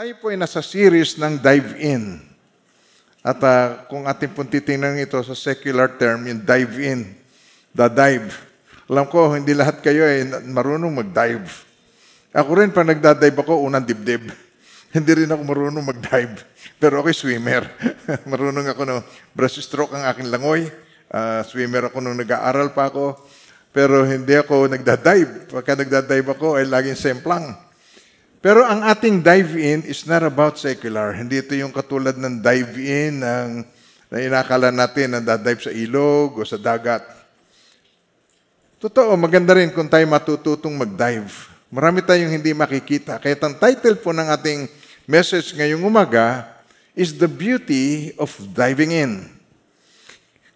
Tayo 0.00 0.16
po 0.16 0.32
ay 0.32 0.40
nasa 0.40 0.64
series 0.64 1.20
ng 1.20 1.36
dive 1.36 1.76
in. 1.76 2.24
At 3.20 3.36
ah, 3.44 3.84
kung 3.84 4.08
ating 4.08 4.32
pong 4.32 4.48
titingnan 4.48 4.96
ito 4.96 5.20
sa 5.20 5.36
secular 5.36 5.92
term, 6.00 6.24
yung 6.24 6.40
dive 6.40 6.72
in, 6.80 7.04
the 7.76 7.84
dive. 7.84 8.32
Alam 8.88 9.04
ko, 9.12 9.36
hindi 9.36 9.52
lahat 9.52 9.84
kayo 9.84 10.00
ay 10.08 10.24
marunong 10.48 11.04
mag-dive. 11.04 11.52
Ako 12.32 12.48
rin, 12.56 12.72
pag 12.72 12.88
nagdadive 12.88 13.44
ako, 13.44 13.60
unang 13.60 13.84
dibdib. 13.84 14.24
hindi 14.96 15.12
rin 15.12 15.28
ako 15.28 15.42
marunong 15.44 15.84
mag-dive. 15.84 16.48
Pero 16.80 17.04
ako'y 17.04 17.12
swimmer. 17.12 17.68
marunong 18.32 18.72
ako 18.72 18.88
no. 18.88 19.04
Breaststroke 19.36 19.92
ang 19.92 20.08
aking 20.08 20.32
langoy. 20.32 20.64
Ah, 21.12 21.44
swimmer 21.44 21.92
ako 21.92 22.00
nung 22.00 22.16
nag-aaral 22.16 22.72
pa 22.72 22.88
ako. 22.88 23.20
Pero 23.68 24.08
hindi 24.08 24.32
ako 24.32 24.64
nagdadive. 24.64 25.52
Pagka 25.52 25.76
nagdadive 25.76 26.32
ako, 26.32 26.56
ay 26.56 26.64
laging 26.64 26.96
semplang. 26.96 27.68
Pero 28.40 28.64
ang 28.64 28.80
ating 28.88 29.20
dive-in 29.20 29.84
is 29.84 30.08
not 30.08 30.24
about 30.24 30.56
secular. 30.56 31.12
Hindi 31.12 31.44
ito 31.44 31.52
yung 31.52 31.76
katulad 31.76 32.16
ng 32.16 32.40
dive-in 32.40 33.20
ng, 33.20 33.48
na 34.08 34.16
inakala 34.16 34.72
natin 34.72 35.12
na 35.12 35.20
dadive 35.20 35.68
sa 35.68 35.72
ilog 35.72 36.40
o 36.40 36.44
sa 36.48 36.56
dagat. 36.56 37.04
Totoo, 38.80 39.12
maganda 39.20 39.52
rin 39.52 39.68
kung 39.68 39.92
tayo 39.92 40.08
matututong 40.08 40.72
mag-dive. 40.72 41.52
Marami 41.68 42.00
tayong 42.00 42.32
hindi 42.32 42.56
makikita. 42.56 43.20
Kaya 43.20 43.36
ang 43.36 43.60
title 43.60 44.00
po 44.00 44.08
ng 44.16 44.32
ating 44.32 44.72
message 45.04 45.52
ngayong 45.52 45.84
umaga 45.84 46.48
is 46.96 47.12
The 47.12 47.28
Beauty 47.28 48.16
of 48.16 48.32
Diving 48.56 48.96
In. 48.96 49.12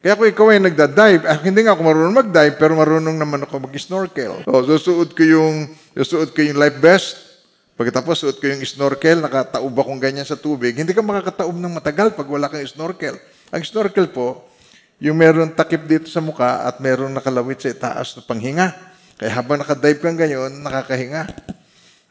Kaya 0.01 0.17
kung 0.17 0.29
ikaw 0.29 0.57
ay 0.57 0.61
nagda-dive, 0.61 1.23
ah, 1.29 1.37
hindi 1.37 1.69
nga 1.69 1.77
ako 1.77 1.85
marunong 1.85 2.17
mag-dive, 2.17 2.57
pero 2.57 2.73
marunong 2.81 3.17
naman 3.17 3.45
ako 3.45 3.69
mag-snorkel. 3.69 4.41
So, 4.49 4.73
susuot 4.73 5.13
ko 5.13 5.21
yung, 5.21 5.69
susuot 5.93 6.33
ko 6.33 6.41
yung 6.45 6.57
life 6.57 6.81
vest, 6.81 7.34
Pagkatapos, 7.75 8.23
suot 8.23 8.37
ko 8.39 8.47
yung 8.47 8.63
snorkel, 8.63 9.19
nakataob 9.19 9.75
akong 9.75 9.99
ganyan 9.99 10.23
sa 10.23 10.39
tubig. 10.39 10.79
Hindi 10.79 10.95
ka 10.95 11.03
makakataob 11.03 11.59
ng 11.59 11.75
matagal 11.83 12.15
pag 12.15 12.29
wala 12.31 12.47
kang 12.47 12.63
snorkel. 12.63 13.19
Ang 13.51 13.63
snorkel 13.67 14.15
po, 14.15 14.47
yung 15.03 15.19
meron 15.19 15.51
takip 15.51 15.83
dito 15.83 16.07
sa 16.07 16.23
muka 16.23 16.71
at 16.71 16.79
meron 16.79 17.11
nakalawit 17.11 17.59
sa 17.59 17.75
itaas 17.75 18.15
na 18.15 18.23
panghinga. 18.23 18.71
Kaya 19.19 19.31
habang 19.35 19.59
nakadive 19.59 19.99
kang 19.99 20.15
ganyan, 20.15 20.63
nakakahinga. 20.63 21.27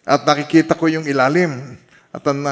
At 0.03 0.27
nakikita 0.27 0.75
ko 0.75 0.91
yung 0.91 1.07
ilalim. 1.07 1.79
At 2.11 2.27
ang 2.27 2.43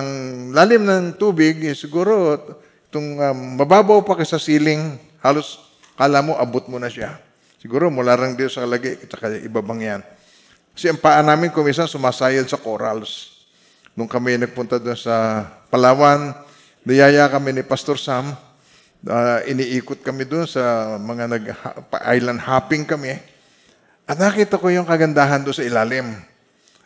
lalim 0.55 0.88
ng 0.88 1.19
tubig, 1.19 1.59
eh, 1.67 1.75
siguro, 1.75 2.39
itong 2.88 3.19
um, 3.19 3.39
mababaw 3.59 4.08
pa 4.08 4.16
ka 4.16 4.23
sa 4.23 4.39
ceiling, 4.39 4.95
halos 5.19 5.59
kala 5.99 6.23
mo, 6.23 6.39
abot 6.39 6.64
mo 6.71 6.80
na 6.80 6.88
siya. 6.88 7.19
Siguro 7.59 7.91
mula 7.91 8.16
lang 8.16 8.39
dito 8.39 8.55
sa 8.55 8.64
lagi, 8.64 8.95
at 8.95 9.11
ibabang 9.43 9.83
yan. 9.83 10.02
Kasi 10.72 10.88
ang 10.88 11.00
paa 11.00 11.19
namin 11.19 11.52
kumisan 11.52 11.88
sumasayad 11.88 12.47
sa 12.47 12.59
corals. 12.59 13.44
Nung 13.91 14.08
kami 14.08 14.39
nagpunta 14.39 14.80
doon 14.80 14.95
sa 14.95 15.45
Palawan, 15.67 16.31
niyaya 16.88 17.27
kami 17.27 17.52
ni 17.52 17.64
Pastor 17.64 18.00
Sam, 18.00 18.31
uh, 19.08 19.39
iniikot 19.47 19.99
kami 19.99 20.23
doon 20.23 20.47
sa 20.47 20.95
mga 20.95 21.27
nag-island 21.27 22.39
hopping 22.39 22.83
kami. 22.88 23.19
At 24.08 24.19
nakita 24.19 24.59
ko 24.59 24.72
yung 24.72 24.88
kagandahan 24.88 25.44
doon 25.44 25.55
sa 25.55 25.64
ilalim. 25.64 26.08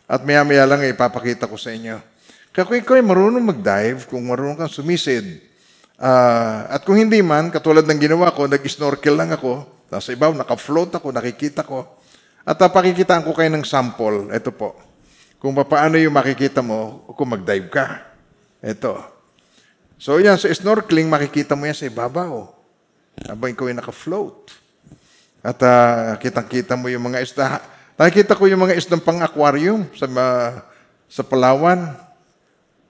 At 0.06 0.22
maya-maya 0.22 0.66
lang 0.66 0.86
ipapakita 0.86 1.50
ko 1.50 1.58
sa 1.58 1.74
inyo. 1.74 1.98
Kaya 2.54 2.64
kung 2.64 2.78
ikaw 2.78 2.94
ay 2.96 3.04
marunong 3.04 3.42
mag-dive, 3.42 4.06
kung 4.06 4.22
marunong 4.22 4.56
kang 4.56 4.70
sumisid, 4.70 5.42
uh, 5.98 6.70
at 6.70 6.86
kung 6.86 6.96
hindi 6.96 7.20
man, 7.20 7.50
katulad 7.50 7.84
ng 7.84 8.00
ginawa 8.00 8.30
ko, 8.30 8.46
nag-snorkel 8.46 9.14
lang 9.14 9.34
ako, 9.34 9.66
nasa 9.90 10.14
ibaw, 10.14 10.32
naka-float 10.34 10.94
ako, 10.96 11.10
nakikita 11.10 11.66
ko, 11.66 11.84
at 12.46 12.58
uh, 12.62 12.70
pakikitaan 12.70 13.26
ko 13.26 13.34
kayo 13.34 13.50
ng 13.50 13.66
sample. 13.66 14.30
Ito 14.30 14.54
po. 14.54 14.78
Kung 15.42 15.58
paano 15.66 15.98
yung 15.98 16.14
makikita 16.14 16.62
mo 16.62 17.02
kung 17.18 17.34
mag-dive 17.34 17.66
ka. 17.66 18.06
Ito. 18.62 19.02
So 19.98 20.22
yan, 20.22 20.38
sa 20.38 20.46
snorkeling, 20.46 21.10
makikita 21.10 21.58
mo 21.58 21.66
yan 21.66 21.74
sa 21.74 21.90
ibabaw. 21.90 22.46
Habang 23.26 23.50
ikaw 23.50 23.66
ay 23.66 23.74
naka-float. 23.74 24.54
At 25.42 25.58
uh, 25.58 26.14
kitang-kita 26.22 26.78
mo 26.78 26.86
yung 26.86 27.10
mga 27.10 27.26
isda. 27.26 27.58
Nakikita 27.98 28.38
ko 28.38 28.46
yung 28.46 28.62
mga 28.62 28.78
isdang 28.78 29.02
pang-aquarium 29.02 29.82
sa, 29.98 30.06
uh, 30.06 30.62
sa 31.10 31.22
Palawan. 31.26 31.98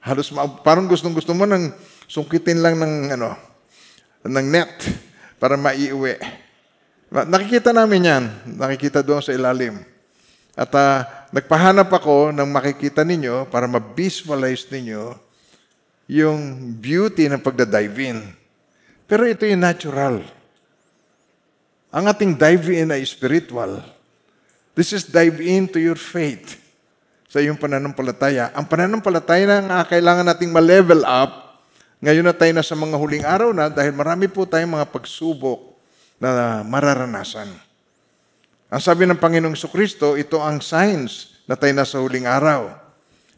Halos 0.05 0.29
ma- 0.37 0.61
parang 0.61 0.85
gustong-gusto 0.85 1.33
mo 1.33 1.49
nang 1.49 1.73
sungkitin 2.07 2.63
lang 2.63 2.77
ng 2.79 3.19
ano 3.19 3.35
ng 4.23 4.47
net 4.47 4.71
para 5.39 5.55
maiuwi. 5.59 6.46
Nakikita 7.11 7.71
namin 7.71 8.03
yan. 8.03 8.25
Nakikita 8.59 8.99
doon 8.99 9.23
sa 9.23 9.31
ilalim. 9.31 9.79
At 10.57 10.73
uh, 10.75 11.05
nagpahanap 11.31 11.87
ako 11.93 12.35
ng 12.35 12.49
makikita 12.51 13.07
ninyo 13.07 13.47
para 13.53 13.69
ma-visualize 13.71 14.67
ninyo 14.73 15.15
yung 16.11 16.73
beauty 16.81 17.31
ng 17.31 17.39
pagda-dive 17.39 17.99
in. 18.03 18.19
Pero 19.07 19.23
ito 19.29 19.47
yung 19.47 19.63
natural. 19.63 20.25
Ang 21.95 22.05
ating 22.11 22.35
dive 22.35 22.67
in 22.75 22.91
ay 22.91 23.07
spiritual. 23.07 23.85
This 24.75 24.91
is 24.91 25.07
dive 25.07 25.39
into 25.39 25.79
your 25.79 25.97
faith 25.97 26.59
sa 27.31 27.39
iyong 27.39 27.57
pananampalataya. 27.61 28.51
Ang 28.57 28.67
pananampalataya 28.67 29.63
na 29.63 29.87
kailangan 29.87 30.27
nating 30.27 30.51
ma-level 30.51 31.07
up. 31.07 31.63
Ngayon 32.03 32.27
na 32.27 32.35
tayo 32.35 32.53
na 32.53 32.67
sa 32.67 32.75
mga 32.75 32.97
huling 32.99 33.25
araw 33.25 33.55
na 33.55 33.71
dahil 33.71 33.95
marami 33.95 34.27
po 34.27 34.43
tayong 34.45 34.75
mga 34.75 34.89
pagsubok 34.91 35.76
na 36.17 36.65
mararanasan. 36.65 37.49
Ang 38.67 38.83
sabi 38.83 39.07
ng 39.07 39.21
Panginoong 39.21 39.57
Kristo, 39.71 40.19
ito 40.19 40.43
ang 40.43 40.59
signs 40.59 41.39
na 41.47 41.55
tayo 41.55 41.73
nasa 41.77 42.03
huling 42.03 42.27
araw. 42.27 42.75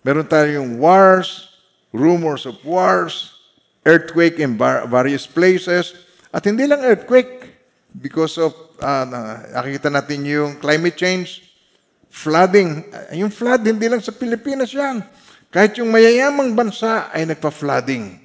Meron 0.00 0.24
tayong 0.24 0.80
wars, 0.80 1.52
rumors 1.92 2.48
of 2.48 2.56
wars, 2.64 3.36
earthquake 3.84 4.40
in 4.40 4.56
various 4.88 5.28
places, 5.28 5.92
at 6.32 6.44
hindi 6.48 6.64
lang 6.64 6.80
earthquake 6.80 7.44
because 7.92 8.40
of, 8.40 8.56
uh, 8.80 9.04
nakikita 9.52 9.92
natin 9.92 10.24
yung 10.24 10.56
climate 10.56 10.96
change, 10.96 11.44
flooding. 12.08 12.88
Yung 13.12 13.28
flood, 13.28 13.64
hindi 13.68 13.84
lang 13.84 14.00
sa 14.00 14.16
Pilipinas 14.16 14.72
yan. 14.72 15.04
Kahit 15.52 15.76
yung 15.80 15.92
mayayamang 15.92 16.56
bansa 16.56 17.12
ay 17.12 17.28
nagpa-flooding. 17.28 18.16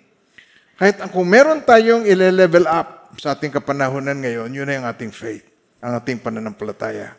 Kahit 0.79 0.99
kung 1.11 1.27
meron 1.27 1.63
tayong 1.63 2.03
ile-level 2.07 2.67
up, 2.67 3.02
sa 3.17 3.37
ating 3.37 3.53
kapanahonan 3.53 4.17
ngayon, 4.21 4.49
yun 4.49 4.65
na 4.65 4.77
yung 4.79 4.87
ating 4.87 5.13
faith, 5.13 5.45
ang 5.83 5.97
ating 5.97 6.21
pananampalataya. 6.21 7.13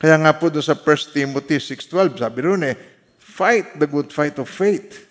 Kaya 0.00 0.16
nga 0.16 0.32
po 0.32 0.48
doon 0.48 0.64
sa 0.64 0.72
1 0.72 1.12
Timothy 1.12 1.60
6.12, 1.60 2.24
sabi 2.24 2.40
roon 2.40 2.64
eh, 2.64 2.74
fight 3.20 3.76
the 3.76 3.84
good 3.84 4.08
fight 4.08 4.40
of 4.40 4.48
faith. 4.48 5.06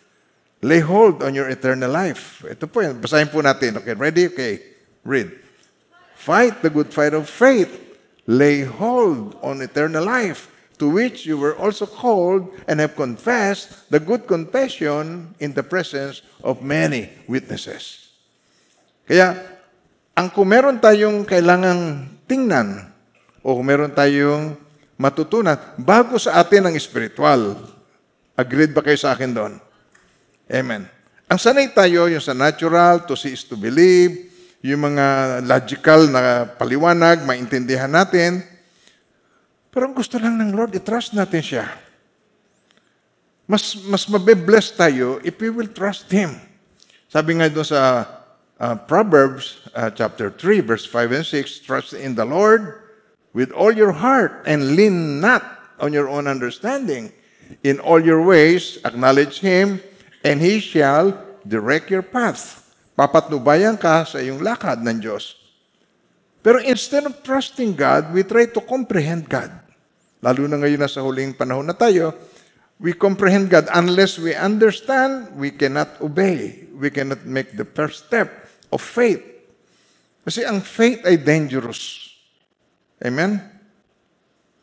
Lay 0.59 0.84
hold 0.84 1.24
on 1.24 1.31
your 1.31 1.47
eternal 1.47 1.88
life. 1.88 2.44
Ito 2.44 2.68
po 2.68 2.84
yan. 2.84 3.00
Basahin 3.00 3.31
po 3.31 3.40
natin. 3.40 3.80
Okay, 3.80 3.96
ready? 3.96 4.28
Okay. 4.28 4.59
Read. 5.07 5.31
Fight 6.19 6.59
the 6.59 6.68
good 6.68 6.91
fight 6.91 7.16
of 7.16 7.31
faith. 7.31 7.72
Lay 8.28 8.68
hold 8.68 9.40
on 9.40 9.63
eternal 9.63 10.03
life, 10.03 10.51
to 10.75 10.91
which 10.91 11.24
you 11.24 11.40
were 11.40 11.56
also 11.56 11.88
called 11.88 12.51
and 12.68 12.84
have 12.84 12.94
confessed 13.00 13.88
the 13.88 14.03
good 14.03 14.28
confession 14.28 15.31
in 15.40 15.56
the 15.56 15.63
presence 15.63 16.22
of 16.44 16.59
many 16.59 17.07
witnesses. 17.25 18.12
Kaya 19.07 19.58
ang 20.19 20.28
kung 20.28 20.52
meron 20.52 20.84
tayong 20.84 21.24
kailangang 21.24 22.12
tingnan 22.28 22.91
o 23.40 23.56
kung 23.56 23.63
meron 23.63 23.96
tayong 23.96 24.52
matutunan, 25.00 25.56
bago 25.80 26.19
sa 26.19 26.44
atin 26.44 26.68
ang 26.68 26.75
spiritual. 26.75 27.56
Agreed 28.35 28.75
ba 28.75 28.84
kayo 28.84 29.00
sa 29.00 29.16
akin 29.16 29.31
doon? 29.31 29.53
Amen. 30.52 30.84
Ang 31.31 31.40
sanay 31.40 31.72
tayo, 31.72 32.12
yung 32.12 32.19
sa 32.19 32.35
natural, 32.35 33.07
to 33.07 33.16
see 33.16 33.31
is 33.31 33.47
to 33.47 33.56
believe, 33.56 34.28
yung 34.59 34.91
mga 34.91 35.40
logical 35.47 36.12
na 36.12 36.44
paliwanag, 36.51 37.24
maintindihan 37.24 37.88
natin. 37.88 38.44
Pero 39.72 39.88
ang 39.88 39.96
gusto 39.96 40.19
lang 40.19 40.36
ng 40.36 40.51
Lord, 40.51 40.75
i-trust 40.75 41.16
natin 41.16 41.40
siya. 41.40 41.66
Mas, 43.47 43.72
mas 43.88 44.03
mabe-bless 44.03 44.75
tayo 44.75 45.24
if 45.24 45.40
we 45.40 45.47
will 45.47 45.72
trust 45.72 46.12
Him. 46.12 46.36
Sabi 47.07 47.39
nga 47.39 47.48
doon 47.48 47.63
sa 47.63 48.04
uh, 48.59 48.75
Proverbs 48.75 49.63
uh, 49.73 49.89
chapter 49.89 50.29
3, 50.29 50.59
verse 50.61 50.85
5 50.85 51.11
and 51.11 51.25
6, 51.25 51.59
trust 51.59 51.95
in 51.95 52.15
the 52.15 52.27
Lord 52.27 52.83
with 53.33 53.51
all 53.51 53.71
your 53.71 53.95
heart 53.95 54.44
and 54.45 54.75
lean 54.75 55.19
not 55.19 55.44
on 55.79 55.95
your 55.95 56.11
own 56.11 56.27
understanding. 56.27 57.11
In 57.63 57.79
all 57.79 57.97
your 57.97 58.21
ways, 58.21 58.77
acknowledge 58.85 59.39
Him, 59.39 59.81
and 60.21 60.38
He 60.38 60.59
shall 60.59 61.17
direct 61.47 61.89
your 61.89 62.06
path. 62.06 62.75
Papatnubayan 62.94 63.79
ka 63.79 64.06
sa 64.06 64.19
iyong 64.19 64.44
lakad 64.44 64.83
ng 64.85 65.01
Diyos. 65.01 65.39
Pero 66.44 66.62
instead 66.62 67.07
of 67.07 67.23
trusting 67.25 67.73
God, 67.73 68.13
we 68.13 68.21
try 68.21 68.45
to 68.45 68.62
comprehend 68.62 69.25
God. 69.25 69.50
Lalo 70.19 70.45
na 70.45 70.59
ngayon 70.59 70.83
na 70.83 70.91
sa 70.91 71.01
huling 71.01 71.31
panahon 71.33 71.65
na 71.65 71.75
tayo, 71.75 72.12
we 72.77 72.91
comprehend 72.91 73.47
God. 73.47 73.71
Unless 73.71 74.19
we 74.19 74.35
understand, 74.35 75.31
we 75.39 75.50
cannot 75.50 75.95
obey. 76.03 76.67
We 76.75 76.91
cannot 76.91 77.23
make 77.23 77.55
the 77.55 77.65
first 77.65 78.07
step 78.07 78.49
of 78.69 78.81
faith. 78.81 79.21
Kasi 80.25 80.45
ang 80.45 80.62
faith 80.62 81.06
ay 81.06 81.18
dangerous. 81.18 82.13
Amen? 83.01 83.42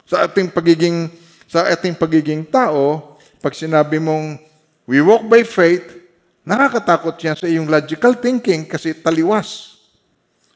Sa 0.06 0.22
ating 0.22 0.50
pagiging 0.54 1.10
sa 1.46 1.66
ating 1.70 1.94
pagiging 1.94 2.42
tao, 2.46 3.14
pag 3.38 3.54
sinabi 3.54 4.02
mong 4.02 4.46
We 4.86 5.02
walk 5.02 5.26
by 5.26 5.42
faith, 5.42 5.98
nakakatakot 6.46 7.18
yan 7.18 7.34
sa 7.34 7.50
iyong 7.50 7.66
logical 7.66 8.14
thinking 8.14 8.62
kasi 8.70 8.94
taliwas. 8.94 9.82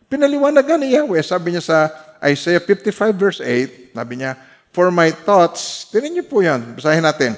Pinaliwanagan 0.06 0.86
ni 0.86 0.94
Yahweh. 0.94 1.18
Sabi 1.18 1.50
niya 1.50 1.66
sa 1.66 1.78
Isaiah 2.22 2.62
55 2.62 3.10
verse 3.10 3.42
8, 3.42 3.98
sabi 3.98 4.22
niya, 4.22 4.38
For 4.70 4.94
my 4.94 5.10
thoughts, 5.10 5.90
tinan 5.90 6.14
niyo 6.14 6.24
po 6.30 6.46
yan, 6.46 6.78
basahin 6.78 7.02
natin. 7.02 7.34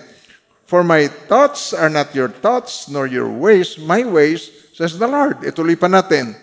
For 0.68 0.84
my 0.84 1.08
thoughts 1.32 1.72
are 1.72 1.88
not 1.88 2.12
your 2.12 2.28
thoughts, 2.28 2.92
nor 2.92 3.08
your 3.08 3.28
ways 3.28 3.80
my 3.80 4.04
ways, 4.04 4.52
says 4.72 4.96
the 4.98 5.08
Lord. 5.08 5.44
Ituloy 5.44 5.76
pa 5.76 5.86
natin. 5.86 6.34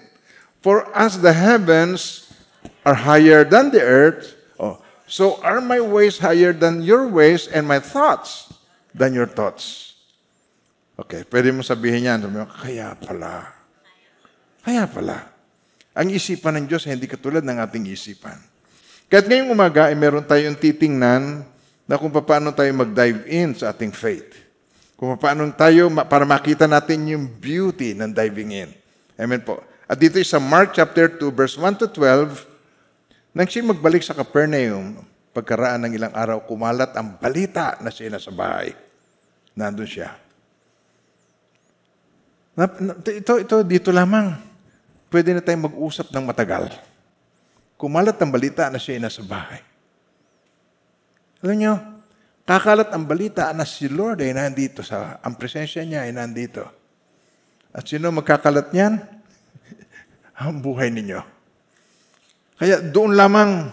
For 0.61 0.85
as 0.95 1.19
the 1.19 1.33
heavens 1.33 2.29
are 2.83 2.95
higher 2.95 3.43
than 3.43 3.71
the 3.71 3.81
earth, 3.81 4.35
oh, 4.59 4.79
so 5.07 5.41
are 5.41 5.59
my 5.59 5.79
ways 5.79 6.19
higher 6.19 6.51
than 6.51 6.83
your 6.83 7.07
ways, 7.07 7.49
and 7.49 7.65
my 7.65 7.79
thoughts 7.79 8.51
than 8.93 9.15
your 9.15 9.27
thoughts. 9.27 9.95
Okay, 10.99 11.23
pwede 11.31 11.55
mo 11.55 11.63
sabihin 11.63 12.11
yan. 12.11 12.19
Sabi 12.19 12.43
mo, 12.43 12.47
kaya 12.47 12.91
pala. 12.99 13.55
Kaya 14.59 14.83
pala. 14.83 15.31
Ang 15.95 16.11
isipan 16.11 16.59
ng 16.59 16.65
Diyos 16.67 16.83
hindi 16.83 17.07
katulad 17.07 17.43
ng 17.43 17.55
ating 17.55 17.87
isipan. 17.87 18.35
Kahit 19.07 19.25
ngayong 19.25 19.49
umaga 19.49 19.89
ay 19.89 19.95
meron 19.95 20.21
tayong 20.21 20.59
titingnan 20.59 21.41
na 21.89 21.95
kung 21.97 22.11
paano 22.13 22.53
tayo 22.53 22.69
mag-dive 22.75 23.25
in 23.25 23.55
sa 23.57 23.73
ating 23.73 23.89
faith. 23.95 24.48
Kung 24.99 25.15
paano 25.15 25.47
tayo, 25.55 25.87
para 26.11 26.27
makita 26.27 26.67
natin 26.67 27.07
yung 27.07 27.23
beauty 27.23 27.95
ng 27.95 28.11
diving 28.11 28.51
in. 28.51 28.69
Amen 29.15 29.39
po. 29.39 29.63
At 29.87 29.95
dito 29.95 30.19
sa 30.27 30.43
Mark 30.43 30.75
chapter 30.75 31.07
2, 31.07 31.23
verse 31.31 31.55
1 31.55 31.79
to 31.79 31.87
12, 31.87 32.43
nang 33.31 33.47
siya 33.47 33.63
magbalik 33.63 34.03
sa 34.03 34.11
Capernaum, 34.11 34.99
pagkaraan 35.31 35.87
ng 35.87 35.95
ilang 35.95 36.11
araw, 36.11 36.43
kumalat 36.43 36.91
ang 36.99 37.15
balita 37.15 37.79
na 37.79 37.87
siya 37.87 38.11
nasa 38.11 38.27
bahay. 38.27 38.75
Nandun 39.55 39.87
siya. 39.87 40.19
Ito, 42.59 43.39
ito, 43.39 43.55
dito 43.63 43.95
lamang. 43.95 44.35
Pwede 45.07 45.31
na 45.31 45.39
tayong 45.39 45.71
mag-usap 45.71 46.11
ng 46.11 46.27
matagal. 46.27 46.75
Kumalat 47.79 48.19
ang 48.19 48.35
balita 48.35 48.67
na 48.67 48.75
siya 48.75 48.99
nasa 48.99 49.23
bahay. 49.23 49.63
Alam 51.39 51.55
nyo, 51.55 51.73
kakalat 52.49 52.89
ang 52.89 53.05
balita 53.05 53.53
na 53.53 53.61
si 53.61 53.85
Lord 53.85 54.25
ay 54.25 54.33
nandito 54.33 54.81
sa, 54.81 55.21
ang 55.21 55.37
presensya 55.37 55.85
niya 55.85 56.09
ay 56.09 56.17
nandito. 56.17 56.65
At 57.69 57.85
sino 57.85 58.09
magkakalat 58.09 58.73
niyan? 58.73 58.97
ang 60.41 60.57
buhay 60.57 60.89
ninyo. 60.89 61.21
Kaya 62.57 62.81
doon 62.81 63.13
lamang 63.13 63.69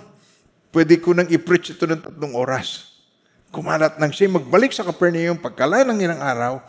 pwede 0.77 1.01
ko 1.01 1.17
nang 1.17 1.25
i-preach 1.25 1.73
ito 1.73 1.89
ng 1.89 2.05
tatlong 2.05 2.37
oras. 2.37 3.01
Kumalat 3.49 3.97
nang 3.97 4.13
siya 4.13 4.29
magbalik 4.29 4.77
sa 4.77 4.85
Capernaum 4.85 5.41
pagkala 5.41 5.81
ng 5.89 5.97
ilang 5.97 6.21
araw, 6.21 6.61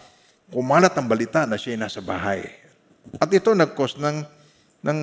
kumalat 0.48 0.95
ang 0.95 1.12
balita 1.12 1.44
na 1.44 1.59
siya 1.59 1.75
nasa 1.75 2.00
bahay. 2.00 2.48
At 3.19 3.27
ito 3.36 3.51
nag-cause 3.51 4.00
ng, 4.00 4.24
ng, 4.80 5.00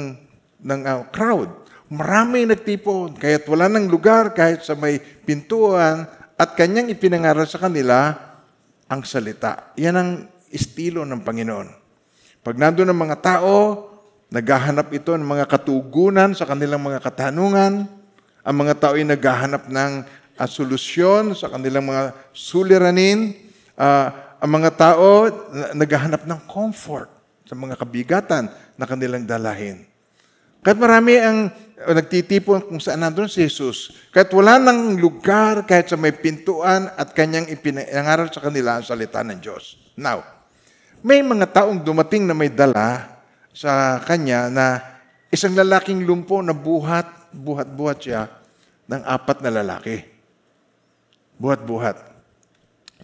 ng 0.64 0.80
uh, 0.88 1.04
crowd. 1.12 1.52
Marami 1.92 2.48
nagtipon, 2.48 3.20
kahit 3.20 3.44
wala 3.44 3.68
ng 3.68 3.92
lugar, 3.92 4.32
kahit 4.32 4.64
sa 4.64 4.72
may 4.72 4.96
pintuan, 4.96 6.08
at 6.34 6.58
kanyang 6.58 6.90
ipinangaral 6.90 7.46
sa 7.46 7.62
kanila 7.62 8.14
ang 8.90 9.00
salita. 9.06 9.74
Yan 9.78 9.96
ang 9.96 10.10
estilo 10.50 11.06
ng 11.06 11.22
Panginoon. 11.22 11.68
Pag 12.44 12.60
nandun 12.60 12.90
ang 12.90 13.00
mga 13.00 13.16
tao, 13.22 13.54
naghahanap 14.28 14.92
ito 14.92 15.14
ng 15.14 15.24
mga 15.24 15.46
katugunan 15.48 16.34
sa 16.36 16.44
kanilang 16.44 16.82
mga 16.82 17.00
katanungan. 17.00 17.86
Ang 18.44 18.56
mga 18.60 18.74
tao 18.76 18.92
ay 18.98 19.06
naghahanap 19.06 19.70
ng 19.70 19.92
uh, 20.36 20.48
solusyon 20.48 21.32
sa 21.32 21.48
kanilang 21.48 21.86
mga 21.86 22.12
suliranin. 22.36 23.32
Uh, 23.78 24.12
ang 24.42 24.50
mga 24.60 24.70
tao 24.76 25.30
na- 25.54 25.72
naghahanap 25.72 26.28
ng 26.28 26.40
comfort 26.50 27.08
sa 27.48 27.56
mga 27.56 27.80
kabigatan 27.80 28.50
na 28.76 28.84
kanilang 28.84 29.24
dalahin. 29.24 29.86
Kahit 30.64 30.80
marami 30.80 31.16
ang 31.20 31.52
nagtitipon 31.92 32.70
kung 32.70 32.80
saan 32.80 33.04
nandun 33.04 33.28
si 33.28 33.44
Jesus, 33.44 33.92
kahit 34.08 34.32
wala 34.32 34.56
ng 34.56 34.96
lugar, 34.96 35.68
kahit 35.68 35.92
sa 35.92 36.00
may 36.00 36.16
pintuan 36.16 36.88
at 36.96 37.12
kanyang 37.12 37.50
ipinangaral 37.52 38.32
sa 38.32 38.40
kanila 38.40 38.80
ang 38.80 38.86
salita 38.88 39.20
ng 39.20 39.42
Diyos. 39.42 39.76
Now, 40.00 40.24
may 41.04 41.20
mga 41.20 41.52
taong 41.52 41.84
dumating 41.84 42.24
na 42.24 42.32
may 42.32 42.48
dala 42.48 43.20
sa 43.52 44.00
kanya 44.00 44.48
na 44.48 44.66
isang 45.28 45.52
lalaking 45.52 46.08
lumpo 46.08 46.40
na 46.40 46.56
buhat, 46.56 47.34
buhat-buhat 47.36 47.98
siya 48.00 48.32
ng 48.88 49.02
apat 49.04 49.44
na 49.44 49.50
lalaki. 49.52 50.00
Buhat-buhat. 51.36 51.96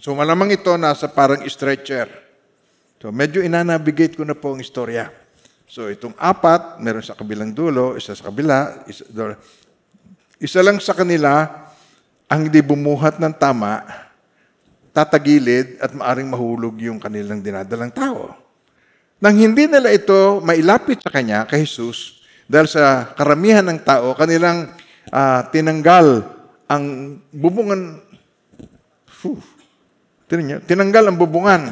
So 0.00 0.16
malamang 0.16 0.56
ito 0.56 0.72
nasa 0.80 1.12
parang 1.12 1.44
stretcher. 1.44 2.08
So 3.02 3.12
medyo 3.12 3.44
inanabigate 3.44 4.16
ko 4.16 4.24
na 4.24 4.32
po 4.32 4.56
ang 4.56 4.64
istorya. 4.64 5.12
So 5.70 5.86
itong 5.86 6.18
apat, 6.18 6.82
meron 6.82 6.98
sa 6.98 7.14
kabilang 7.14 7.54
dulo, 7.54 7.94
isa 7.94 8.10
sa 8.10 8.26
kabila, 8.26 8.82
isa, 8.90 9.06
isa 10.42 10.58
lang 10.66 10.82
sa 10.82 10.90
kanila 10.98 11.46
ang 12.26 12.50
hindi 12.50 12.58
bumuhat 12.58 13.22
ng 13.22 13.30
tama, 13.38 13.86
tatagilid 14.90 15.78
at 15.78 15.94
maaring 15.94 16.26
mahulog 16.26 16.74
yung 16.82 16.98
kanilang 16.98 17.38
dinadalang 17.38 17.94
tao. 17.94 18.34
Nang 19.22 19.38
hindi 19.38 19.70
nila 19.70 19.94
ito 19.94 20.42
mailapit 20.42 21.06
sa 21.06 21.14
kanya, 21.14 21.46
kay 21.46 21.62
Jesus, 21.62 22.18
dahil 22.50 22.66
sa 22.66 23.14
karamihan 23.14 23.62
ng 23.62 23.78
tao, 23.86 24.10
kanilang 24.18 24.74
ah, 25.14 25.46
tinanggal 25.54 26.26
ang 26.66 27.14
bubungan, 27.30 28.02
Whew. 29.22 29.38
Tinanggal 30.66 31.14
ang 31.14 31.16
bubungan. 31.18 31.70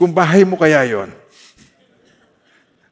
Kung 0.00 0.16
bahay 0.16 0.48
mo 0.48 0.56
kaya 0.56 0.80
yon. 0.88 1.25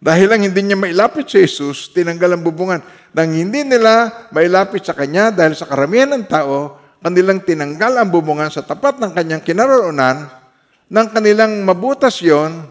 Dahil 0.05 0.29
lang 0.29 0.45
hindi 0.45 0.61
niya 0.61 0.77
mailapit 0.77 1.33
sa 1.33 1.41
Jesus, 1.41 1.89
tinanggal 1.89 2.37
ang 2.37 2.45
bubungan. 2.45 2.85
Nang 3.17 3.33
hindi 3.33 3.65
nila 3.65 4.29
mailapit 4.37 4.85
sa 4.85 4.93
Kanya 4.93 5.33
dahil 5.33 5.57
sa 5.57 5.65
karamihan 5.65 6.13
ng 6.13 6.29
tao, 6.29 6.77
kanilang 7.01 7.41
tinanggal 7.41 7.97
ang 7.97 8.13
bubungan 8.13 8.53
sa 8.53 8.61
tapat 8.61 9.01
ng 9.01 9.17
Kanyang 9.17 9.41
kinaroonan, 9.41 10.29
nang 10.93 11.09
kanilang 11.09 11.65
mabutas 11.65 12.21
yon, 12.21 12.69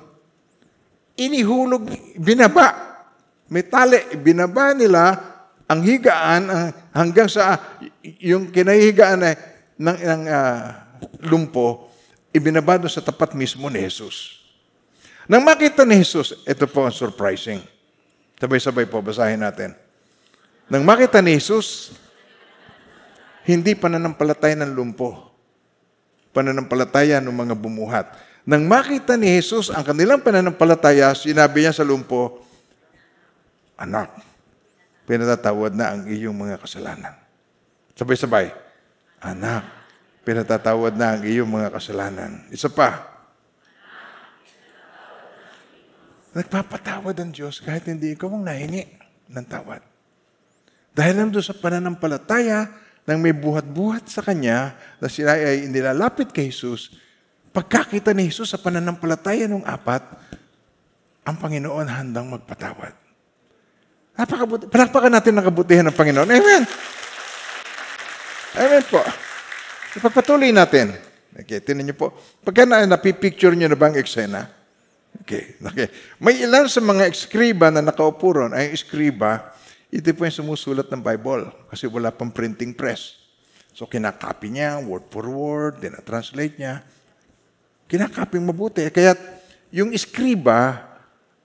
inihulog, 1.18 1.90
binaba. 2.22 3.02
May 3.50 3.66
binaba 4.22 4.78
nila 4.78 5.18
ang 5.66 5.82
higaan 5.82 6.54
ang- 6.54 6.74
hanggang 6.94 7.26
sa 7.26 7.58
y- 7.82 8.30
yung 8.30 8.54
kinahigaan 8.54 9.18
na, 9.18 9.34
ng, 9.82 9.98
ng 10.06 10.24
ah, 10.30 10.86
lumpo, 11.26 11.90
ibinaba 12.30 12.78
doon 12.78 12.94
sa 12.94 13.02
tapat 13.02 13.34
mismo 13.34 13.74
ni 13.74 13.82
Jesus. 13.82 14.43
Nang 15.28 15.44
makita 15.48 15.88
ni 15.88 16.04
Jesus, 16.04 16.36
ito 16.44 16.68
po 16.68 16.84
ang 16.84 16.92
surprising. 16.92 17.64
Sabay-sabay 18.36 18.84
po, 18.84 19.00
basahin 19.00 19.40
natin. 19.40 19.72
Nang 20.68 20.84
makita 20.84 21.24
ni 21.24 21.40
Jesus, 21.40 21.96
hindi 23.48 23.72
pananampalataya 23.72 24.60
ng 24.60 24.76
lumpo. 24.76 25.32
Pananampalataya 26.36 27.24
ng 27.24 27.32
mga 27.32 27.56
bumuhat. 27.56 28.08
Nang 28.44 28.68
makita 28.68 29.16
ni 29.16 29.32
Jesus 29.40 29.72
ang 29.72 29.88
kanilang 29.88 30.20
pananampalataya, 30.20 31.16
sinabi 31.16 31.64
niya 31.64 31.72
sa 31.72 31.88
lumpo, 31.88 32.44
Anak, 33.80 34.12
pinatatawad 35.08 35.72
na 35.72 35.96
ang 35.96 36.02
iyong 36.08 36.36
mga 36.36 36.60
kasalanan. 36.60 37.16
Sabay-sabay, 37.96 38.52
Anak, 39.24 39.64
pinatatawad 40.28 41.00
na 41.00 41.16
ang 41.16 41.22
iyong 41.24 41.48
mga 41.48 41.72
kasalanan. 41.72 42.44
Isa 42.52 42.68
pa, 42.68 43.13
Nagpapatawad 46.34 47.14
ang 47.22 47.30
Diyos 47.30 47.62
kahit 47.62 47.86
hindi 47.86 48.18
ikaw 48.18 48.34
ang 48.34 48.46
nahingi 48.46 48.90
ng 49.30 49.46
tawad. 49.46 49.82
Dahil 50.94 51.14
lang 51.18 51.30
doon 51.30 51.46
sa 51.46 51.58
pananampalataya 51.58 52.70
nang 53.06 53.20
may 53.22 53.34
buhat-buhat 53.34 54.10
sa 54.10 54.26
Kanya 54.26 54.74
na 54.98 55.08
sila 55.10 55.38
ay 55.38 55.70
nilalapit 55.70 56.34
kay 56.34 56.50
Jesus, 56.50 56.94
pagkakita 57.54 58.16
ni 58.18 58.30
Jesus 58.30 58.54
sa 58.54 58.62
pananampalataya 58.62 59.46
ng 59.46 59.66
apat, 59.66 60.02
ang 61.24 61.36
Panginoon 61.38 61.88
handang 61.88 62.30
magpatawad. 62.34 62.94
Napakabuti. 64.14 64.70
Palakpakan 64.70 65.14
natin 65.14 65.34
ang 65.38 65.46
kabutihan 65.50 65.86
ng 65.90 65.98
Panginoon. 65.98 66.30
Amen. 66.30 66.62
Amen 68.54 68.84
po. 68.86 69.02
Ipagpatuloy 69.98 70.54
natin. 70.54 70.94
Okay, 71.34 71.58
tinan 71.62 71.90
niyo 71.90 71.98
po. 71.98 72.14
Pagka 72.46 72.70
na, 72.70 72.86
napipicture 72.86 73.58
niyo 73.58 73.74
na 73.74 73.78
ba 73.78 73.90
ang 73.90 73.98
eksena? 73.98 74.63
Okay, 75.22 75.54
okay. 75.62 75.88
May 76.18 76.42
ilan 76.42 76.66
sa 76.66 76.82
mga 76.82 77.06
eskriba 77.06 77.70
na 77.70 77.86
nakaupo 77.86 78.34
ron, 78.34 78.52
ay 78.58 78.74
eskriba, 78.74 79.54
ito 79.94 80.10
po 80.18 80.26
yung 80.26 80.34
sumusulat 80.34 80.90
ng 80.90 81.02
Bible 81.06 81.54
kasi 81.70 81.86
wala 81.86 82.10
pang 82.10 82.34
printing 82.34 82.74
press. 82.74 83.22
So 83.78 83.86
kinakopy 83.86 84.50
niya, 84.50 84.82
word 84.82 85.06
for 85.14 85.30
word, 85.30 85.82
translate 86.02 86.58
niya. 86.58 86.82
Kinakopy 87.86 88.42
mabuti. 88.42 88.90
Kaya 88.90 89.14
yung 89.70 89.94
eskriba 89.94 90.82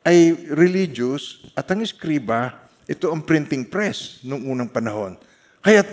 ay 0.01 0.33
religious 0.49 1.45
at 1.53 1.69
ang 1.69 1.85
eskriba, 1.85 2.57
ito 2.89 3.13
ang 3.13 3.21
printing 3.21 3.69
press 3.69 4.25
noong 4.25 4.49
unang 4.49 4.71
panahon. 4.73 5.21
Kaya 5.61 5.85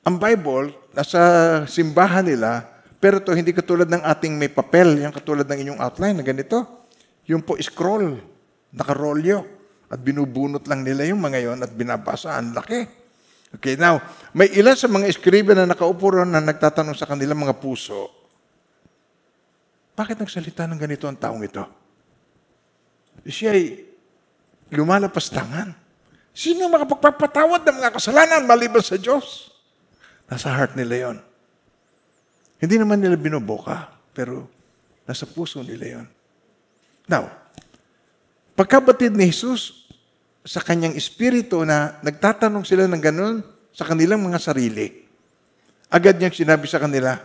ang 0.00 0.16
Bible, 0.16 0.72
nasa 0.96 1.20
simbahan 1.68 2.24
nila, 2.24 2.80
Pero 3.00 3.16
to 3.16 3.32
hindi 3.32 3.56
katulad 3.56 3.88
ng 3.88 4.04
ating 4.04 4.36
may 4.36 4.52
papel, 4.52 5.00
yung 5.00 5.16
katulad 5.16 5.48
ng 5.48 5.58
inyong 5.64 5.80
outline 5.80 6.20
na 6.20 6.24
ganito. 6.24 6.79
Yung 7.30 7.46
po 7.46 7.54
scroll, 7.62 8.18
nakarolyo. 8.74 9.46
At 9.90 9.98
binubunot 10.02 10.66
lang 10.70 10.86
nila 10.86 11.06
yung 11.06 11.18
mga 11.18 11.38
yon 11.42 11.58
at 11.62 11.70
binabasa. 11.74 12.38
Ang 12.38 12.54
laki. 12.54 12.86
Okay, 13.58 13.74
now, 13.74 13.98
may 14.30 14.46
ilan 14.54 14.78
sa 14.78 14.86
mga 14.86 15.10
eskriba 15.10 15.54
na 15.54 15.66
nakaupo 15.66 16.14
ron 16.14 16.30
na 16.30 16.38
nagtatanong 16.38 16.94
sa 16.94 17.06
kanilang 17.10 17.42
mga 17.42 17.58
puso, 17.58 18.06
bakit 19.98 20.22
nagsalita 20.22 20.70
ng 20.70 20.78
ganito 20.78 21.10
ang 21.10 21.18
taong 21.18 21.42
ito? 21.42 21.66
Siya 23.26 23.50
ay 23.52 23.84
lumalapastangan. 24.70 25.74
Sino 26.30 26.70
makapagpapatawad 26.70 27.66
ng 27.66 27.76
mga 27.82 27.94
kasalanan 27.98 28.46
maliban 28.46 28.86
sa 28.86 28.94
Diyos? 28.94 29.50
Nasa 30.30 30.54
heart 30.54 30.78
nila 30.78 31.10
yon. 31.10 31.18
Hindi 32.62 32.78
naman 32.78 33.02
nila 33.02 33.18
binoboka, 33.18 33.90
pero 34.14 34.46
nasa 35.10 35.26
puso 35.26 35.58
nila 35.66 35.98
yon. 35.98 36.06
Now, 37.10 37.26
pagkabatid 38.54 39.18
ni 39.18 39.34
Jesus 39.34 39.90
sa 40.46 40.62
kanyang 40.62 40.94
espiritu 40.94 41.66
na 41.66 41.98
nagtatanong 42.06 42.62
sila 42.62 42.86
ng 42.86 43.02
ganun 43.02 43.42
sa 43.74 43.82
kanilang 43.82 44.22
mga 44.22 44.38
sarili, 44.38 45.10
agad 45.90 46.22
niyang 46.22 46.32
sinabi 46.32 46.70
sa 46.70 46.78
kanila, 46.78 47.18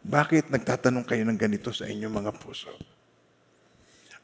bakit 0.00 0.48
nagtatanong 0.48 1.04
kayo 1.04 1.28
ng 1.28 1.36
ganito 1.36 1.68
sa 1.76 1.84
inyong 1.84 2.24
mga 2.24 2.32
puso? 2.40 2.72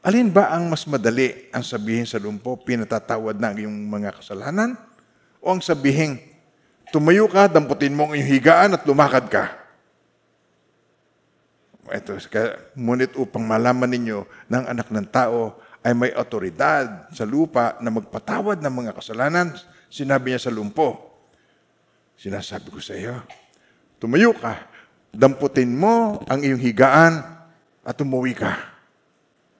Alin 0.03 0.33
ba 0.33 0.51
ang 0.51 0.67
mas 0.67 0.83
madali 0.89 1.47
ang 1.53 1.63
sabihin 1.63 2.09
sa 2.09 2.19
lumpo, 2.19 2.59
pinatatawad 2.59 3.39
na 3.39 3.53
ang 3.53 3.57
iyong 3.61 3.77
mga 3.87 4.19
kasalanan? 4.19 4.75
O 5.39 5.53
ang 5.53 5.63
sabihin, 5.63 6.19
tumayo 6.91 7.29
ka, 7.29 7.47
damputin 7.47 7.93
mo 7.95 8.09
ang 8.09 8.17
iyong 8.17 8.31
higaan 8.35 8.75
at 8.75 8.83
lumakad 8.83 9.29
ka? 9.29 9.62
Ito, 11.93 12.17
ngunit 12.73 13.13
upang 13.21 13.45
malaman 13.45 13.85
ninyo 13.85 14.49
ang 14.49 14.65
anak 14.65 14.89
ng 14.89 15.07
tao 15.13 15.61
ay 15.85 15.93
may 15.93 16.09
otoridad 16.17 17.05
sa 17.13 17.21
lupa 17.21 17.77
na 17.85 17.93
magpatawad 17.93 18.57
ng 18.65 18.73
mga 18.73 18.91
kasalanan, 18.97 19.53
sinabi 19.93 20.33
niya 20.33 20.41
sa 20.41 20.49
lumpo, 20.49 21.13
sinasabi 22.17 22.73
ko 22.73 22.81
sa 22.81 22.97
iyo, 22.97 23.21
tumayo 24.01 24.33
ka, 24.33 24.73
damputin 25.13 25.69
mo 25.69 26.17
ang 26.25 26.41
iyong 26.41 26.57
higaan 26.57 27.21
at 27.85 27.97
umuwi 28.01 28.33
ka. 28.33 28.57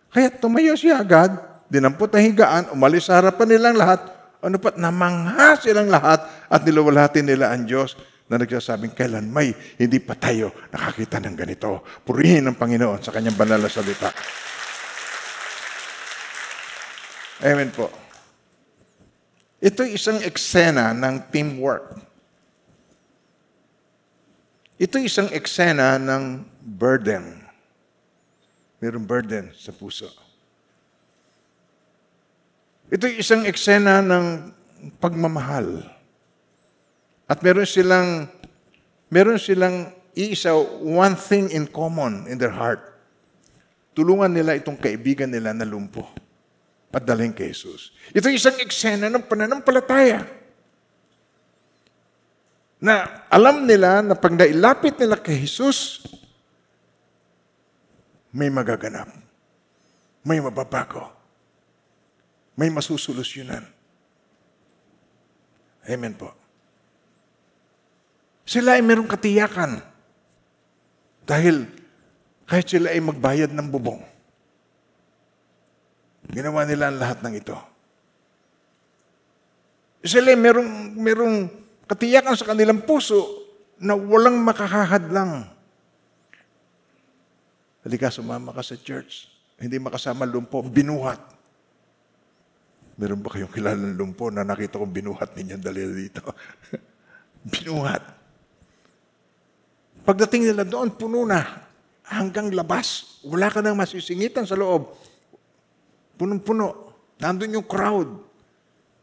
Kaya 0.10 0.34
tumayo 0.34 0.74
siya 0.74 1.06
agad, 1.06 1.38
dinampot 1.70 2.10
ang 2.18 2.26
higaan, 2.26 2.74
umalis 2.74 3.14
sa 3.14 3.22
harapan 3.22 3.46
nilang 3.54 3.78
lahat, 3.78 4.02
ano 4.42 4.58
pat 4.58 4.76
namangha 4.76 5.56
silang 5.62 5.88
lahat 5.88 6.26
at 6.50 6.62
nilawalhatin 6.66 7.30
nila 7.30 7.54
ang 7.54 7.64
Diyos 7.64 7.94
na 8.28 8.40
nagsasabing 8.40 8.96
kailan 8.96 9.28
may 9.28 9.52
hindi 9.76 10.00
pa 10.00 10.16
tayo 10.16 10.52
nakakita 10.72 11.20
ng 11.20 11.36
ganito. 11.36 11.84
Purihin 12.08 12.48
ang 12.48 12.56
Panginoon 12.56 13.04
sa 13.04 13.12
kanyang 13.12 13.36
banal 13.36 13.60
na 13.60 13.72
salita. 13.72 14.10
Amen 17.44 17.70
po. 17.76 17.92
Ito 19.64 19.84
isang 19.88 20.20
eksena 20.24 20.96
ng 20.96 21.32
teamwork. 21.32 22.00
Ito 24.80 25.00
isang 25.00 25.32
eksena 25.32 25.96
ng 26.00 26.44
burden. 26.60 27.44
Mayroong 28.84 29.08
burden 29.08 29.52
sa 29.56 29.72
puso. 29.72 30.12
Ito 32.92 33.08
isang 33.08 33.48
eksena 33.48 34.04
ng 34.04 34.52
pagmamahal. 35.00 35.88
At 37.30 37.40
meron 37.40 37.68
silang 37.68 38.28
meron 39.08 39.40
silang 39.40 39.94
iisa 40.14 40.54
one 40.82 41.16
thing 41.16 41.50
in 41.50 41.70
common 41.70 42.28
in 42.28 42.38
their 42.38 42.54
heart. 42.54 42.82
Tulungan 43.94 44.34
nila 44.34 44.58
itong 44.58 44.78
kaibigan 44.78 45.30
nila 45.30 45.54
na 45.54 45.64
lumpo 45.64 46.04
at 46.94 47.06
dalhin 47.06 47.34
kay 47.34 47.54
Jesus. 47.54 47.94
Ito 48.14 48.30
isang 48.30 48.58
eksena 48.62 49.10
ng 49.10 49.26
pananampalataya 49.26 50.44
na 52.84 53.24
alam 53.32 53.64
nila 53.64 54.04
na 54.04 54.12
pag 54.12 54.36
nailapit 54.36 55.00
nila 55.00 55.16
kay 55.16 55.40
Jesus, 55.40 56.04
may 58.36 58.52
magaganap. 58.52 59.08
May 60.28 60.44
mababago. 60.44 61.08
May 62.60 62.68
masusolusyonan. 62.68 63.64
Amen 65.88 66.14
po. 66.20 66.43
Sila 68.44 68.76
ay 68.76 68.84
merong 68.84 69.08
katiyakan. 69.08 69.80
Dahil 71.24 71.64
kahit 72.44 72.68
sila 72.68 72.92
ay 72.92 73.00
magbayad 73.00 73.56
ng 73.56 73.68
bubong, 73.72 74.04
ginawa 76.28 76.68
nila 76.68 76.92
ang 76.92 77.00
lahat 77.00 77.24
ng 77.24 77.34
ito. 77.40 77.56
Sila 80.04 80.36
ay 80.36 80.40
merong, 80.40 81.00
merong 81.00 81.36
katiyakan 81.88 82.36
sa 82.36 82.52
kanilang 82.52 82.84
puso 82.84 83.48
na 83.80 83.96
walang 83.96 84.36
makakahadlang. 84.44 85.48
Halika, 87.88 88.12
sumama 88.12 88.52
ka 88.52 88.64
sa 88.64 88.76
church. 88.76 89.32
Hindi 89.60 89.80
makasama 89.80 90.28
lumpo, 90.28 90.60
binuhat. 90.60 91.20
Meron 93.00 93.24
ba 93.24 93.32
kayong 93.32 93.52
kilala 93.52 93.80
ng 93.80 93.98
lumpo 93.98 94.28
na 94.30 94.46
nakita 94.46 94.78
kong 94.78 94.92
binuhat 94.92 95.34
ninyo 95.34 95.56
dali 95.58 95.82
dito? 96.08 96.22
binuhat. 97.54 98.23
Pagdating 100.04 100.52
nila 100.52 100.68
doon, 100.68 100.92
puno 100.92 101.24
na. 101.24 101.64
Hanggang 102.04 102.52
labas. 102.52 103.20
Wala 103.24 103.48
ka 103.48 103.64
nang 103.64 103.80
masisingitan 103.80 104.44
sa 104.44 104.60
loob. 104.60 104.92
Punong-puno. 106.20 106.68
Nandun 107.24 107.56
yung 107.56 107.68
crowd. 107.68 108.12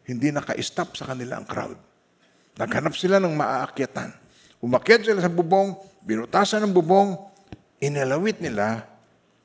Hindi 0.04 0.28
naka-stop 0.28 1.00
sa 1.00 1.08
kanila 1.08 1.40
ang 1.40 1.48
crowd. 1.48 1.78
Naghanap 2.60 2.92
sila 2.92 3.16
ng 3.16 3.32
maaakyatan. 3.32 4.12
Umakyat 4.60 5.08
sila 5.08 5.24
sa 5.24 5.32
bubong, 5.32 5.72
binutasan 6.04 6.60
ng 6.68 6.76
bubong, 6.76 7.16
inalawit 7.80 8.44
nila 8.44 8.84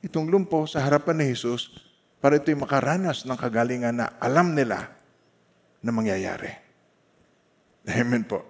itong 0.04 0.28
lumpo 0.28 0.68
sa 0.68 0.84
harapan 0.84 1.24
ni 1.24 1.32
Jesus 1.32 1.72
para 2.20 2.36
ito'y 2.36 2.52
makaranas 2.52 3.24
ng 3.24 3.38
kagalingan 3.40 3.96
na 3.96 4.06
alam 4.20 4.52
nila 4.52 4.92
na 5.80 5.90
mangyayari. 5.94 6.52
Amen 7.88 8.28
po. 8.28 8.44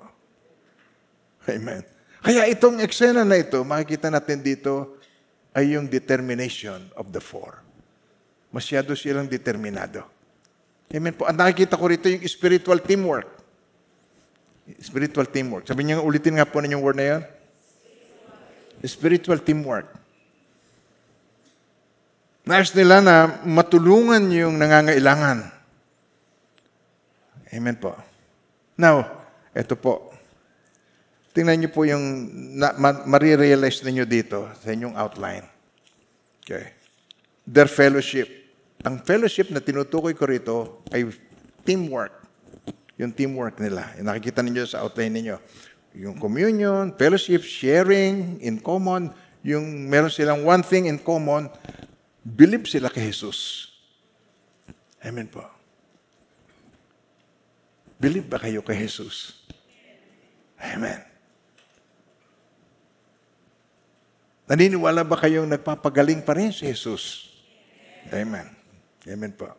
Amen. 1.46 1.95
Kaya 2.25 2.49
itong 2.49 2.80
eksena 2.80 3.25
na 3.25 3.37
ito, 3.38 3.61
makikita 3.62 4.08
natin 4.08 4.40
dito, 4.40 4.96
ay 5.56 5.73
yung 5.76 5.88
determination 5.88 6.85
of 6.96 7.08
the 7.12 7.20
four. 7.20 7.64
Masyado 8.52 8.92
silang 8.92 9.25
determinado. 9.25 10.04
Amen 10.92 11.16
po. 11.16 11.25
At 11.25 11.35
nakikita 11.35 11.80
ko 11.80 11.88
rito 11.88 12.06
yung 12.06 12.23
spiritual 12.28 12.78
teamwork. 12.78 13.26
Spiritual 14.78 15.26
teamwork. 15.32 15.64
Sabi 15.64 15.88
niyo, 15.88 16.04
ulitin 16.04 16.38
nga 16.38 16.46
po 16.46 16.61
ninyong 16.61 16.85
word 16.85 16.99
na 16.99 17.06
yan. 17.06 17.23
Spiritual 18.85 19.40
teamwork. 19.40 19.88
Nais 22.46 22.70
nila 22.70 23.02
na 23.02 23.42
matulungan 23.42 24.23
yung 24.30 24.54
nangangailangan. 24.54 25.50
Amen 27.50 27.75
po. 27.75 27.99
Now, 28.78 29.02
ito 29.50 29.75
po. 29.75 30.05
Tingnan 31.37 31.61
niyo 31.61 31.69
po 31.69 31.85
yung 31.85 32.33
na, 32.57 32.73
ma, 32.81 32.97
marirealize 33.05 33.85
ninyo 33.85 34.09
dito 34.09 34.49
sa 34.57 34.73
inyong 34.73 34.97
outline. 34.97 35.45
Okay. 36.40 36.73
Their 37.45 37.69
fellowship. 37.69 38.25
Ang 38.81 39.05
fellowship 39.05 39.52
na 39.52 39.61
tinutukoy 39.61 40.16
ko 40.16 40.25
rito 40.25 40.81
ay 40.88 41.12
teamwork. 41.69 42.25
Yung 42.97 43.12
teamwork 43.12 43.61
nila. 43.61 43.93
Yung 44.00 44.09
nakikita 44.09 44.40
ninyo 44.40 44.64
sa 44.64 44.81
outline 44.81 45.12
ninyo. 45.12 45.37
Yung 46.00 46.16
communion, 46.16 46.97
fellowship, 46.97 47.45
sharing 47.45 48.40
in 48.40 48.57
common, 48.57 49.12
yung 49.45 49.93
meron 49.93 50.09
silang 50.09 50.40
one 50.40 50.64
thing 50.64 50.88
in 50.88 50.97
common, 50.97 51.52
believe 52.25 52.64
sila 52.64 52.88
kay 52.88 53.12
Jesus. 53.12 53.69
Amen 55.05 55.28
po. 55.28 55.45
Believe 58.00 58.25
ba 58.25 58.40
kayo 58.40 58.64
kay 58.64 58.88
Jesus? 58.88 59.45
Amen. 60.57 61.15
Naniniwala 64.46 65.02
ba 65.02 65.18
kayong 65.18 65.50
nagpapagaling 65.50 66.22
pa 66.22 66.38
rin 66.38 66.54
si 66.54 66.70
Jesus? 66.70 67.34
Amen. 68.14 68.46
Amen 69.06 69.34
po. 69.34 69.50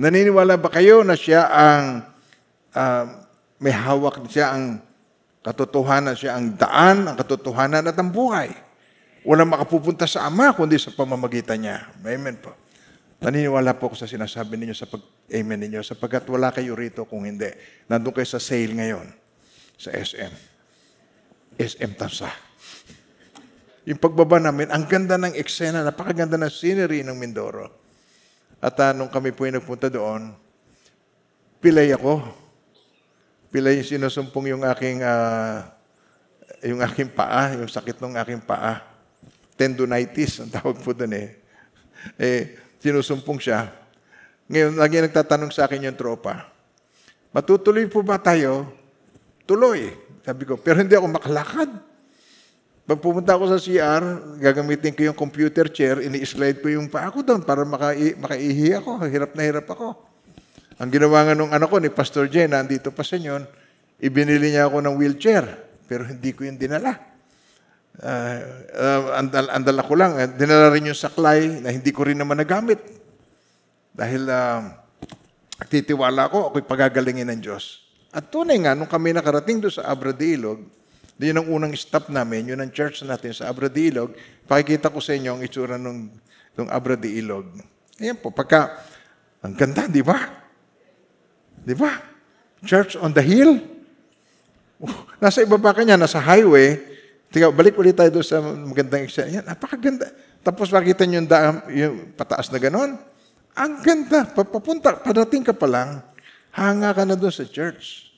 Naniniwala 0.00 0.56
ba 0.56 0.72
kayo 0.72 1.04
na 1.04 1.12
siya 1.12 1.52
ang 1.52 1.84
uh, 2.72 3.04
may 3.60 3.76
hawak 3.76 4.24
siya 4.32 4.56
ang 4.56 4.80
katotohanan, 5.44 6.16
siya 6.16 6.40
ang 6.40 6.56
daan, 6.56 7.12
ang 7.12 7.16
katotohanan 7.20 7.84
at 7.84 7.96
ang 8.00 8.08
buhay? 8.08 8.48
Walang 9.22 9.52
makapupunta 9.52 10.08
sa 10.08 10.26
Ama 10.26 10.56
kundi 10.56 10.80
sa 10.80 10.90
pamamagitan 10.90 11.60
niya. 11.60 11.92
Amen 12.00 12.40
po. 12.40 12.56
Naniniwala 13.22 13.78
po 13.78 13.92
ako 13.92 14.02
sa 14.02 14.10
sinasabi 14.10 14.58
ninyo 14.58 14.74
sa 14.74 14.90
pag-amen 14.90 15.60
ninyo 15.62 15.78
sapagkat 15.84 16.26
wala 16.26 16.50
kayo 16.50 16.74
rito 16.74 17.06
kung 17.06 17.22
hindi. 17.22 17.46
Nandun 17.86 18.10
kayo 18.10 18.26
sa 18.26 18.42
sale 18.42 18.74
ngayon 18.74 19.06
sa 19.78 19.94
SM. 19.94 20.34
SM 21.54 21.92
Tansa. 21.94 22.51
Yung 23.82 23.98
pagbaba 23.98 24.38
namin, 24.38 24.70
ang 24.70 24.86
ganda 24.86 25.18
ng 25.18 25.34
eksena, 25.34 25.82
napakaganda 25.82 26.38
ng 26.38 26.52
scenery 26.52 27.02
ng 27.02 27.18
Mindoro. 27.18 27.66
At 28.62 28.78
ah, 28.78 28.94
nung 28.94 29.10
kami 29.10 29.34
po 29.34 29.42
yung 29.42 29.58
nagpunta 29.58 29.90
doon, 29.90 30.30
pilay 31.58 31.90
ako. 31.90 32.22
Pilay 33.50 33.82
yung 33.82 33.88
sinusumpong 33.90 34.54
yung 34.54 34.62
aking, 34.62 35.02
ah, 35.02 35.66
yung 36.62 36.78
aking 36.78 37.10
paa, 37.10 37.58
yung 37.58 37.66
sakit 37.66 37.98
ng 37.98 38.14
aking 38.22 38.42
paa. 38.46 38.86
Tendonitis, 39.58 40.46
ang 40.46 40.50
tawag 40.54 40.78
po 40.78 40.94
doon 40.94 41.18
eh. 41.18 41.28
Eh, 42.22 42.54
sinusumpong 42.78 43.42
siya. 43.42 43.66
Ngayon, 44.46 44.78
lagi 44.78 45.02
nagtatanong 45.02 45.50
sa 45.50 45.66
akin 45.66 45.90
yung 45.90 45.98
tropa, 45.98 46.46
matutuloy 47.34 47.90
po 47.90 48.06
ba 48.06 48.18
tayo? 48.22 48.70
Tuloy. 49.42 49.90
Sabi 50.22 50.46
ko, 50.46 50.54
pero 50.54 50.78
hindi 50.78 50.94
ako 50.94 51.18
makalakad. 51.18 51.91
Pag 52.82 52.98
pumunta 52.98 53.38
ako 53.38 53.46
sa 53.46 53.62
CR, 53.62 54.02
gagamitin 54.42 54.90
ko 54.90 55.06
yung 55.06 55.14
computer 55.14 55.70
chair, 55.70 56.02
ini-slide 56.02 56.58
ko 56.58 56.66
yung 56.66 56.90
paa 56.90 57.14
ko 57.14 57.22
doon 57.22 57.46
para 57.46 57.62
makai 57.62 58.18
makaihi 58.18 58.74
ako. 58.74 59.06
Hirap 59.06 59.38
na 59.38 59.42
hirap 59.46 59.66
ako. 59.70 59.94
Ang 60.82 60.90
ginawa 60.90 61.22
nga 61.22 61.38
nung 61.38 61.54
anak 61.54 61.70
ko 61.70 61.78
ni 61.78 61.94
Pastor 61.94 62.26
Jen, 62.26 62.50
nandito 62.50 62.90
pa 62.90 63.06
sa 63.06 63.14
inyo, 63.14 63.38
ibinili 64.02 64.50
niya 64.50 64.66
ako 64.66 64.82
ng 64.82 64.94
wheelchair, 64.98 65.46
pero 65.86 66.02
hindi 66.10 66.34
ko 66.34 66.42
yung 66.42 66.58
dinala. 66.58 66.98
Uh, 68.02 68.38
uh, 68.74 69.02
andal, 69.14 69.46
andala 69.54 69.82
ko 69.86 69.94
lang, 69.94 70.18
eh, 70.18 70.26
dinala 70.34 70.74
rin 70.74 70.90
yung 70.90 70.98
saklay 70.98 71.62
na 71.62 71.70
hindi 71.70 71.94
ko 71.94 72.02
rin 72.02 72.18
naman 72.18 72.42
nagamit. 72.42 72.82
Dahil 73.94 74.26
uh, 74.26 74.58
titiwala 75.70 76.26
ko, 76.34 76.50
ako'y 76.50 76.66
pagagalingin 76.66 77.30
ng 77.30 77.40
Diyos. 77.46 77.86
At 78.10 78.26
tunay 78.34 78.58
nga, 78.58 78.74
nung 78.74 78.90
kami 78.90 79.14
nakarating 79.14 79.62
doon 79.62 79.70
sa 79.70 79.86
Abra 79.86 80.10
de 80.10 80.34
Ilog, 80.34 80.81
yun 81.28 81.38
ang 81.38 81.48
unang 81.48 81.74
stop 81.78 82.10
namin, 82.10 82.50
yun 82.50 82.58
ang 82.58 82.72
church 82.74 83.06
natin 83.06 83.30
sa 83.30 83.46
Abra 83.46 83.70
de 83.70 83.92
Ilog. 83.92 84.16
Pakikita 84.48 84.90
ko 84.90 84.98
sa 84.98 85.14
inyo 85.14 85.38
ang 85.38 85.42
itsura 85.46 85.78
nung, 85.78 86.10
nung 86.58 86.68
Abra 86.68 86.98
de 86.98 87.06
Ilog. 87.06 87.46
Ayan 88.02 88.18
po, 88.18 88.34
pagka, 88.34 88.82
ang 89.42 89.54
ganda, 89.54 89.86
di 89.86 90.02
ba? 90.02 90.18
Di 91.62 91.74
ba? 91.78 91.98
Church 92.62 92.98
on 92.98 93.14
the 93.14 93.22
hill. 93.22 93.58
Oh, 94.82 95.06
nasa 95.22 95.46
ibaba 95.46 95.74
ka 95.74 95.86
niya, 95.86 95.98
nasa 95.98 96.18
highway. 96.18 96.78
Tiga, 97.32 97.48
balik 97.48 97.78
ulit 97.80 97.96
tayo 97.96 98.12
doon 98.12 98.26
sa 98.26 98.42
magandang 98.42 99.08
eksena. 99.08 99.40
Yan, 99.40 99.44
napakaganda. 99.48 100.12
Tapos 100.44 100.68
makita 100.68 101.08
niyo 101.08 101.24
yung, 101.24 101.30
daan, 101.30 101.54
yung 101.72 101.96
pataas 102.12 102.52
na 102.52 102.60
ganon. 102.60 102.98
Ang 103.56 103.72
ganda. 103.80 104.28
Papunta, 104.28 105.00
padating 105.00 105.46
ka 105.46 105.56
pa 105.56 105.64
lang, 105.64 106.04
hanga 106.52 106.92
ka 106.92 107.08
na 107.08 107.16
doon 107.16 107.32
sa 107.32 107.48
church. 107.48 108.11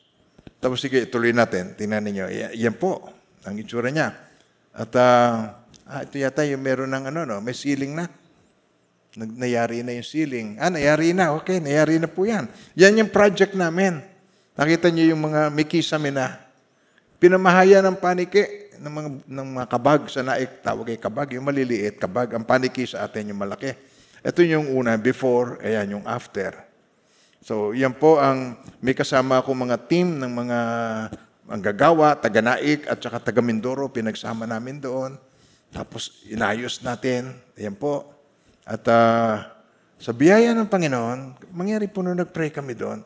Tapos 0.64 0.80
sige, 0.80 1.04
tuloy 1.12 1.36
natin. 1.36 1.76
Tingnan 1.76 2.08
ninyo. 2.08 2.24
Yan, 2.56 2.72
po, 2.80 3.04
ang 3.44 3.52
itsura 3.60 3.92
niya. 3.92 4.16
At 4.72 4.88
ah, 4.96 5.60
ah, 5.84 6.00
ito 6.08 6.16
yata 6.16 6.40
yung 6.48 6.64
meron 6.64 6.88
ng 6.88 7.12
ano, 7.12 7.28
no? 7.28 7.36
may 7.44 7.52
ceiling 7.52 7.92
na. 7.92 8.08
Nag- 9.12 9.36
Nayari 9.36 9.84
na 9.84 9.92
yung 9.92 10.08
ceiling. 10.08 10.56
Ah, 10.56 10.72
nayari 10.72 11.12
na. 11.12 11.36
Okay, 11.36 11.60
nayari 11.60 12.00
na 12.00 12.08
po 12.08 12.24
yan. 12.24 12.48
Yan 12.80 12.96
yung 12.96 13.12
project 13.12 13.52
namin. 13.52 14.00
Nakita 14.56 14.88
niyo 14.88 15.12
yung 15.12 15.28
mga 15.28 15.52
may 15.52 15.68
kisame 15.68 16.08
na. 16.08 16.40
Pinamahaya 17.20 17.84
ng 17.84 18.00
paniki 18.00 18.72
ng 18.80 18.88
mga, 18.88 19.08
ng 19.20 19.48
mga 19.60 19.66
kabag 19.68 20.08
sa 20.08 20.24
naik. 20.24 20.64
Tawag 20.64 20.96
ay 20.96 20.98
kabag. 20.98 21.36
Yung 21.36 21.44
maliliit, 21.44 22.00
kabag. 22.00 22.32
Ang 22.32 22.48
paniki 22.48 22.88
sa 22.88 23.04
atin 23.04 23.36
yung 23.36 23.40
malaki. 23.44 23.76
Ito 24.24 24.40
yung 24.40 24.72
una, 24.72 24.96
before. 24.96 25.60
Ayan, 25.60 26.00
yung 26.00 26.04
after. 26.08 26.56
So, 27.44 27.76
yan 27.76 27.92
po 27.92 28.16
ang 28.16 28.56
may 28.80 28.96
kasama 28.96 29.44
ako 29.44 29.52
mga 29.52 29.76
team 29.84 30.16
ng 30.16 30.32
mga 30.32 30.58
ang 31.44 31.60
gagawa, 31.60 32.16
taga-naik 32.16 32.88
at 32.88 32.96
saka 32.96 33.20
taga-Mindoro, 33.20 33.92
pinagsama 33.92 34.48
namin 34.48 34.80
doon. 34.80 35.20
Tapos 35.68 36.24
inayos 36.24 36.80
natin. 36.80 37.36
Ayan 37.60 37.76
po. 37.76 38.08
At 38.64 38.80
ah, 38.88 39.60
sa 40.00 40.16
biyaya 40.16 40.56
ng 40.56 40.72
Panginoon, 40.72 41.52
mangyari 41.52 41.84
po 41.84 42.00
nung 42.00 42.16
nag-pray 42.16 42.48
kami 42.48 42.72
doon. 42.72 43.04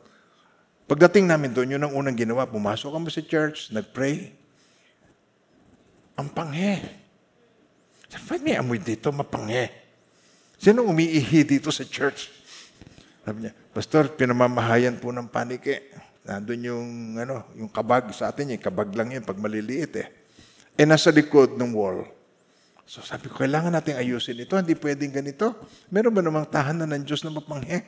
Pagdating 0.86 1.26
namin 1.26 1.50
doon, 1.50 1.75
yun 1.75 1.82
ang 1.82 1.99
unang 1.99 2.15
ginawa. 2.15 2.47
Pumasok 2.47 2.95
kami 2.95 3.10
sa 3.10 3.26
church, 3.26 3.75
nag-pray. 3.75 4.39
Ang 6.15 6.30
panghe. 6.30 6.78
Sabi, 8.06 8.39
may 8.39 8.54
amoy 8.54 8.78
dito, 8.78 9.10
mapanghe? 9.10 9.67
Sino 10.62 10.86
umiihi 10.86 11.43
dito 11.43 11.75
sa 11.75 11.82
church? 11.82 12.37
Sabi 13.28 13.45
niya, 13.45 13.52
Pastor, 13.76 14.17
pinamamahayan 14.17 14.97
po 14.97 15.12
ng 15.12 15.28
panike. 15.28 15.93
Nandun 16.25 16.64
yung, 16.64 16.88
ano, 17.21 17.45
yung 17.60 17.69
kabag 17.69 18.08
sa 18.17 18.32
atin, 18.32 18.56
yung 18.56 18.64
kabag 18.64 18.88
lang 18.97 19.12
yun 19.12 19.21
pag 19.21 19.36
maliliit 19.36 19.93
eh. 20.00 20.08
Eh, 20.80 20.88
nasa 20.88 21.12
likod 21.12 21.60
ng 21.60 21.76
wall. 21.76 22.08
So 22.88 23.04
sabi 23.04 23.28
ko, 23.28 23.36
kailangan 23.36 23.69
natin 23.69 24.00
ayusin 24.00 24.49
ito. 24.49 24.56
Hindi 24.56 24.73
pwedeng 24.80 25.12
ganito. 25.12 25.60
Meron 25.93 26.17
ba 26.17 26.25
namang 26.25 26.49
tahanan 26.49 26.88
ng 26.88 27.04
Diyos 27.04 27.21
na 27.21 27.28
mapanghe? 27.28 27.84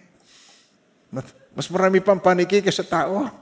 Mas- 1.08 1.72
marami 1.72 2.04
pang 2.04 2.20
paniki 2.20 2.60
kaysa 2.60 2.84
tao. 2.84 3.24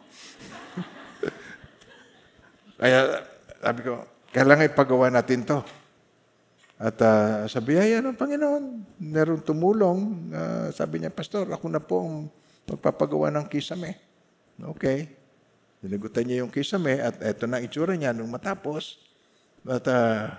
Kaya 2.79 3.27
sabi 3.59 3.81
ko, 3.83 4.07
kailangan 4.31 4.71
ipagawa 4.71 5.11
natin 5.11 5.43
to. 5.43 5.67
At 6.79 6.95
ah, 7.03 7.43
sa 7.51 7.59
biyaya 7.59 7.99
ng 7.99 8.15
Panginoon, 8.15 8.65
meron 9.03 9.43
tumulong. 9.43 10.31
Ah, 10.31 10.71
sabi 10.71 11.03
niya, 11.03 11.11
Pastor, 11.11 11.51
ako 11.51 11.67
na 11.67 11.83
po 11.83 12.07
ang 12.07 12.17
magpapagawa 12.71 13.35
ng 13.35 13.51
kisame. 13.51 13.99
Okay. 14.63 15.11
Dinagutan 15.83 16.23
niya 16.23 16.47
yung 16.47 16.55
kisame 16.55 17.03
at 17.03 17.19
eto 17.19 17.51
na 17.51 17.59
itsura 17.59 17.99
niya 17.99 18.15
nung 18.15 18.31
matapos. 18.31 19.03
At 19.67 19.83
ah, 19.91 20.39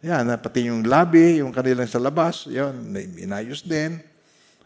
yan, 0.00 0.32
pati 0.40 0.72
yung 0.72 0.80
lobby, 0.80 1.44
yung 1.44 1.52
kanilang 1.52 1.88
sa 1.88 2.00
labas, 2.00 2.48
yun, 2.48 2.96
na- 2.96 3.04
inayos 3.20 3.60
din. 3.60 4.00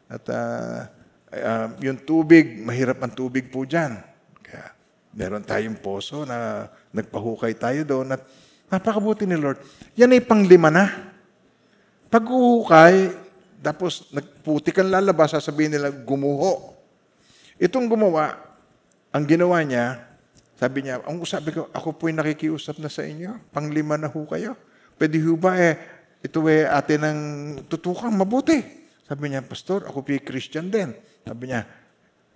At 0.07 0.23
ah, 0.31 0.94
ah, 1.35 1.75
yung 1.83 2.07
tubig, 2.07 2.62
mahirap 2.62 3.03
ang 3.03 3.11
tubig 3.11 3.51
po 3.51 3.66
dyan. 3.66 3.99
Kaya 4.46 4.79
meron 5.11 5.42
tayong 5.42 5.79
poso 5.83 6.23
na 6.23 6.70
nagpahukay 6.94 7.59
tayo 7.59 7.83
doon 7.83 8.14
at 8.14 8.23
napakabuti 8.71 9.27
ni 9.27 9.37
Lord. 9.37 9.59
Yan 9.99 10.15
ay 10.15 10.23
panglima 10.23 10.71
na. 10.71 11.11
Pag 12.07 12.25
uhukay, 12.27 13.13
tapos 13.61 14.09
nagputik 14.15 14.81
ang 14.81 14.89
lalabas, 14.89 15.37
sasabihin 15.37 15.77
nila, 15.77 15.93
gumuho. 15.93 16.73
Itong 17.61 17.91
gumawa, 17.91 18.41
ang 19.13 19.25
ginawa 19.29 19.61
niya, 19.61 20.11
sabi 20.57 20.87
niya, 20.87 21.03
ang 21.05 21.21
sabi 21.25 21.53
ko, 21.57 21.69
ako 21.73 21.97
po'y 21.97 22.15
nakikiusap 22.17 22.81
na 22.81 22.89
sa 22.89 23.05
inyo. 23.05 23.53
Panglima 23.53 23.97
na 24.01 24.09
ho 24.09 24.25
kayo. 24.25 24.57
Pwede 24.97 25.17
ho 25.21 25.37
ba 25.37 25.57
eh, 25.57 25.77
ito 26.21 26.45
eh 26.49 26.69
atin 26.69 27.01
ang 27.05 27.21
tutukang 27.65 28.13
mabuti. 28.13 28.61
Sabi 29.09 29.33
niya, 29.33 29.43
Pastor, 29.43 29.89
ako 29.89 30.05
po'y 30.05 30.21
Christian 30.21 30.69
din. 30.69 30.93
Sabi 31.25 31.49
niya, 31.49 31.65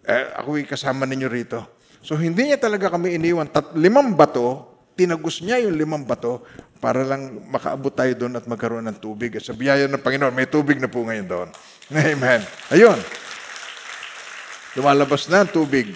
eh, 0.04 0.24
ako'y 0.40 0.64
kasama 0.64 1.04
ninyo 1.04 1.28
rito. 1.28 1.80
So 2.04 2.20
hindi 2.20 2.48
niya 2.48 2.60
talaga 2.60 2.92
kami 2.92 3.16
iniwan. 3.16 3.48
Tat, 3.48 3.72
limang 3.76 4.12
bato, 4.12 4.73
tinagos 4.94 5.42
niya 5.42 5.62
yung 5.62 5.74
limang 5.74 6.06
bato 6.06 6.42
para 6.78 7.02
lang 7.02 7.42
makaabot 7.50 7.90
tayo 7.90 8.12
doon 8.14 8.38
at 8.38 8.46
magkaroon 8.46 8.86
ng 8.90 8.98
tubig. 8.98 9.34
At 9.38 9.44
sa 9.46 9.54
biyaya 9.54 9.90
ng 9.90 10.02
Panginoon, 10.02 10.34
may 10.34 10.46
tubig 10.46 10.78
na 10.78 10.90
po 10.90 11.02
ngayon 11.02 11.26
doon. 11.26 11.48
Amen. 11.90 12.40
Ayun. 12.70 12.98
Lumalabas 14.74 15.30
na 15.30 15.46
ang 15.46 15.50
tubig. 15.50 15.94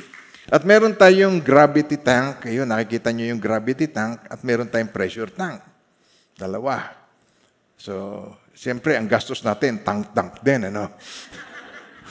At 0.48 0.64
meron 0.64 0.96
tayong 0.96 1.44
gravity 1.44 2.00
tank. 2.00 2.48
Ayun, 2.48 2.64
nakikita 2.64 3.12
nyo 3.12 3.28
yung 3.28 3.42
gravity 3.42 3.84
tank. 3.84 4.24
At 4.32 4.40
meron 4.40 4.70
tayong 4.70 4.88
pressure 4.88 5.28
tank. 5.28 5.60
Dalawa. 6.38 6.96
So, 7.76 8.24
siyempre, 8.56 8.96
ang 8.96 9.06
gastos 9.06 9.44
natin, 9.44 9.84
tank-tank 9.84 10.40
din, 10.40 10.72
ano? 10.72 10.90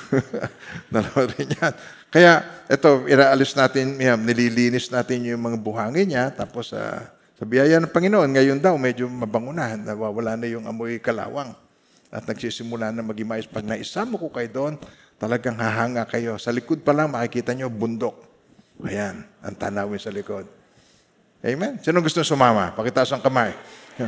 Dalawa 0.94 1.22
rin 1.34 1.50
yan. 1.50 1.74
Kaya, 2.08 2.64
ito, 2.72 3.04
iraalis 3.08 3.52
natin, 3.52 4.00
yan, 4.00 4.16
nililinis 4.24 4.88
natin 4.88 5.28
yung 5.28 5.44
mga 5.44 5.58
buhangin 5.60 6.08
niya. 6.08 6.32
Tapos, 6.32 6.72
ah, 6.72 7.04
sa 7.36 7.44
biyaya 7.44 7.84
ng 7.84 7.92
Panginoon, 7.92 8.32
ngayon 8.32 8.60
daw, 8.64 8.80
medyo 8.80 9.12
mabango 9.12 9.52
na. 9.52 9.76
Nawawala 9.76 10.40
na 10.40 10.48
yung 10.48 10.64
amoy 10.64 11.04
kalawang. 11.04 11.52
At 12.08 12.24
nagsisimula 12.24 12.96
na 12.96 13.04
maging 13.04 13.28
maayos. 13.28 13.52
Pag 13.52 13.68
naisama 13.68 14.16
ko 14.16 14.32
kayo 14.32 14.48
doon, 14.48 14.80
talagang 15.20 15.60
hahanga 15.60 16.08
kayo. 16.08 16.40
Sa 16.40 16.56
likod 16.56 16.80
pa 16.80 16.96
lang, 16.96 17.12
makikita 17.12 17.52
nyo, 17.52 17.68
bundok. 17.68 18.24
Ayan, 18.88 19.28
ang 19.44 19.56
tanawin 19.60 20.00
sa 20.00 20.08
likod. 20.08 20.48
Amen? 21.44 21.78
Sino 21.84 22.00
gusto 22.02 22.24
sumama? 22.24 22.72
Pakitaas 22.72 23.12
ang 23.14 23.22
kamay. 23.22 23.52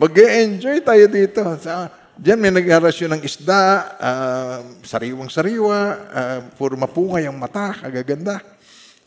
mag 0.00 0.12
enjoy 0.16 0.80
tayo 0.84 1.04
dito. 1.08 1.42
Sa, 1.60 1.90
diyan 2.16 2.40
may 2.40 2.52
nag-arasyon 2.52 3.16
ng 3.16 3.22
isda, 3.22 3.62
ah, 4.00 4.58
sariwang-sariwa, 4.80 5.78
ah, 6.10 6.40
puro 6.56 6.76
mapungay 6.76 7.28
ang 7.28 7.36
mata, 7.36 7.76
kagaganda. 7.76 8.40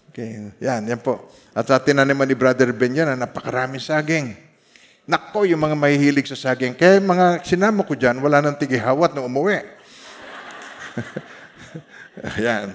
Okay, 0.10 0.54
yan, 0.62 0.86
yan 0.86 1.02
po. 1.02 1.34
At 1.54 1.66
sa 1.66 1.82
tinaniman 1.82 2.30
ni 2.30 2.38
Brother 2.38 2.70
Ben 2.70 2.94
yan, 2.94 3.10
ah, 3.10 3.18
napakaraming 3.18 3.82
saging. 3.82 4.38
Nakpo, 5.10 5.42
yung 5.50 5.58
mga 5.58 5.74
mahihilig 5.74 6.30
sa 6.30 6.38
saging. 6.38 6.78
Kaya 6.78 7.02
mga 7.02 7.42
sinama 7.42 7.82
ko 7.82 7.98
dyan, 7.98 8.22
wala 8.22 8.46
nang 8.46 8.62
tigihawat 8.62 9.18
na 9.18 9.26
umuwi. 9.26 9.58
Ayan. 12.38 12.70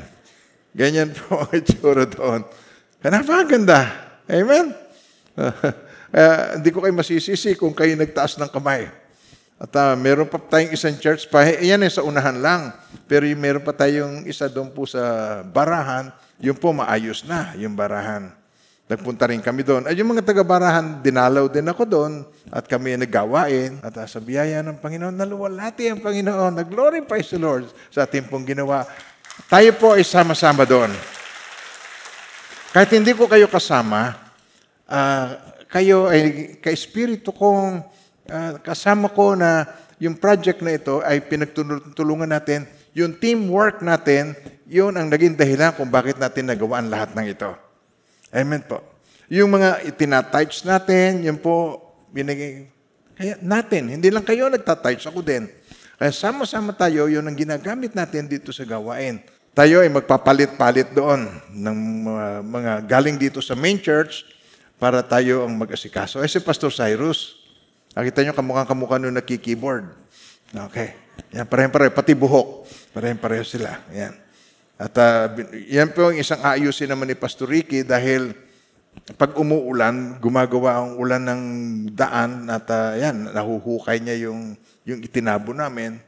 Ganyan 0.75 1.15
po 1.15 1.47
ang 1.47 1.55
itsura 1.55 2.11
doon. 2.11 2.43
Napakaganda. 2.99 3.87
Amen? 4.27 4.75
Uh, 5.39 6.43
hindi 6.59 6.75
ko 6.75 6.83
kayo 6.83 6.91
masisisi 6.91 7.55
kung 7.55 7.71
kayo 7.71 7.95
nagtaas 7.95 8.35
ng 8.43 8.51
kamay. 8.51 9.04
At 9.55 9.71
uh, 9.79 9.95
meron 9.95 10.27
pa 10.27 10.43
tayong 10.43 10.75
isang 10.75 10.99
church 10.99 11.31
pa. 11.31 11.47
Yan 11.47 11.87
eh, 11.87 11.91
sa 11.91 12.03
unahan 12.03 12.35
lang. 12.43 12.63
Pero 13.07 13.23
yung 13.23 13.39
meron 13.39 13.63
pa 13.63 13.71
tayong 13.71 14.27
isa 14.27 14.51
doon 14.51 14.75
po 14.75 14.83
sa 14.83 15.01
barahan, 15.47 16.11
yun 16.43 16.59
po 16.59 16.75
maayos 16.75 17.23
na, 17.23 17.55
yung 17.55 17.79
barahan. 17.79 18.35
Nagpunta 18.85 19.31
rin 19.31 19.41
kami 19.41 19.65
doon. 19.65 19.89
At 19.89 19.97
yung 19.97 20.13
mga 20.13 20.27
taga-barahan, 20.27 21.01
dinalaw 21.01 21.49
din 21.49 21.65
ako 21.71 21.83
doon. 21.87 22.13
At 22.51 22.67
kami 22.67 22.99
naggawain. 22.99 23.81
At 23.81 23.95
uh, 23.97 24.05
sa 24.11 24.19
biyaya 24.19 24.61
ng 24.61 24.83
Panginoon, 24.83 25.15
naluwalhati 25.15 25.89
ang 25.89 26.03
Panginoon. 26.03 26.61
Nag-glorify 26.61 27.23
si 27.23 27.39
Lord 27.39 27.71
sa 27.89 28.05
ating 28.05 28.27
pong 28.27 28.45
ginawa. 28.45 28.85
Tayo 29.47 29.71
po 29.79 29.95
ay 29.95 30.03
sama-sama 30.03 30.67
doon. 30.67 30.91
Kahit 32.75 32.91
hindi 32.91 33.15
ko 33.15 33.31
kayo 33.31 33.47
kasama, 33.47 34.19
uh, 34.91 35.27
kayo 35.71 36.11
ay 36.11 36.55
ka-espiritu 36.59 37.31
kong 37.31 37.87
uh, 38.29 38.61
kasama 38.61 39.11
ko 39.13 39.37
na 39.37 39.69
yung 40.01 40.19
project 40.19 40.61
na 40.61 40.75
ito 40.75 41.01
ay 41.01 41.23
pinagtulungan 41.25 42.29
natin, 42.29 42.67
yung 42.95 43.17
teamwork 43.17 43.81
natin, 43.81 44.35
yun 44.69 44.95
ang 44.95 45.11
naging 45.11 45.39
dahilan 45.39 45.75
kung 45.75 45.91
bakit 45.91 46.19
natin 46.19 46.51
nagawaan 46.51 46.91
lahat 46.91 47.15
ng 47.15 47.27
ito. 47.31 47.51
Amen 48.35 48.63
po. 48.67 48.83
Yung 49.31 49.55
mga 49.55 49.87
itinatights 49.89 50.67
natin, 50.67 51.25
yun 51.25 51.39
po, 51.41 51.81
binigay, 52.13 52.69
kaya 53.15 53.39
natin, 53.41 53.95
hindi 53.95 54.11
lang 54.11 54.27
kayo 54.27 54.51
nagtatights, 54.51 55.07
ako 55.07 55.23
din. 55.23 55.47
Kaya 55.95 56.11
sama-sama 56.11 56.75
tayo, 56.75 57.07
yun 57.07 57.25
ang 57.25 57.39
ginagamit 57.39 57.95
natin 57.95 58.27
dito 58.27 58.51
sa 58.51 58.67
gawain. 58.67 59.23
Tayo 59.55 59.87
ay 59.87 59.89
magpapalit-palit 59.89 60.91
doon 60.91 61.31
ng 61.55 61.79
mga, 62.03 62.27
mga 62.43 62.73
galing 62.91 63.17
dito 63.17 63.39
sa 63.39 63.55
main 63.55 63.79
church, 63.79 64.27
para 64.75 65.01
tayo 65.01 65.47
ang 65.47 65.55
mag-asikaso. 65.55 66.19
Eh 66.21 66.29
si 66.29 66.43
Pastor 66.43 66.75
Cyrus, 66.75 67.44
nakita 67.95 68.27
nyo 68.27 68.35
kamukhang 68.35 68.69
kamukha 68.69 68.99
nung 68.99 69.15
nagki-keyboard. 69.15 69.87
Okay. 70.71 70.95
Yan, 71.35 71.47
pareho-pareho. 71.47 71.91
Pati 71.95 72.13
buhok. 72.15 72.67
Pareho-pareho 72.95 73.47
sila. 73.47 73.79
Yan. 73.95 74.15
At 74.75 74.95
uh, 74.99 75.31
yan 75.71 75.95
po 75.95 76.11
ang 76.11 76.19
isang 76.19 76.43
ayusin 76.43 76.91
naman 76.91 77.07
ni 77.07 77.15
Pastor 77.15 77.47
Ricky 77.47 77.87
dahil 77.87 78.35
pag 79.15 79.35
umuulan, 79.39 80.19
gumagawa 80.19 80.83
ang 80.83 80.99
ulan 80.99 81.23
ng 81.23 81.43
daan 81.95 82.47
at 82.51 82.67
uh, 82.71 82.95
yan, 82.99 83.31
nahuhukay 83.31 84.03
niya 84.03 84.31
yung, 84.31 84.59
yung 84.87 85.01
itinabo 85.03 85.55
namin, 85.55 85.99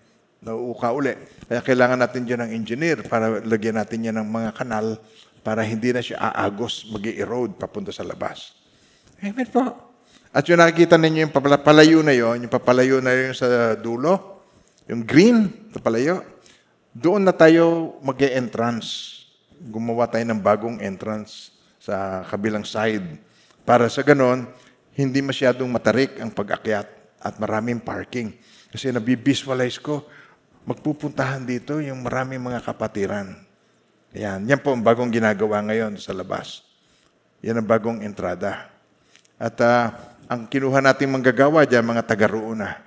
nauuka 0.42 0.90
uli. 0.94 1.14
Kaya 1.46 1.62
kailangan 1.62 1.98
natin 1.98 2.22
dyan 2.26 2.46
ng 2.46 2.52
engineer 2.54 2.98
para 3.06 3.42
lagyan 3.42 3.78
natin 3.78 4.06
yan 4.06 4.16
ng 4.22 4.28
mga 4.30 4.50
kanal 4.54 4.98
para 5.46 5.62
hindi 5.62 5.94
na 5.94 6.02
siya 6.02 6.18
aagos, 6.18 6.90
mag 6.90 7.06
erode 7.06 7.54
papunta 7.54 7.94
sa 7.94 8.02
labas. 8.02 8.54
Amen 9.22 9.46
po. 9.46 9.85
At 10.36 10.44
yung 10.52 10.60
nakikita 10.60 11.00
ninyo 11.00 11.24
yung 11.24 11.32
papalayo 11.32 12.04
na 12.04 12.12
yon, 12.12 12.44
yung 12.44 12.52
papalayo 12.52 13.00
na 13.00 13.16
yun 13.16 13.32
sa 13.32 13.72
dulo, 13.72 14.44
yung 14.84 15.00
green 15.00 15.48
na 15.72 15.80
palayo, 15.80 16.20
doon 16.92 17.24
na 17.24 17.32
tayo 17.32 17.96
mag 18.04 18.20
entrance 18.20 19.16
Gumawa 19.56 20.04
tayo 20.04 20.28
ng 20.28 20.36
bagong 20.44 20.76
entrance 20.84 21.56
sa 21.80 22.20
kabilang 22.28 22.60
side. 22.68 23.16
Para 23.64 23.88
sa 23.88 24.04
ganon, 24.04 24.44
hindi 24.92 25.24
masyadong 25.24 25.72
matarik 25.72 26.20
ang 26.20 26.28
pag-akyat 26.28 26.84
at 27.24 27.34
maraming 27.40 27.80
parking. 27.80 28.36
Kasi 28.68 28.92
nabivisualize 28.92 29.80
ko, 29.80 30.04
magpupuntahan 30.68 31.48
dito 31.48 31.80
yung 31.80 32.04
maraming 32.04 32.44
mga 32.44 32.60
kapatiran. 32.68 33.32
Yan. 34.12 34.44
Yan 34.44 34.60
po 34.60 34.76
ang 34.76 34.84
bagong 34.84 35.08
ginagawa 35.08 35.64
ngayon 35.64 35.96
sa 35.96 36.12
labas. 36.12 36.60
Yan 37.40 37.56
ang 37.56 37.68
bagong 37.68 38.04
entrada. 38.04 38.68
At 39.40 39.56
uh, 39.64 39.92
ang 40.26 40.50
kinuha 40.50 40.82
nating 40.82 41.10
manggagawa 41.10 41.62
dyan, 41.62 41.86
mga 41.86 42.02
taga-roon 42.02 42.58
na. 42.58 42.82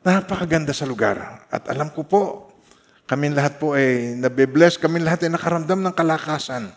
Napakaganda 0.00 0.72
sa 0.72 0.88
lugar. 0.88 1.44
At 1.52 1.68
alam 1.68 1.92
ko 1.92 2.00
po, 2.04 2.22
kami 3.04 3.28
lahat 3.36 3.60
po 3.60 3.76
ay 3.76 4.16
nabibless, 4.16 4.80
kami 4.80 5.04
lahat 5.04 5.28
ay 5.28 5.30
nakaramdam 5.36 5.84
ng 5.84 5.92
kalakasan 5.92 6.72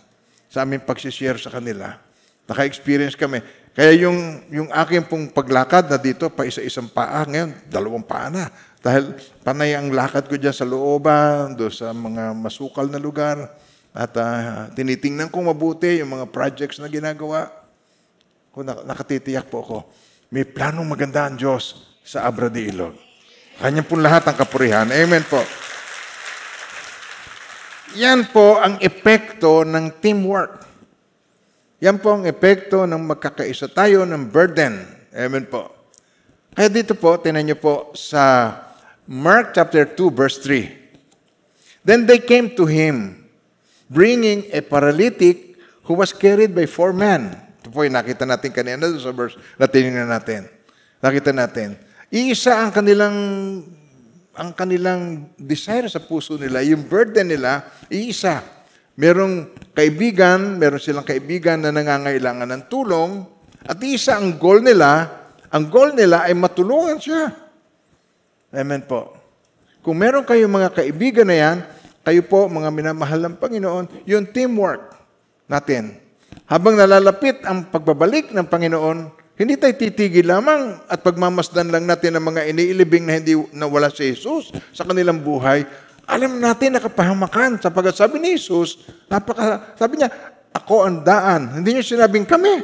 sa 0.52 0.67
aming 0.67 0.84
pagsishare 0.84 1.39
sa 1.39 1.47
kanila. 1.47 1.95
Naka-experience 2.43 3.15
kami. 3.15 3.39
Kaya 3.71 4.04
yung, 4.04 4.43
yung 4.52 4.69
aking 4.69 5.08
pong 5.08 5.32
paglakad 5.32 5.88
na 5.88 5.95
dito, 5.95 6.28
pa 6.28 6.43
isa-isang 6.43 6.91
paa, 6.91 7.23
ngayon, 7.23 7.56
dalawang 7.71 8.04
paa 8.04 8.28
na. 8.28 8.52
Dahil 8.84 9.15
panay 9.47 9.80
ang 9.80 9.95
lakad 9.95 10.28
ko 10.28 10.36
dyan 10.36 10.52
sa 10.52 10.67
looban, 10.67 11.56
do 11.56 11.71
sa 11.71 11.95
mga 11.95 12.36
masukal 12.36 12.91
na 12.91 12.99
lugar. 12.99 13.47
At 13.95 14.12
uh, 14.19 14.67
tinitingnan 14.76 15.32
ko 15.32 15.39
mabuti 15.39 16.04
yung 16.04 16.19
mga 16.19 16.28
projects 16.28 16.84
na 16.84 16.91
ginagawa. 16.91 17.62
Kung 18.54 18.70
nakatitiyak 18.70 19.50
po 19.50 19.66
ako, 19.66 19.78
may 20.30 20.46
planong 20.46 20.86
maganda 20.86 21.26
ang 21.26 21.34
Diyos 21.34 21.89
sa 22.06 22.30
Abra 22.30 22.54
de 22.54 22.70
Ilog. 22.70 22.94
Kanya 23.58 23.82
po 23.82 23.98
lahat 23.98 24.30
ang 24.30 24.38
kapurihan. 24.38 24.86
Amen 24.94 25.26
po. 25.26 25.42
Yan 27.98 28.30
po 28.30 28.62
ang 28.62 28.78
epekto 28.78 29.66
ng 29.66 29.98
teamwork. 29.98 30.70
Yan 31.82 31.98
po 31.98 32.13
ang 32.13 32.30
epekto 32.30 32.86
ng 32.86 33.02
magkakaisa 33.02 33.74
tayo 33.74 34.06
ng 34.06 34.30
burden. 34.30 34.86
Amen 35.18 35.50
po. 35.50 35.74
Kaya 36.54 36.70
dito 36.70 36.94
po, 36.94 37.18
tinan 37.18 37.50
niyo 37.50 37.58
po 37.58 37.89
sa 37.98 38.54
Mark 39.10 39.58
chapter 39.58 39.84
2, 39.84 40.13
verse 40.13 40.38
3. 40.46 41.82
Then 41.82 42.06
they 42.06 42.22
came 42.22 42.54
to 42.54 42.70
him, 42.70 43.26
bringing 43.89 44.46
a 44.54 44.62
paralytic 44.62 45.58
who 45.89 45.98
was 45.98 46.13
carried 46.13 46.54
by 46.54 46.70
four 46.70 46.94
men. 46.94 47.43
Po 47.74 47.82
yung 47.82 47.98
nakita 47.98 48.24
natin 48.30 48.54
kanina 48.54 48.86
sa 49.02 49.10
verse 49.10 49.36
na 49.58 49.66
tinignan 49.66 50.08
natin. 50.08 50.46
Nakita 51.02 51.34
natin. 51.34 51.76
Iisa 52.14 52.62
ang 52.62 52.70
kanilang 52.70 53.18
ang 54.34 54.50
kanilang 54.58 55.30
desire 55.38 55.86
sa 55.86 56.02
puso 56.02 56.42
nila, 56.42 56.66
yung 56.66 56.90
burden 56.90 57.30
nila, 57.30 57.70
iisa. 57.86 58.42
Merong 58.98 59.54
kaibigan, 59.78 60.58
meron 60.58 60.82
silang 60.82 61.06
kaibigan 61.06 61.62
na 61.62 61.70
nangangailangan 61.70 62.50
ng 62.50 62.64
tulong, 62.66 63.26
at 63.64 63.78
isa 63.86 64.18
ang 64.18 64.42
goal 64.42 64.62
nila, 64.62 65.06
ang 65.54 65.70
goal 65.70 65.94
nila 65.94 66.26
ay 66.26 66.34
matulungan 66.34 66.98
siya. 66.98 67.30
Amen 68.54 68.82
po. 68.86 69.14
Kung 69.86 70.02
meron 70.02 70.26
kayong 70.26 70.50
mga 70.50 70.70
kaibigan 70.82 71.30
na 71.30 71.38
yan, 71.38 71.58
kayo 72.04 72.22
po, 72.26 72.50
mga 72.50 72.70
minamahal 72.74 73.22
ng 73.22 73.38
Panginoon, 73.38 73.86
yung 74.10 74.28
teamwork 74.28 74.98
natin. 75.48 76.03
Habang 76.48 76.78
nalalapit 76.78 77.41
ang 77.48 77.67
pagbabalik 77.72 78.32
ng 78.36 78.46
Panginoon, 78.46 79.24
hindi 79.34 79.58
tayo 79.58 79.74
titigil 79.74 80.30
lamang 80.30 80.78
at 80.86 81.02
pagmamasdan 81.02 81.74
lang 81.74 81.89
natin 81.89 82.13
ang 82.13 82.30
mga 82.30 82.54
iniilibing 82.54 83.10
na 83.10 83.17
hindi 83.17 83.34
nawala 83.50 83.89
si 83.89 84.13
Jesus 84.13 84.54
sa 84.69 84.86
kanilang 84.86 85.26
buhay. 85.26 85.65
Alam 86.06 86.38
natin 86.38 86.78
nakapahamakan 86.78 87.58
sapagkat 87.58 87.98
sabi 87.98 88.22
ni 88.22 88.38
Jesus, 88.38 88.86
napaka, 89.10 89.74
sabi 89.74 89.98
niya, 89.98 90.13
ako 90.54 90.86
ang 90.86 91.02
daan. 91.02 91.50
Hindi 91.50 91.74
niya 91.74 91.84
sinabing 91.84 92.30
kami. 92.30 92.62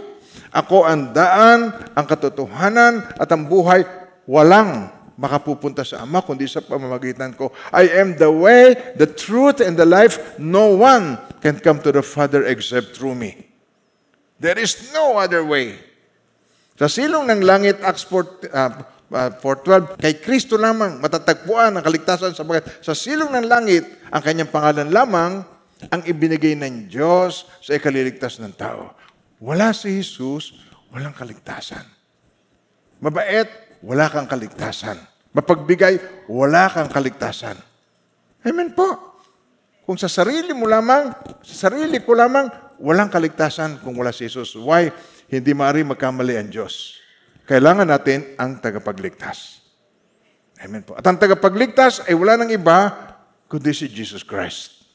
Ako 0.53 0.85
ang 0.85 1.09
daan, 1.09 1.73
ang 1.97 2.05
katotohanan 2.05 3.17
at 3.17 3.29
ang 3.33 3.49
buhay. 3.49 3.81
Walang 4.29 4.93
makapupunta 5.17 5.81
sa 5.81 6.05
Ama 6.05 6.21
kundi 6.21 6.45
sa 6.45 6.61
pamamagitan 6.61 7.33
ko. 7.33 7.49
I 7.73 7.89
am 7.97 8.13
the 8.13 8.29
way, 8.29 8.77
the 8.93 9.09
truth, 9.09 9.57
and 9.57 9.73
the 9.73 9.89
life. 9.89 10.37
No 10.37 10.77
one 10.77 11.17
can 11.41 11.57
come 11.57 11.81
to 11.81 11.89
the 11.89 12.05
Father 12.05 12.45
except 12.45 12.93
through 12.93 13.17
me. 13.17 13.48
There 14.39 14.55
is 14.55 14.95
no 14.95 15.19
other 15.19 15.43
way. 15.43 15.75
Sa 16.79 16.87
silong 16.87 17.27
ng 17.27 17.43
langit, 17.43 17.83
Acts 17.83 18.07
4, 18.07 18.15
uh, 18.55 18.71
uh, 19.11 19.29
4.12, 19.35 19.99
kay 19.99 20.15
Kristo 20.23 20.55
lamang 20.55 21.03
matatagpuan 21.03 21.75
ang 21.75 21.83
kaligtasan 21.83 22.31
sa 22.31 22.47
bagat. 22.47 22.79
Sa 22.79 22.95
silong 22.95 23.35
ng 23.35 23.45
langit, 23.51 23.83
ang 24.07 24.23
kanyang 24.23 24.47
pangalan 24.47 24.87
lamang 24.87 25.43
ang 25.91 26.01
ibinigay 26.07 26.55
ng 26.55 26.87
Diyos 26.87 27.51
sa 27.59 27.75
ikaliligtas 27.75 28.39
ng 28.39 28.55
tao. 28.55 28.95
Wala 29.43 29.75
si 29.75 29.99
Jesus, 29.99 30.55
walang 30.91 31.11
kaligtasan. 31.11 31.83
Mabait, 33.03 33.47
wala 33.83 34.07
kang 34.07 34.27
kaligtasan. 34.27 34.99
Mapagbigay, 35.35 36.27
wala 36.31 36.71
kang 36.71 36.87
kaligtasan. 36.87 37.59
Amen 38.43 38.71
po. 38.71 39.19
Kung 39.83 39.99
sa 39.99 40.07
sarili 40.07 40.55
mo 40.55 40.63
lamang, 40.63 41.11
sa 41.43 41.67
sarili 41.67 41.99
ko 42.03 42.15
lamang, 42.15 42.68
walang 42.79 43.11
kaligtasan 43.11 43.83
kung 43.83 43.93
wala 43.99 44.15
si 44.15 44.25
Jesus. 44.25 44.55
Why? 44.55 44.89
Hindi 45.29 45.51
maaari 45.53 45.85
magkamali 45.85 46.39
ang 46.39 46.49
Diyos. 46.49 46.97
Kailangan 47.45 47.85
natin 47.85 48.33
ang 48.39 48.57
tagapagligtas. 48.57 49.61
Amen 50.59 50.83
po. 50.83 50.95
At 50.95 51.05
ang 51.07 51.15
tagapagligtas 51.15 52.07
ay 52.07 52.15
wala 52.15 52.35
nang 52.39 52.51
iba 52.51 52.91
kundi 53.47 53.71
si 53.71 53.87
Jesus 53.87 54.21
Christ. 54.25 54.85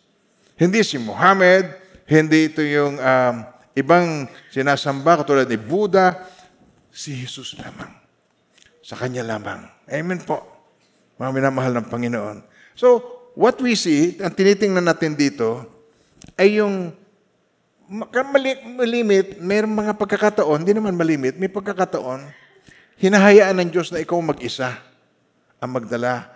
Hindi 0.55 0.85
si 0.87 1.01
Muhammad, 1.01 1.67
hindi 2.07 2.53
ito 2.53 2.63
yung 2.63 3.01
um, 3.01 3.35
ibang 3.75 4.31
sinasamba 4.55 5.25
katulad 5.25 5.51
ni 5.51 5.59
Buddha, 5.59 6.15
si 6.95 7.11
Jesus 7.17 7.59
lamang. 7.59 7.91
Sa 8.85 8.95
Kanya 8.95 9.27
lamang. 9.27 9.67
Amen 9.91 10.23
po. 10.23 10.47
Mga 11.19 11.31
minamahal 11.35 11.73
ng 11.75 11.89
Panginoon. 11.91 12.39
So, 12.79 13.03
what 13.35 13.59
we 13.59 13.75
see, 13.75 14.15
ang 14.23 14.31
tinitingnan 14.31 14.87
natin 14.87 15.19
dito, 15.19 15.67
ay 16.39 16.63
yung 16.63 16.95
mali- 17.95 18.63
malimit, 18.67 19.39
may 19.39 19.63
mga 19.63 19.95
pagkakataon, 19.95 20.67
hindi 20.67 20.75
naman 20.75 20.99
malimit, 20.99 21.39
may 21.39 21.47
pagkakataon, 21.47 22.27
hinahayaan 22.99 23.55
ng 23.63 23.71
Diyos 23.71 23.95
na 23.95 24.03
ikaw 24.03 24.19
mag-isa 24.19 24.75
ang 25.63 25.71
magdala 25.79 26.27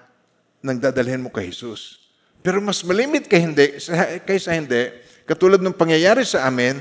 ng 0.63 0.79
dadalhin 0.79 1.23
mo 1.23 1.31
kay 1.35 1.51
Jesus. 1.51 1.99
Pero 2.47 2.63
mas 2.63 2.79
malimit 2.87 3.27
kay 3.27 3.43
hindi, 3.43 3.83
sa- 3.83 4.23
kaysa 4.23 4.55
hindi, 4.55 4.95
katulad 5.27 5.59
ng 5.59 5.75
pangyayari 5.75 6.23
sa 6.23 6.47
amin, 6.47 6.79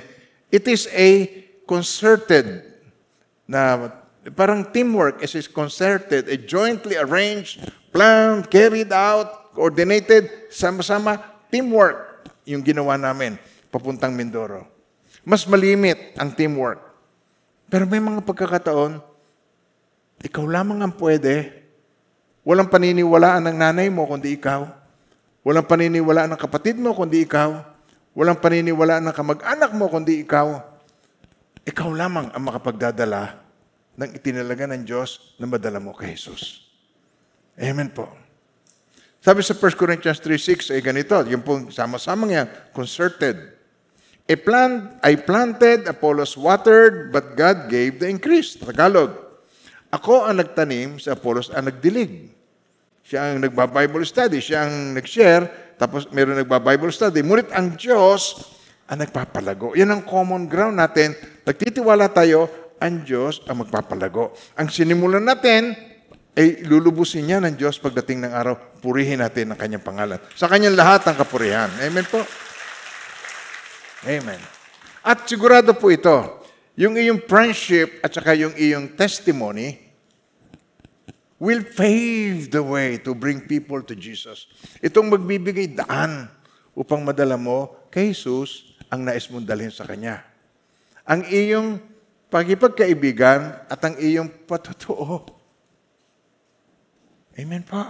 it 0.54 0.66
is 0.70 0.86
a 0.94 1.26
concerted 1.66 2.62
na 3.50 3.90
parang 4.38 4.62
teamwork 4.62 5.26
is 5.26 5.50
concerted, 5.50 6.30
a 6.30 6.38
jointly 6.38 6.96
arranged, 7.00 7.66
planned, 7.90 8.46
carried 8.54 8.94
out, 8.94 9.58
coordinated, 9.58 10.30
sama-sama, 10.54 11.18
teamwork 11.50 12.30
yung 12.46 12.62
ginawa 12.62 12.94
namin 12.96 13.36
papuntang 13.70 14.16
Mindoro. 14.16 14.66
Mas 15.28 15.44
malimit 15.44 16.16
ang 16.16 16.32
teamwork. 16.32 16.80
Pero 17.68 17.84
may 17.84 18.00
mga 18.00 18.24
pagkakataon, 18.24 19.04
ikaw 20.24 20.46
lamang 20.48 20.80
ang 20.82 20.94
pwede. 20.98 21.52
Walang 22.48 22.72
paniniwalaan 22.72 23.44
ng 23.52 23.58
nanay 23.60 23.92
mo 23.92 24.08
kundi 24.08 24.40
ikaw. 24.40 24.64
Walang 25.44 25.68
paniniwalaan 25.68 26.32
ng 26.32 26.42
kapatid 26.42 26.80
mo 26.80 26.96
kundi 26.96 27.28
ikaw. 27.28 27.60
Walang 28.16 28.40
paniniwalaan 28.40 29.04
ng 29.12 29.16
kamag-anak 29.16 29.72
mo 29.76 29.92
kundi 29.92 30.24
ikaw. 30.24 30.64
Ikaw 31.68 31.90
lamang 31.92 32.32
ang 32.32 32.44
makapagdadala 32.48 33.36
ng 34.00 34.10
itinalaga 34.16 34.70
ng 34.72 34.88
Diyos 34.88 35.36
na 35.36 35.50
madala 35.50 35.84
mo 35.84 35.92
kay 35.92 36.16
Jesus. 36.16 36.64
Amen 37.58 37.90
po. 37.92 38.08
Sabi 39.18 39.44
sa 39.44 39.58
1 39.58 39.76
Corinthians 39.76 40.22
3.6 40.24 40.72
ay 40.72 40.80
ganito, 40.80 41.18
yung 41.28 41.44
pong 41.44 41.74
sama-sama 41.74 42.30
yan, 42.30 42.48
concerted. 42.72 43.57
A 44.28 44.36
plant, 44.36 45.00
I 45.08 45.16
planted, 45.16 45.88
Apollos 45.88 46.36
watered, 46.36 47.16
but 47.16 47.40
God 47.40 47.72
gave 47.72 48.04
the 48.04 48.12
increase. 48.12 48.60
Tagalog. 48.60 49.16
Ako 49.88 50.28
ang 50.28 50.44
nagtanim, 50.44 51.00
si 51.00 51.08
Apollos 51.08 51.48
ang 51.48 51.72
nagdilig. 51.72 52.28
Siya 53.08 53.32
ang 53.32 53.40
nagba-Bible 53.40 54.04
study, 54.04 54.44
siya 54.44 54.68
ang 54.68 55.00
nag-share, 55.00 55.76
tapos 55.80 56.12
meron 56.12 56.36
nagba-Bible 56.44 56.92
study. 56.92 57.24
Ngunit 57.24 57.56
ang 57.56 57.80
Diyos 57.80 58.36
ang 58.92 59.00
nagpapalago. 59.00 59.72
Yan 59.80 59.96
ang 59.96 60.04
common 60.04 60.52
ground 60.52 60.76
natin. 60.76 61.16
Nagtitiwala 61.48 62.12
tayo, 62.12 62.52
ang 62.84 63.08
Diyos 63.08 63.40
ang 63.48 63.64
magpapalago. 63.64 64.36
Ang 64.60 64.68
sinimulan 64.68 65.24
natin, 65.24 65.72
ay 66.38 66.62
lulubusin 66.68 67.26
niya 67.26 67.42
ng 67.42 67.58
Diyos 67.58 67.82
pagdating 67.82 68.28
ng 68.28 68.34
araw. 68.36 68.78
Purihin 68.78 69.24
natin 69.24 69.50
ang 69.50 69.58
kanyang 69.58 69.82
pangalan. 69.82 70.22
Sa 70.38 70.46
kanyang 70.46 70.78
lahat 70.78 71.02
ang 71.10 71.18
kapurihan. 71.18 71.72
Amen 71.82 72.06
po. 72.06 72.22
Amen. 74.06 74.38
At 75.02 75.26
sigurado 75.26 75.74
po 75.74 75.90
ito, 75.90 76.14
yung 76.78 76.94
iyong 76.94 77.24
friendship 77.26 78.04
at 78.06 78.14
saka 78.14 78.38
yung 78.38 78.54
iyong 78.54 78.94
testimony 78.94 79.82
will 81.42 81.66
pave 81.66 82.50
the 82.54 82.62
way 82.62 83.02
to 83.02 83.18
bring 83.18 83.42
people 83.46 83.82
to 83.82 83.98
Jesus. 83.98 84.46
Itong 84.82 85.10
magbibigay 85.10 85.74
daan 85.74 86.30
upang 86.78 87.02
madala 87.02 87.38
mo 87.38 87.74
kay 87.90 88.14
Jesus 88.14 88.78
ang 88.94 89.06
nais 89.06 89.26
mong 89.30 89.46
dalhin 89.46 89.74
sa 89.74 89.90
Kanya. 89.90 90.22
Ang 91.08 91.26
iyong 91.26 91.82
pagkipagkaibigan 92.30 93.66
at 93.66 93.80
ang 93.82 93.96
iyong 93.98 94.30
patotoo. 94.46 95.24
Amen 97.38 97.64
po. 97.64 97.82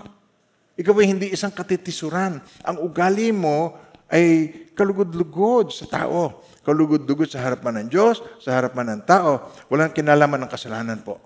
Ikaw 0.77 0.93
ay 1.01 1.07
hindi 1.09 1.27
isang 1.33 1.49
katitisuran. 1.49 2.37
Ang 2.61 2.77
ugali 2.85 3.33
mo 3.33 3.73
ay 4.11 4.51
kalugod-lugod 4.75 5.71
sa 5.71 5.87
tao. 5.87 6.43
Kalugod-lugod 6.63 7.27
sa 7.31 7.43
harapan 7.43 7.83
ng 7.83 7.87
Diyos, 7.91 8.19
sa 8.43 8.55
harapan 8.55 8.95
ng 8.95 9.01
tao. 9.07 9.51
Walang 9.71 9.95
kinalaman 9.95 10.43
ng 10.43 10.51
kasalanan 10.51 10.99
po. 11.03 11.19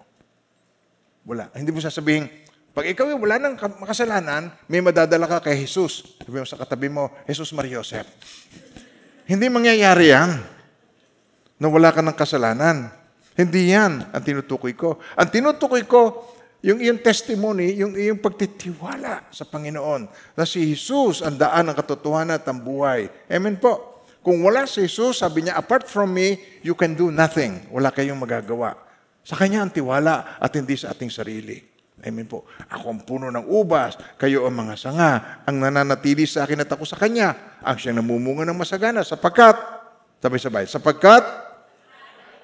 Wala. 1.26 1.50
Hindi 1.54 1.70
mo 1.74 1.82
sasabihin, 1.82 2.30
pag 2.72 2.88
ikaw 2.88 3.12
ay 3.12 3.18
wala 3.20 3.36
ng 3.38 3.56
ka- 3.60 3.78
makasalanan, 3.84 4.48
may 4.72 4.80
madadala 4.80 5.28
ka 5.28 5.44
kay 5.44 5.60
Jesus. 5.60 6.18
Sabi 6.24 6.40
mo 6.40 6.48
sa 6.48 6.56
katabi 6.56 6.88
mo, 6.88 7.12
Jesus 7.28 7.52
Maria 7.52 7.84
Joseph. 7.84 8.08
Hindi 9.28 9.52
mangyayari 9.52 10.16
yan 10.16 10.32
na 11.62 11.68
wala 11.68 11.92
ka 11.92 12.02
ng 12.02 12.16
kasalanan. 12.16 12.90
Hindi 13.36 13.76
yan 13.76 14.08
ang 14.12 14.24
tinutukoy 14.24 14.74
ko. 14.74 15.04
Ang 15.20 15.30
tinutukoy 15.30 15.84
ko, 15.84 16.31
yung 16.62 16.78
iyong 16.78 17.02
testimony, 17.02 17.74
yung 17.74 17.98
iyong 17.98 18.22
pagtitiwala 18.22 19.34
sa 19.34 19.50
Panginoon 19.50 20.06
na 20.38 20.46
si 20.46 20.62
Jesus 20.62 21.26
ang 21.26 21.34
daan 21.34 21.70
ng 21.70 21.76
katotohanan 21.78 22.38
at 22.38 22.46
ang 22.46 22.62
buhay. 22.62 23.10
Amen 23.26 23.58
po. 23.58 24.06
Kung 24.22 24.46
wala 24.46 24.70
si 24.70 24.86
Jesus, 24.86 25.26
sabi 25.26 25.50
niya, 25.50 25.58
apart 25.58 25.90
from 25.90 26.14
me, 26.14 26.38
you 26.62 26.78
can 26.78 26.94
do 26.94 27.10
nothing. 27.10 27.66
Wala 27.74 27.90
kayong 27.90 28.22
magagawa. 28.22 28.78
Sa 29.26 29.34
Kanya 29.34 29.66
ang 29.66 29.74
tiwala 29.74 30.38
at 30.38 30.54
hindi 30.54 30.78
sa 30.78 30.94
ating 30.94 31.10
sarili. 31.10 31.58
Amen 32.02 32.26
po. 32.30 32.46
Ako 32.70 32.86
ang 32.94 33.02
puno 33.06 33.30
ng 33.30 33.46
ubas, 33.46 33.98
kayo 34.18 34.46
ang 34.46 34.58
mga 34.58 34.74
sanga, 34.78 35.12
ang 35.46 35.62
nananatili 35.62 36.26
sa 36.26 36.46
akin 36.46 36.66
at 36.66 36.70
ako 36.70 36.86
sa 36.86 36.98
Kanya, 36.98 37.58
ang 37.62 37.78
siyang 37.78 38.02
namumunga 38.02 38.46
ng 38.46 38.58
masagana, 38.58 39.06
sapagkat, 39.06 39.54
sabay-sabay, 40.18 40.66
sapagkat 40.66 41.22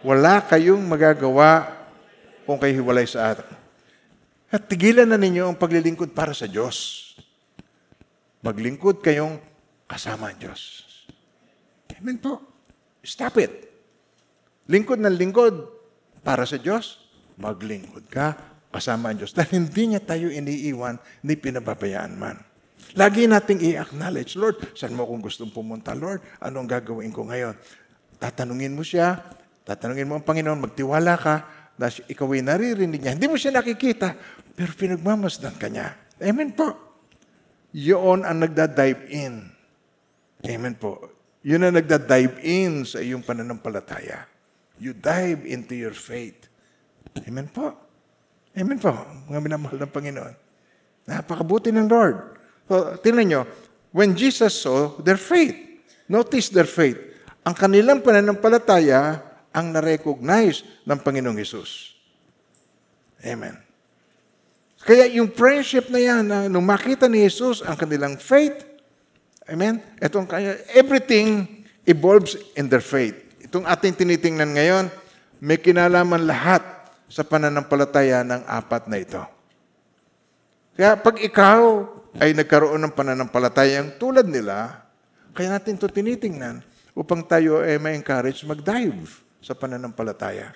wala 0.06 0.46
kayong 0.46 0.82
magagawa 0.86 1.74
kung 2.46 2.62
kayo 2.62 2.78
hiwalay 2.78 3.10
sa 3.10 3.34
atin. 3.34 3.57
At 4.48 4.72
tigilan 4.72 5.08
na 5.08 5.20
ninyo 5.20 5.52
ang 5.52 5.58
paglilingkod 5.60 6.16
para 6.16 6.32
sa 6.32 6.48
Diyos. 6.48 7.04
Maglingkod 8.40 9.04
kayong 9.04 9.44
kasama 9.90 10.32
ang 10.32 10.40
Diyos. 10.40 10.88
Amen 11.98 12.22
po. 12.22 12.40
Stop 13.02 13.42
it. 13.42 13.52
Lingkod 14.70 15.02
ng 15.02 15.16
lingkod 15.16 15.68
para 16.22 16.46
sa 16.46 16.56
Diyos, 16.62 17.02
maglingkod 17.40 18.08
ka 18.08 18.38
kasama 18.72 19.12
ang 19.12 19.20
Diyos. 19.20 19.34
Dahil 19.34 19.66
hindi 19.66 19.96
niya 19.96 20.02
tayo 20.04 20.32
iniiwan, 20.32 21.00
ni 21.26 21.34
pinababayaan 21.36 22.14
man. 22.16 22.38
Lagi 22.96 23.28
nating 23.28 23.60
i-acknowledge, 23.74 24.40
Lord, 24.40 24.78
saan 24.78 24.96
mo 24.96 25.04
kung 25.04 25.20
gustong 25.20 25.52
pumunta, 25.52 25.92
Lord? 25.92 26.24
Anong 26.40 26.70
gagawin 26.70 27.12
ko 27.12 27.28
ngayon? 27.28 27.58
Tatanungin 28.16 28.78
mo 28.78 28.86
siya, 28.86 29.20
tatanungin 29.68 30.08
mo 30.08 30.16
ang 30.22 30.26
Panginoon, 30.26 30.62
magtiwala 30.62 31.20
ka, 31.20 31.36
si- 31.86 32.06
ikaw 32.10 32.34
ay 32.34 32.42
naririnig 32.42 32.98
niya. 32.98 33.14
Hindi 33.14 33.30
mo 33.30 33.38
siya 33.38 33.54
nakikita, 33.54 34.18
pero 34.58 34.74
pinagmamasdan 34.74 35.56
ka 35.56 35.70
niya. 35.70 35.94
Amen 36.18 36.58
po. 36.58 36.74
Yun 37.78 38.26
ang 38.26 38.42
nagda-dive 38.42 39.06
in. 39.14 39.46
Amen 40.42 40.74
po. 40.74 41.14
Yun 41.46 41.70
ang 41.70 41.78
nagda-dive 41.78 42.42
in 42.42 42.82
sa 42.82 42.98
iyong 42.98 43.22
pananampalataya. 43.22 44.26
You 44.82 44.98
dive 44.98 45.46
into 45.46 45.78
your 45.78 45.94
faith. 45.94 46.50
Amen 47.22 47.50
po. 47.50 47.78
Amen 48.58 48.82
po, 48.82 48.90
mga 49.30 49.38
minamahal 49.38 49.78
ng 49.78 49.94
Panginoon. 49.94 50.34
Napakabuti 51.06 51.70
ng 51.70 51.86
Lord. 51.86 52.42
So, 52.66 52.98
tingnan 53.06 53.26
nyo, 53.30 53.42
when 53.94 54.18
Jesus 54.18 54.66
saw 54.66 54.98
their 54.98 55.22
faith, 55.22 55.54
notice 56.10 56.50
their 56.50 56.66
faith, 56.66 56.98
ang 57.46 57.54
kanilang 57.54 58.02
pananampalataya 58.02 59.27
ang 59.58 59.74
na-recognize 59.74 60.62
ng 60.86 61.02
Panginoong 61.02 61.42
Yesus. 61.42 61.98
Amen. 63.26 63.58
Kaya 64.86 65.10
yung 65.10 65.34
friendship 65.34 65.90
na 65.90 65.98
yan, 65.98 66.24
na 66.30 66.46
nung 66.46 66.62
makita 66.62 67.10
ni 67.10 67.26
Jesus 67.26 67.66
ang 67.66 67.74
kanilang 67.74 68.22
faith, 68.22 68.62
amen, 69.50 69.82
itong 69.98 70.30
kaya, 70.30 70.62
everything 70.78 71.66
evolves 71.90 72.38
in 72.54 72.70
their 72.70 72.86
faith. 72.86 73.18
Itong 73.42 73.66
ating 73.66 73.98
tinitingnan 73.98 74.54
ngayon, 74.54 74.86
may 75.42 75.58
kinalaman 75.58 76.30
lahat 76.30 76.62
sa 77.10 77.26
pananampalataya 77.26 78.22
ng 78.22 78.46
apat 78.46 78.86
na 78.86 79.02
ito. 79.02 79.24
Kaya 80.78 80.94
pag 81.02 81.18
ikaw 81.18 81.90
ay 82.22 82.38
nagkaroon 82.38 82.78
ng 82.86 82.94
pananampalatayang 82.94 83.98
tulad 83.98 84.30
nila, 84.30 84.86
kaya 85.34 85.50
natin 85.50 85.82
ito 85.82 85.90
tinitingnan 85.90 86.62
upang 86.94 87.26
tayo 87.26 87.66
ay 87.66 87.82
may 87.82 87.98
encourage 87.98 88.46
mag-dive 88.46 89.27
sa 89.42 89.54
pananampalataya. 89.58 90.54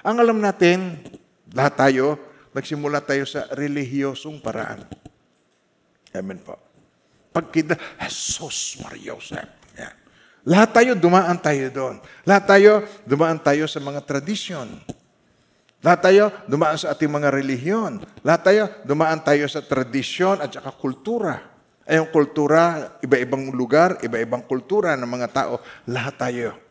Ang 0.00 0.16
alam 0.20 0.38
natin, 0.40 0.96
lahat 1.52 1.74
tayo, 1.76 2.06
nagsimula 2.56 3.04
tayo 3.04 3.28
sa 3.28 3.46
relihiyosong 3.52 4.40
paraan. 4.40 4.86
Amen 6.16 6.40
po. 6.40 6.56
Pag 7.30 7.54
kita, 7.54 7.74
Jesus 8.02 8.82
Maria 8.82 9.14
Joseph. 9.14 9.50
Yan. 9.78 9.94
Lahat 10.50 10.70
tayo, 10.74 10.98
dumaan 10.98 11.38
tayo 11.38 11.70
doon. 11.70 12.02
Lahat 12.26 12.44
tayo, 12.48 12.82
dumaan 13.06 13.38
tayo 13.38 13.70
sa 13.70 13.78
mga 13.78 14.02
tradisyon. 14.02 14.66
Lahat 15.80 16.00
tayo, 16.04 16.24
dumaan 16.50 16.76
sa 16.76 16.92
ating 16.92 17.08
mga 17.08 17.28
relihiyon. 17.32 18.04
Lahat 18.26 18.42
tayo, 18.44 18.62
dumaan 18.82 19.22
tayo 19.22 19.46
sa 19.46 19.62
tradisyon 19.62 20.42
at 20.42 20.52
saka 20.52 20.74
kultura. 20.74 21.40
Ay 21.86 21.98
yung 21.98 22.10
kultura, 22.12 22.94
iba-ibang 23.00 23.50
lugar, 23.54 23.96
iba-ibang 24.04 24.44
kultura 24.44 24.94
ng 24.98 25.08
mga 25.08 25.28
tao. 25.30 25.54
Lahat 25.88 26.14
tayo. 26.18 26.69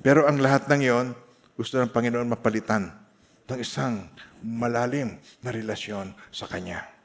Pero 0.00 0.28
ang 0.28 0.40
lahat 0.40 0.68
ng 0.68 0.82
yon, 0.82 1.06
gusto 1.56 1.80
ng 1.80 1.92
Panginoon 1.92 2.28
mapalitan 2.28 2.92
ng 3.46 3.58
isang 3.60 4.08
malalim 4.44 5.16
na 5.40 5.50
relasyon 5.54 6.12
sa 6.28 6.44
Kanya. 6.44 6.96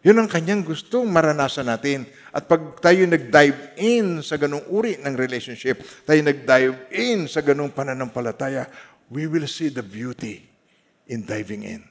Yun 0.00 0.16
ang 0.16 0.32
kanyang 0.32 0.64
gustong 0.64 1.04
maranasan 1.12 1.68
natin. 1.68 2.08
At 2.32 2.48
pag 2.48 2.80
tayo 2.80 3.04
nag-dive 3.04 3.76
in 3.76 4.24
sa 4.24 4.40
ganung 4.40 4.64
uri 4.72 4.96
ng 4.96 5.12
relationship, 5.12 5.84
tayo 6.08 6.24
nag-dive 6.24 6.88
in 6.96 7.28
sa 7.28 7.44
ganung 7.44 7.68
pananampalataya, 7.68 8.64
we 9.12 9.28
will 9.28 9.44
see 9.44 9.68
the 9.68 9.84
beauty 9.84 10.48
in 11.04 11.20
diving 11.20 11.68
in. 11.68 11.82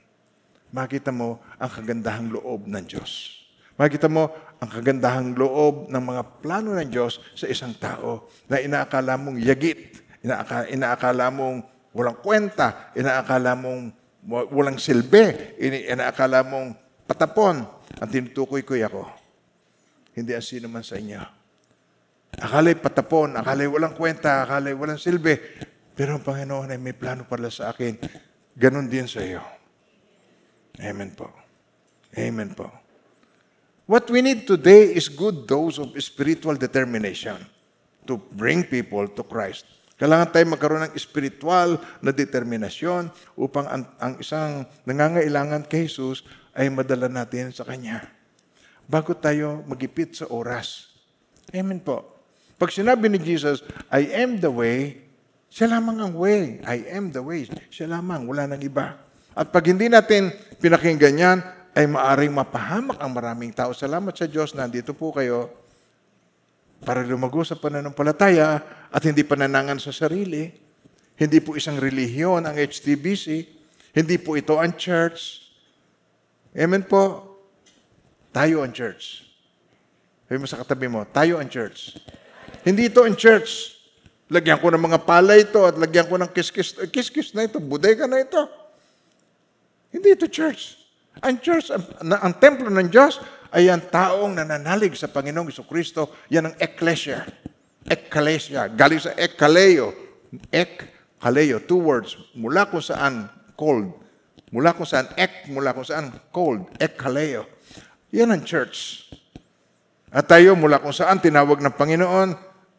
Makita 0.73 1.13
mo 1.13 1.37
ang 1.61 1.69
kagandahang 1.69 2.33
loob 2.33 2.65
ng 2.65 2.81
Diyos. 2.81 3.45
Makita 3.77 4.09
mo 4.09 4.33
ang 4.59 4.69
kagandahang 4.69 5.39
loob 5.39 5.87
ng 5.87 6.03
mga 6.03 6.23
plano 6.43 6.75
ng 6.75 6.91
Diyos 6.91 7.23
sa 7.31 7.47
isang 7.47 7.71
tao 7.79 8.27
na 8.51 8.59
inaakala 8.59 9.15
mong 9.15 9.39
yagit, 9.39 9.95
inaakala, 10.19 10.65
inaakala 10.67 11.25
mong 11.31 11.57
walang 11.95 12.19
kwenta, 12.19 12.91
inaakala 12.91 13.55
mong 13.55 13.81
wa- 14.27 14.47
walang 14.51 14.75
silbi, 14.75 15.55
inaakala 15.63 16.43
mong 16.43 16.75
patapon. 17.07 17.63
Ang 17.99 18.09
tinutukoy-koy 18.11 18.83
ako, 18.83 19.07
hindi 20.19 20.35
ang 20.35 20.43
sino 20.43 20.67
man 20.67 20.83
sa 20.83 20.99
inyo. 20.99 21.23
Akala'y 22.39 22.77
patapon, 22.77 23.39
akala'y 23.39 23.67
walang 23.71 23.95
kwenta, 23.95 24.43
akala'y 24.43 24.75
walang 24.75 24.99
silbi. 24.99 25.39
Pero 25.95 26.15
ang 26.15 26.23
Panginoon 26.23 26.71
ay 26.75 26.79
may 26.79 26.95
plano 26.95 27.27
pala 27.27 27.51
sa 27.51 27.71
akin. 27.71 27.95
Ganon 28.55 28.87
din 28.91 29.07
sa 29.07 29.23
iyo. 29.23 29.43
Amen 30.79 31.11
po. 31.11 31.27
Amen 32.15 32.55
po. 32.55 32.88
What 33.89 34.05
we 34.13 34.21
need 34.21 34.45
today 34.45 34.93
is 34.93 35.09
good 35.09 35.49
dose 35.49 35.81
of 35.81 35.97
spiritual 35.97 36.53
determination 36.53 37.41
to 38.05 38.21
bring 38.37 38.61
people 38.61 39.09
to 39.09 39.25
Christ. 39.25 39.65
Kailangan 39.97 40.29
tayo 40.29 40.45
magkaroon 40.45 40.85
ng 40.85 40.93
spiritual 40.93 41.81
na 41.97 42.13
determinasyon 42.13 43.09
upang 43.33 43.65
ang, 43.65 43.89
ang 43.97 44.13
isang 44.21 44.69
nangangailangan 44.85 45.65
kay 45.65 45.89
Jesus 45.89 46.21
ay 46.53 46.69
madala 46.69 47.09
natin 47.09 47.49
sa 47.49 47.65
Kanya. 47.65 48.05
Bago 48.85 49.17
tayo 49.17 49.65
magipit 49.65 50.21
sa 50.21 50.29
oras. 50.29 50.93
Amen 51.49 51.81
po. 51.81 52.05
Pag 52.61 52.69
sinabi 52.69 53.09
ni 53.09 53.17
Jesus, 53.17 53.65
I 53.89 54.05
am 54.21 54.37
the 54.37 54.53
way, 54.53 55.01
siya 55.49 55.65
lamang 55.65 55.97
ang 55.97 56.13
way. 56.13 56.61
I 56.61 56.85
am 56.93 57.09
the 57.09 57.25
way. 57.25 57.49
Siya 57.73 57.89
lamang, 57.89 58.29
wala 58.29 58.53
nang 58.53 58.61
iba. 58.61 59.01
At 59.33 59.49
pag 59.49 59.65
hindi 59.65 59.89
natin 59.89 60.29
pinakinggan 60.61 61.17
yan, 61.17 61.39
ay 61.79 61.87
maaring 61.87 62.35
mapahamak 62.35 62.99
ang 62.99 63.15
maraming 63.15 63.55
tao. 63.55 63.71
Salamat 63.71 64.11
sa 64.11 64.27
Diyos, 64.27 64.51
nandito 64.51 64.91
po 64.91 65.15
kayo 65.15 65.47
para 66.83 67.07
lumago 67.07 67.39
sa 67.47 67.55
pananampalataya 67.55 68.59
at 68.91 69.01
hindi 69.07 69.23
pananangan 69.23 69.79
sa 69.79 69.95
sarili. 69.95 70.51
Hindi 71.15 71.39
po 71.39 71.55
isang 71.55 71.79
relihiyon 71.79 72.43
ang 72.43 72.59
HTBC. 72.59 73.47
Hindi 73.95 74.19
po 74.19 74.35
ito 74.35 74.59
ang 74.59 74.75
church. 74.75 75.47
Amen 76.51 76.83
po. 76.83 77.31
Tayo 78.35 78.59
ang 78.59 78.75
church. 78.75 79.23
Sabi 80.27 80.35
mo 80.35 80.51
sa 80.51 80.59
katabi 80.59 80.91
mo, 80.91 81.07
tayo 81.07 81.39
ang 81.39 81.47
church. 81.47 81.95
Hindi 82.67 82.91
ito 82.91 83.07
ang 83.07 83.15
church. 83.15 83.79
Lagyan 84.27 84.59
ko 84.59 84.67
ng 84.67 84.83
mga 84.83 84.99
palay 85.07 85.47
ito 85.47 85.63
at 85.63 85.79
lagyan 85.79 86.11
ko 86.11 86.19
ng 86.19 86.27
kiskis. 86.35 86.75
Kiskis 86.91 87.31
na 87.31 87.47
ito, 87.47 87.63
bodega 87.63 88.03
na 88.03 88.19
ito. 88.19 88.51
Hindi 89.95 90.11
ito 90.11 90.27
church. 90.27 90.78
Ang 91.19 91.35
church, 91.43 91.67
ang, 91.71 91.83
ang 92.15 92.33
templo 92.39 92.71
ng 92.71 92.87
Diyos 92.87 93.19
ay 93.51 93.67
ang 93.67 93.83
taong 93.83 94.39
nananalig 94.39 94.95
sa 94.95 95.11
Panginoong 95.11 95.51
Kristo. 95.67 96.13
Yan 96.31 96.53
ang 96.53 96.55
ecclesia. 96.61 97.27
Ecclesia. 97.83 98.69
Galing 98.71 99.01
sa 99.01 99.11
ekkaleo. 99.17 99.91
Ekkaleo. 100.53 101.57
Two 101.65 101.81
words. 101.81 102.15
Mula 102.37 102.69
kung 102.69 102.83
saan 102.83 103.27
cold. 103.57 103.91
Mula 104.49 104.73
kung 104.73 104.87
saan 104.87 105.09
ek, 105.17 105.49
mula 105.51 105.75
kung 105.75 105.85
saan 105.85 106.13
cold. 106.31 106.69
Ekkaleo. 106.77 107.45
Yan 108.15 108.33
ang 108.33 108.41
church. 108.45 109.09
At 110.09 110.25
tayo 110.25 110.57
mula 110.57 110.81
kung 110.81 110.93
saan 110.93 111.21
tinawag 111.21 111.61
ng 111.61 111.75
Panginoon 111.77 112.29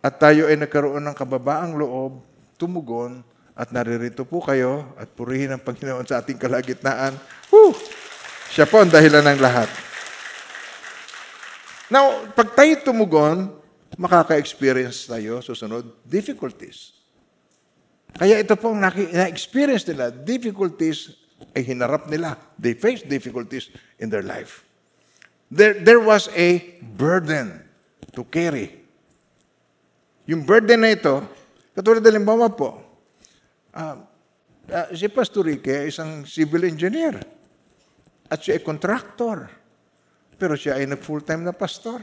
at 0.02 0.14
tayo 0.18 0.50
ay 0.50 0.58
nagkaroon 0.58 1.04
ng 1.06 1.14
kababaang 1.14 1.78
loob, 1.78 2.26
tumugon, 2.58 3.22
at 3.54 3.70
naririto 3.70 4.24
po 4.24 4.40
kayo 4.40 4.96
at 4.96 5.06
purihin 5.12 5.52
ang 5.52 5.62
Panginoon 5.62 6.08
sa 6.08 6.24
ating 6.24 6.40
kalagitnaan. 6.40 7.14
Whew! 7.52 7.76
Siya 8.50 8.66
po 8.66 8.82
ang 8.82 8.90
dahilan 8.90 9.22
ng 9.22 9.38
lahat. 9.38 9.70
Now, 11.86 12.26
pag 12.34 12.50
tayo 12.58 12.74
tumugon, 12.82 13.46
makaka-experience 13.94 15.06
tayo, 15.06 15.38
susunod, 15.38 15.86
difficulties. 16.02 16.98
Kaya 18.10 18.42
ito 18.42 18.58
pong 18.58 18.82
na-experience 18.82 19.86
nila, 19.86 20.10
difficulties 20.10 21.14
ay 21.54 21.62
hinarap 21.62 22.10
nila. 22.10 22.34
They 22.58 22.74
face 22.74 23.06
difficulties 23.06 23.70
in 24.02 24.10
their 24.10 24.26
life. 24.26 24.66
There, 25.46 25.78
there 25.78 26.02
was 26.02 26.26
a 26.34 26.58
burden 26.82 27.62
to 28.18 28.26
carry. 28.26 28.82
Yung 30.26 30.42
burden 30.42 30.82
na 30.82 30.90
ito, 30.90 31.22
katulad 31.70 32.02
ng 32.02 32.18
limbawa 32.18 32.50
po, 32.50 32.82
ah, 33.78 33.98
ah, 34.74 34.90
si 34.90 35.06
Pastor 35.06 35.46
Rique 35.46 35.86
isang 35.86 36.26
civil 36.26 36.66
engineer 36.66 37.39
at 38.30 38.38
siya 38.38 38.56
ay 38.56 38.62
contractor. 38.62 39.50
Pero 40.38 40.54
siya 40.54 40.78
ay 40.78 40.86
nag-full-time 40.86 41.44
na 41.44 41.52
pastor. 41.52 42.00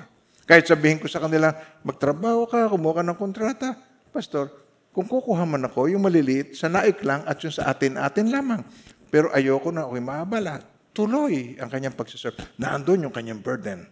Kahit 0.47 0.67
sabihin 0.67 0.99
ko 0.99 1.07
sa 1.07 1.23
kanila, 1.23 1.51
magtrabaho 1.83 2.45
ka, 2.47 2.69
kumuha 2.71 3.01
ka 3.01 3.03
ng 3.03 3.17
kontrata. 3.17 3.69
Pastor, 4.11 4.51
kung 4.95 5.07
kukuha 5.07 5.43
man 5.47 5.67
ako, 5.67 5.91
yung 5.91 6.03
maliliit, 6.03 6.55
sa 6.55 6.67
naik 6.71 7.03
lang 7.03 7.23
at 7.27 7.39
yung 7.43 7.51
sa 7.51 7.71
atin-atin 7.71 8.31
lamang. 8.31 8.61
Pero 9.07 9.31
ayoko 9.31 9.69
na 9.71 9.87
ako'y 9.87 10.03
maabala. 10.03 10.63
Tuloy 10.95 11.53
ang 11.61 11.69
kanyang 11.69 11.93
pagsiserve. 11.93 12.37
Naandun 12.57 13.05
yung 13.05 13.13
kanyang 13.13 13.37
burden. 13.37 13.85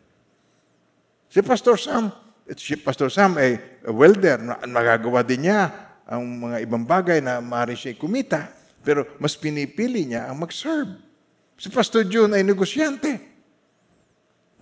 Si 1.30 1.44
Pastor 1.46 1.78
Sam, 1.78 2.10
si 2.58 2.74
Pastor 2.82 3.14
Sam 3.14 3.38
ay 3.38 3.84
welder, 3.86 4.42
magagawa 4.66 5.22
din 5.22 5.46
niya 5.46 5.70
ang 6.10 6.26
mga 6.26 6.58
ibang 6.66 6.86
bagay 6.86 7.22
na 7.22 7.38
maaari 7.38 7.78
siya 7.78 7.94
kumita, 7.98 8.50
pero 8.82 9.06
mas 9.22 9.38
pinipili 9.38 10.10
niya 10.10 10.30
ang 10.30 10.42
mag-serve. 10.42 11.05
Si 11.56 11.72
Pastor 11.72 12.04
June 12.08 12.36
ay 12.36 12.44
negosyante. 12.44 13.36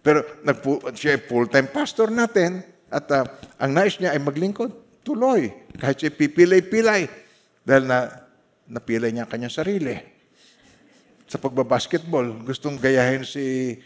Pero 0.04 0.22
nagpu- 0.44 0.84
siya 0.94 1.16
ay 1.18 1.22
full-time 1.26 1.72
pastor 1.72 2.12
natin 2.12 2.60
at 2.92 3.08
ah, 3.10 3.26
ang 3.58 3.72
nais 3.72 3.98
niya 3.98 4.14
ay 4.14 4.22
maglingkod 4.22 4.70
tuloy. 5.02 5.52
Kahit 5.80 6.04
siya 6.04 6.12
pipilay-pilay 6.12 7.08
dahil 7.64 7.84
na 7.88 8.28
napilay 8.68 9.16
niya 9.16 9.26
ang 9.26 9.32
kanyang 9.32 9.54
sarili. 9.54 9.96
Sa 11.26 11.40
pagbabasketball, 11.40 12.44
gustong 12.44 12.78
gayahin 12.78 13.24
si 13.24 13.80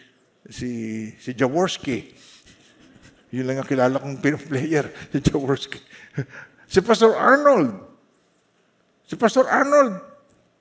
si 0.50 0.70
si 1.22 1.32
Jaworski. 1.38 2.12
Yun 3.32 3.46
lang 3.46 3.62
ang 3.62 3.67
kilala 3.67 4.00
kong 4.00 4.24
player, 4.50 4.89
si 5.13 5.20
Jaworski. 5.22 5.80
si 6.65 6.80
Pastor 6.82 7.13
Arnold. 7.13 7.72
Si 9.06 9.15
Pastor 9.15 9.46
Arnold. 9.48 9.93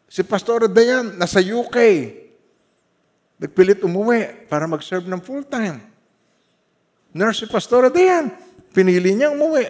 Si 0.07 0.23
Pastor 0.23 0.71
Dayan, 0.71 1.19
nasa 1.19 1.43
UK. 1.43 1.79
Nagpilit 3.37 3.85
umuwi 3.85 4.49
para 4.49 4.65
mag-serve 4.65 5.05
ng 5.13 5.21
full-time. 5.21 5.77
Nurse 7.13 7.45
si 7.45 7.47
Pastor 7.49 7.93
Dayan. 7.93 8.33
Pinili 8.73 9.13
niya 9.13 9.33
umuwi. 9.33 9.65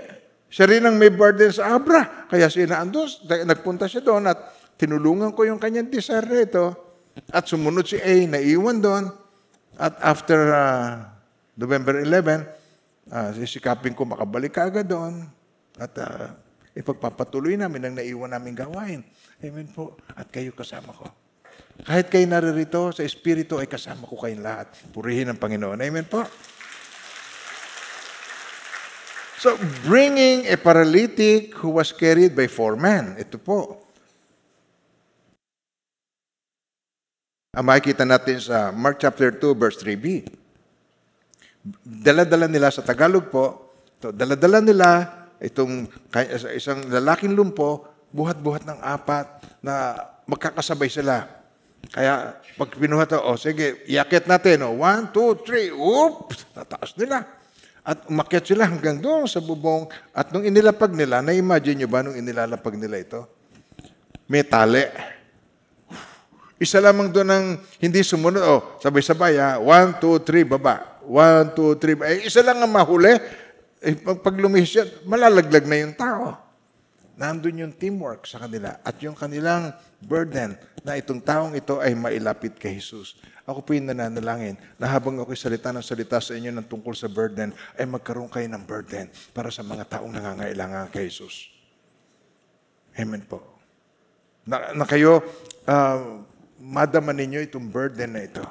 Siya 0.46 0.70
rin 0.70 0.86
ang 0.86 0.94
may 0.94 1.10
burden 1.10 1.50
sa 1.50 1.74
Abra. 1.74 2.26
Kaya 2.30 2.46
siya 2.46 2.70
naandun, 2.70 3.10
nagpunta 3.46 3.90
siya 3.90 4.02
doon 4.02 4.30
at 4.30 4.38
tinulungan 4.78 5.34
ko 5.34 5.42
yung 5.46 5.58
kanyang 5.58 5.90
desire 5.90 6.26
na 6.26 6.42
ito. 6.46 6.66
At 7.34 7.50
sumunod 7.50 7.86
si 7.86 7.98
A, 7.98 8.14
naiwan 8.26 8.78
doon. 8.78 9.10
At 9.76 9.98
after 9.98 10.38
uh, 10.54 11.02
November 11.58 11.98
11, 12.02 12.46
uh, 13.10 13.30
sisikapin 13.34 13.98
ko 13.98 14.06
makabalik 14.06 14.54
ka 14.54 14.70
agad 14.70 14.86
doon. 14.86 15.26
At 15.74 15.92
uh, 15.98 16.32
ipagpapatuloy 16.78 17.58
namin 17.58 17.82
ang 17.90 17.94
naiwan 17.98 18.30
namin 18.30 18.54
gawain. 18.54 19.00
Amen 19.42 19.68
po. 19.74 19.98
At 20.14 20.30
kayo 20.30 20.54
kasama 20.54 20.94
ko. 20.94 21.25
Kahit 21.84 22.08
kayo 22.08 22.24
naririto 22.24 22.94
sa 22.94 23.04
Espiritu, 23.04 23.60
ay 23.60 23.68
kasama 23.68 24.08
ko 24.08 24.16
kayong 24.16 24.40
lahat. 24.40 24.72
Purihin 24.94 25.28
ang 25.28 25.36
Panginoon. 25.36 25.76
Amen 25.82 26.06
po. 26.08 26.24
So, 29.36 29.52
bringing 29.84 30.48
a 30.48 30.56
paralytic 30.56 31.52
who 31.60 31.76
was 31.76 31.92
carried 31.92 32.32
by 32.32 32.48
four 32.48 32.72
men. 32.74 33.20
Ito 33.20 33.36
po. 33.36 33.84
Ang 37.52 37.64
makikita 37.68 38.08
natin 38.08 38.40
sa 38.40 38.72
Mark 38.72 38.96
chapter 39.00 39.32
2, 39.32 39.56
verse 39.56 39.76
3b. 39.80 40.28
Dala-dala 41.84 42.48
nila 42.48 42.72
sa 42.72 42.84
Tagalog 42.84 43.28
po, 43.28 43.72
to, 44.00 44.12
dala-dala 44.12 44.60
nila 44.60 44.88
itong 45.40 45.88
isang 46.56 46.84
lalaking 46.88 47.36
lumpo, 47.36 47.84
buhat-buhat 48.12 48.64
ng 48.64 48.80
apat 48.80 49.26
na 49.60 50.00
magkakasabay 50.24 50.88
sila. 50.88 51.28
Kaya 51.92 52.36
pag 52.56 52.72
pinuhat, 52.72 53.12
oh, 53.20 53.36
sige, 53.36 53.84
iakit 53.84 54.24
natin. 54.24 54.64
Oh, 54.64 54.80
one, 54.80 55.12
two, 55.12 55.36
three, 55.44 55.68
oops, 55.72 56.48
tataas 56.56 56.96
nila. 56.96 57.24
At 57.86 58.10
umakyat 58.10 58.44
sila 58.48 58.66
hanggang 58.66 58.98
doon 58.98 59.30
sa 59.30 59.38
bubong. 59.38 59.86
At 60.10 60.34
nung 60.34 60.42
inilapag 60.42 60.90
nila, 60.90 61.22
na-imagine 61.22 61.84
nyo 61.84 61.88
ba 61.88 62.02
nung 62.02 62.18
inilalapag 62.18 62.74
nila 62.74 62.98
ito? 62.98 63.20
May 64.26 64.42
tali. 64.42 64.82
Isa 66.58 66.80
lamang 66.82 67.12
doon 67.12 67.28
ang 67.30 67.46
hindi 67.78 68.00
sumunod. 68.02 68.42
Oh, 68.42 68.60
sabay-sabay 68.80 69.38
ha. 69.38 69.60
One, 69.60 70.00
two, 70.02 70.18
three, 70.24 70.42
baba. 70.42 70.98
One, 71.04 71.54
two, 71.54 71.78
three. 71.78 71.94
baba. 71.94 72.10
Eh, 72.10 72.26
isa 72.26 72.42
lang 72.42 72.58
ang 72.58 72.72
mahuli. 72.72 73.14
Eh, 73.78 73.94
pag, 74.02 74.34
lumihis 74.34 74.72
siya, 74.72 74.84
malalaglag 75.04 75.68
na 75.68 75.76
yung 75.78 75.94
tao. 75.94 76.34
Nandun 77.20 77.62
yung 77.62 77.74
teamwork 77.76 78.26
sa 78.26 78.42
kanila 78.42 78.82
at 78.82 78.96
yung 79.04 79.14
kanilang 79.14 79.70
burden 80.02 80.58
na 80.86 80.94
itong 80.94 81.18
taong 81.18 81.58
ito 81.58 81.82
ay 81.82 81.98
mailapit 81.98 82.54
kay 82.54 82.78
Jesus. 82.78 83.18
Ako 83.42 83.66
po 83.66 83.74
yung 83.74 83.90
nananalangin 83.90 84.54
na 84.78 84.86
habang 84.86 85.18
ako'y 85.18 85.34
salita 85.34 85.74
ng 85.74 85.82
salita 85.82 86.22
sa 86.22 86.38
inyo 86.38 86.54
ng 86.54 86.66
tungkol 86.70 86.94
sa 86.94 87.10
burden, 87.10 87.50
ay 87.74 87.90
magkaroon 87.90 88.30
kayo 88.30 88.46
ng 88.46 88.62
burden 88.62 89.10
para 89.34 89.50
sa 89.50 89.66
mga 89.66 89.82
taong 89.98 90.14
nangangailangan 90.14 90.86
kay 90.94 91.10
Jesus. 91.10 91.50
Amen 92.94 93.26
po. 93.26 93.42
Na, 94.46 94.78
na 94.78 94.86
kayo, 94.86 95.26
ah, 95.66 96.22
madama 96.62 97.10
ninyo 97.10 97.42
itong 97.50 97.66
burden 97.66 98.14
na 98.14 98.22
ito. 98.22 98.46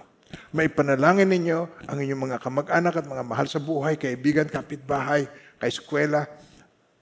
May 0.51 0.67
panalangin 0.67 1.31
ninyo 1.31 1.87
ang 1.87 1.97
inyong 2.03 2.23
mga 2.27 2.37
kamag-anak 2.43 2.99
at 2.99 3.07
mga 3.07 3.23
mahal 3.23 3.47
sa 3.47 3.63
buhay, 3.63 3.95
kaibigan, 3.95 4.51
kapitbahay, 4.51 5.23
kaeskwela, 5.55 6.27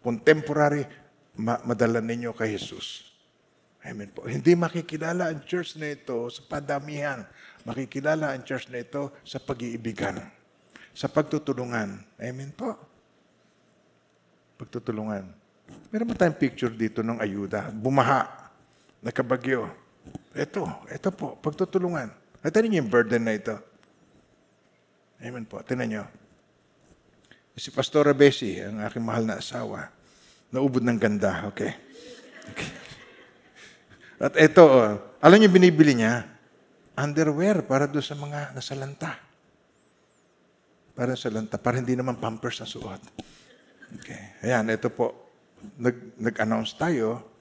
contemporary, 0.05 0.85
ma- 1.33 1.61
madala 1.65 2.05
ninyo 2.05 2.37
kay 2.37 2.53
Jesus. 2.53 3.12
Amen 3.83 4.07
po. 4.07 4.23
Hindi 4.23 4.55
makikilala 4.55 5.27
ang 5.27 5.43
church 5.43 5.75
na 5.75 5.91
ito 5.91 6.15
sa 6.31 6.39
padamihan. 6.47 7.27
Makikilala 7.67 8.31
ang 8.31 8.41
church 8.47 8.71
na 8.71 8.79
ito 8.79 9.11
sa 9.27 9.43
pag-iibigan, 9.43 10.23
sa 10.95 11.11
pagtutulungan. 11.11 11.99
Amen 12.15 12.51
po. 12.55 12.79
Pagtutulungan. 14.55 15.27
Meron 15.91 16.07
ba 16.07 16.15
tayong 16.15 16.39
picture 16.39 16.71
dito 16.71 17.03
ng 17.03 17.19
ayuda? 17.19 17.71
Bumaha. 17.75 18.51
Nakabagyo. 19.03 19.67
Ito, 20.31 20.63
ito 20.87 21.09
po, 21.11 21.35
pagtutulungan. 21.43 22.07
Natin 22.39 22.71
niyo 22.71 22.83
yung 22.83 22.91
burden 22.91 23.23
na 23.27 23.35
ito. 23.35 23.55
Amen 25.19 25.43
po. 25.43 25.59
Tinan 25.63 25.87
niyo. 25.91 26.03
Si 27.55 27.67
Pastora 27.69 28.15
Bessie, 28.15 28.63
ang 28.63 28.79
aking 28.83 29.03
mahal 29.03 29.27
na 29.27 29.39
asawa, 29.43 29.91
naubod 30.51 30.83
ng 30.83 30.99
ganda. 30.99 31.47
Okay. 31.51 31.71
okay. 32.47 32.82
At 34.21 34.33
ito, 34.37 34.63
oh, 34.63 34.97
alam 35.23 35.37
niyo 35.39 35.49
binibili 35.49 35.97
niya? 35.97 36.27
Underwear 36.93 37.65
para 37.65 37.89
doon 37.89 38.05
sa 38.05 38.13
mga 38.13 38.53
nasalanta. 38.53 39.17
Para 40.93 41.17
sa 41.17 41.33
lanta, 41.33 41.57
para 41.57 41.81
hindi 41.81 41.97
naman 41.97 42.21
pampers 42.21 42.61
na 42.61 42.69
suot. 42.69 43.01
Okay. 43.97 44.45
Ayan, 44.45 44.69
ito 44.69 44.93
po. 44.93 45.33
Nag, 45.81 46.21
nag-announce 46.21 46.77
tayo. 46.77 47.33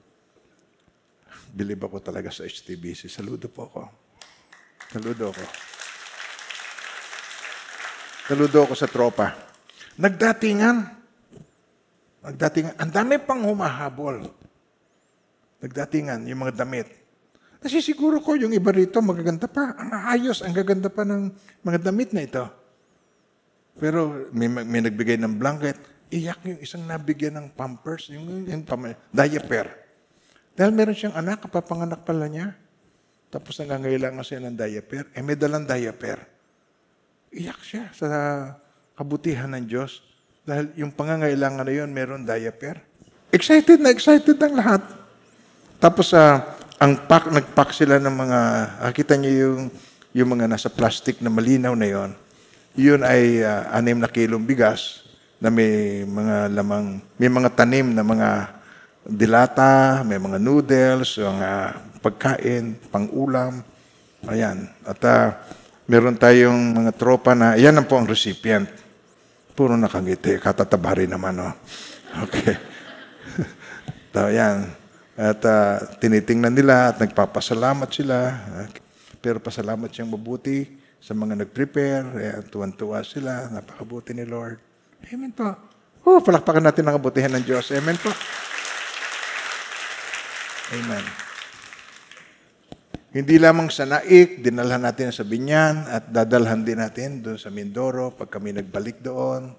Bilib 1.53 1.85
ako 1.85 2.01
talaga 2.01 2.33
sa 2.33 2.49
HTBC. 2.49 3.13
Saludo 3.13 3.45
po 3.53 3.69
ako. 3.69 3.81
Saludo 4.89 5.29
ako. 5.29 5.43
Saludo 8.25 8.57
ako 8.65 8.73
sa 8.73 8.89
tropa. 8.89 9.37
Nagdatingan. 10.01 10.77
Nagdatingan. 12.25 12.73
Ang 12.81 12.89
dami 12.89 13.21
pang 13.21 13.45
humahabol. 13.45 14.25
Nagdatingan, 15.63 16.27
yung 16.27 16.43
mga 16.43 16.67
damit. 16.67 16.91
Nasisiguro 17.63 18.19
ko 18.19 18.35
yung 18.35 18.51
iba 18.51 18.75
rito 18.75 18.99
magaganda 18.99 19.47
pa. 19.47 19.71
Ang 19.79 19.91
ayos, 20.11 20.43
ang 20.43 20.51
gaganda 20.51 20.91
pa 20.91 21.07
ng 21.07 21.31
mga 21.63 21.79
damit 21.79 22.11
na 22.11 22.27
ito. 22.27 22.43
Pero 23.79 24.27
may, 24.35 24.51
may 24.51 24.83
nagbigay 24.83 25.15
ng 25.23 25.39
blanket. 25.39 25.79
Iyak 26.11 26.43
yung 26.43 26.59
isang 26.59 26.83
nabigyan 26.83 27.39
ng 27.39 27.47
pampers, 27.55 28.11
yung, 28.11 28.43
yung, 28.43 28.67
pam- 28.67 28.91
diaper. 29.15 29.71
Dahil 30.51 30.75
meron 30.75 30.93
siyang 30.93 31.15
anak, 31.15 31.47
kapapanganak 31.47 32.03
pala 32.03 32.27
niya. 32.27 32.53
Tapos 33.31 33.55
nangangailangan 33.57 34.21
siya 34.21 34.43
ng 34.43 34.59
diaper. 34.59 35.09
Eh, 35.15 35.23
may 35.23 35.39
dalang 35.39 35.63
diaper. 35.63 36.19
Iyak 37.33 37.61
siya 37.63 37.87
sa 37.95 38.07
kabutihan 38.99 39.49
ng 39.55 39.65
Diyos. 39.65 40.03
Dahil 40.43 40.75
yung 40.75 40.91
pangangailangan 40.91 41.63
na 41.63 41.73
yun, 41.73 41.89
meron 41.89 42.27
diaper. 42.27 42.83
Excited 43.33 43.79
na 43.79 43.89
excited 43.89 44.37
ang 44.37 44.53
lahat. 44.59 45.02
Tapos 45.83 46.15
ah, 46.15 46.55
ang 46.79 46.95
pack, 46.95 47.27
nag-pack 47.27 47.75
sila 47.75 47.99
ng 47.99 48.15
mga, 48.15 48.39
ah, 48.87 49.15
niyo 49.19 49.31
yung, 49.35 49.61
yung 50.15 50.29
mga 50.31 50.47
nasa 50.47 50.71
plastic 50.71 51.19
na 51.19 51.27
malinaw 51.27 51.75
na 51.75 51.83
yon. 51.91 52.15
Yun 52.79 53.03
ay 53.03 53.43
ah, 53.43 53.67
anim 53.75 53.99
na 53.99 54.07
kilong 54.07 54.47
bigas 54.47 55.03
na 55.43 55.51
may 55.51 56.07
mga 56.07 56.55
lamang, 56.55 57.03
may 57.19 57.27
mga 57.27 57.51
tanim 57.51 57.91
na 57.91 57.99
mga 57.99 58.29
dilata, 59.03 60.07
may 60.07 60.15
mga 60.15 60.39
noodles, 60.39 61.19
mga 61.19 61.51
pagkain, 61.99 62.79
pang-ulam. 62.87 63.59
Ayan. 64.31 64.71
At 64.87 65.03
ah, 65.03 65.35
meron 65.83 66.15
tayong 66.15 66.79
mga 66.79 66.95
tropa 66.95 67.35
na, 67.35 67.59
yan 67.59 67.75
ang 67.75 67.91
po 67.91 67.99
ang 67.99 68.07
recipient. 68.07 68.71
Puro 69.51 69.75
nakangiti. 69.75 70.39
Katataba 70.39 70.95
rin 70.95 71.11
naman, 71.11 71.43
oh. 71.43 71.53
Okay. 72.23 72.55
so, 74.15 74.31
yan. 74.31 74.82
At 75.13 75.45
ah, 75.45 75.77
tinitingnan 76.01 76.53
nila 76.53 76.89
at 76.89 76.97
nagpapasalamat 76.97 77.89
sila. 77.93 78.33
Pero 79.21 79.37
pasalamat 79.37 79.93
siyang 79.93 80.09
mabuti 80.09 80.65
sa 80.97 81.13
mga 81.13 81.45
nag-prepare. 81.45 82.05
Ayan, 82.17 82.43
tuwan-tuwa 82.49 83.05
sila. 83.05 83.47
Napakabuti 83.53 84.17
ni 84.17 84.25
Lord. 84.25 84.57
Amen 85.13 85.29
po. 85.29 85.53
Oh, 86.03 86.19
palakpakan 86.19 86.65
natin 86.65 86.89
ang 86.89 86.99
kabutihan 86.99 87.31
ng 87.31 87.45
Diyos. 87.45 87.71
Amen 87.71 87.95
po. 87.95 88.11
Amen. 90.73 91.05
Hindi 93.13 93.37
lamang 93.37 93.69
sa 93.69 93.85
naik, 93.85 94.41
dinalhan 94.41 94.81
natin 94.81 95.13
sa 95.13 95.21
Binyan 95.21 95.85
at 95.85 96.09
dadalhan 96.09 96.65
din 96.65 96.81
natin 96.81 97.21
doon 97.21 97.37
sa 97.37 97.53
Mindoro 97.53 98.09
pag 98.09 98.25
kami 98.25 98.57
nagbalik 98.57 99.05
doon. 99.05 99.53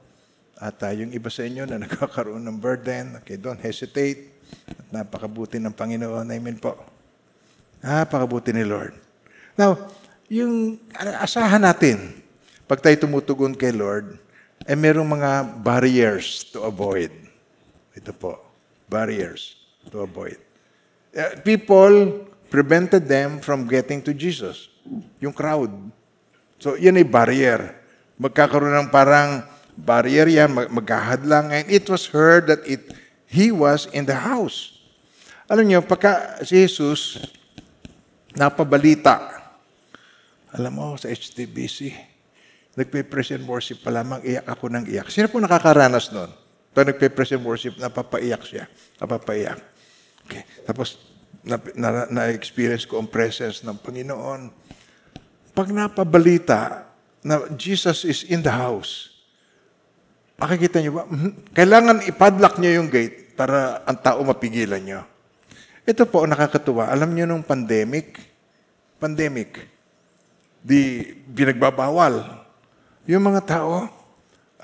At 0.59 0.83
uh, 0.83 0.91
yung 0.91 1.15
iba 1.15 1.31
sa 1.31 1.47
inyo 1.47 1.63
na 1.63 1.79
nagkakaroon 1.87 2.43
ng 2.43 2.59
burden, 2.59 3.23
okay, 3.23 3.39
don't 3.39 3.63
hesitate. 3.63 4.34
Napakabuti 4.95 5.59
ng 5.59 5.75
Panginoon. 5.75 6.27
Amen 6.29 6.59
po. 6.59 6.79
Napakabuti 7.85 8.55
ni 8.55 8.63
Lord. 8.63 8.95
Now, 9.59 9.91
yung 10.31 10.81
asahan 11.21 11.63
natin, 11.63 12.25
pag 12.65 12.81
tayo 12.81 12.97
tumutugon 12.97 13.53
kay 13.53 13.71
Lord, 13.71 14.17
eh 14.65 14.79
merong 14.79 15.07
mga 15.07 15.61
barriers 15.61 16.49
to 16.49 16.65
avoid. 16.65 17.13
Ito 17.93 18.17
po, 18.17 18.41
barriers 18.89 19.61
to 19.93 20.01
avoid. 20.01 20.41
Uh, 21.15 21.39
people 21.45 22.25
prevented 22.49 23.07
them 23.07 23.39
from 23.39 23.69
getting 23.69 24.01
to 24.03 24.17
Jesus. 24.17 24.73
Yung 25.21 25.37
crowd. 25.37 25.71
So, 26.59 26.75
yan 26.75 26.97
ay 26.99 27.07
barrier. 27.07 27.77
Magkakaroon 28.17 28.75
ng 28.87 28.91
parang 28.91 29.45
barrier 29.77 30.27
yan, 30.27 30.51
mag- 30.51 30.73
magkahadlang. 30.73 31.53
And 31.53 31.67
it 31.69 31.85
was 31.87 32.09
heard 32.09 32.49
that 32.49 32.65
it, 32.65 32.81
he 33.35 33.51
was 33.51 33.91
in 33.91 34.07
the 34.07 34.15
house. 34.15 34.79
Alam 35.51 35.67
niyo, 35.67 35.83
pagka 35.83 36.39
si 36.47 36.63
Jesus 36.63 37.19
napabalita, 38.39 39.43
alam 40.55 40.71
mo, 40.71 40.95
sa 40.95 41.11
HTBC, 41.11 41.91
nagpe-praise 42.79 43.35
and 43.35 43.45
worship 43.45 43.83
pa 43.83 43.91
lamang, 43.91 44.23
iyak 44.23 44.47
ako 44.47 44.71
ng 44.71 44.87
iyak. 44.87 45.11
Sino 45.11 45.27
po 45.27 45.43
nakakaranas 45.43 46.15
nun? 46.15 46.31
Pag 46.71 46.95
nagpe-praise 46.95 47.35
and 47.35 47.43
worship, 47.43 47.75
napapaiyak 47.77 48.43
siya. 48.47 48.71
Napapaiyak. 49.03 49.59
Okay. 50.25 50.47
Tapos, 50.63 50.97
na, 51.45 51.59
na, 51.77 51.89
na-experience 52.09 52.87
ko 52.89 53.03
ang 53.03 53.11
presence 53.11 53.67
ng 53.67 53.77
Panginoon. 53.77 54.49
Pag 55.53 55.69
napabalita 55.75 56.89
na 57.21 57.51
Jesus 57.55 58.07
is 58.07 58.25
in 58.27 58.41
the 58.41 58.51
house, 58.51 59.13
makikita 60.41 60.81
niyo 60.81 60.99
ba? 60.99 61.05
Mhm. 61.07 61.53
Kailangan 61.53 61.97
ipadlock 62.09 62.59
niyo 62.59 62.83
yung 62.83 62.89
gate 62.91 63.24
para 63.35 63.83
ang 63.85 63.99
tao 63.99 64.23
mapigilan 64.23 64.81
niyo. 64.81 65.01
Ito 65.85 66.09
po, 66.09 66.25
nakakatuwa. 66.25 66.89
Alam 66.89 67.13
niyo 67.13 67.29
nung 67.29 67.45
pandemic, 67.45 68.17
pandemic, 68.97 69.69
di 70.65 71.13
binagbabawal. 71.29 72.41
Yung 73.05 73.21
mga 73.21 73.45
tao, 73.45 73.85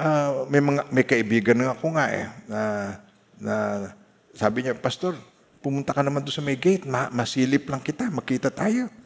ah, 0.00 0.48
may 0.48 0.64
mga 0.64 0.82
may 0.88 1.04
kaibigan 1.04 1.60
nga 1.60 1.76
ako 1.76 1.86
nga 1.92 2.06
eh 2.08 2.26
na, 2.48 2.60
na 3.36 3.54
sabi 4.32 4.64
niya, 4.64 4.72
Pastor, 4.72 5.12
pumunta 5.60 5.92
ka 5.92 6.00
naman 6.00 6.24
doon 6.24 6.32
sa 6.32 6.40
may 6.40 6.56
gate, 6.56 6.88
ma- 6.88 7.12
masilip 7.12 7.68
lang 7.68 7.84
kita, 7.84 8.08
makita 8.08 8.48
tayo. 8.48 8.88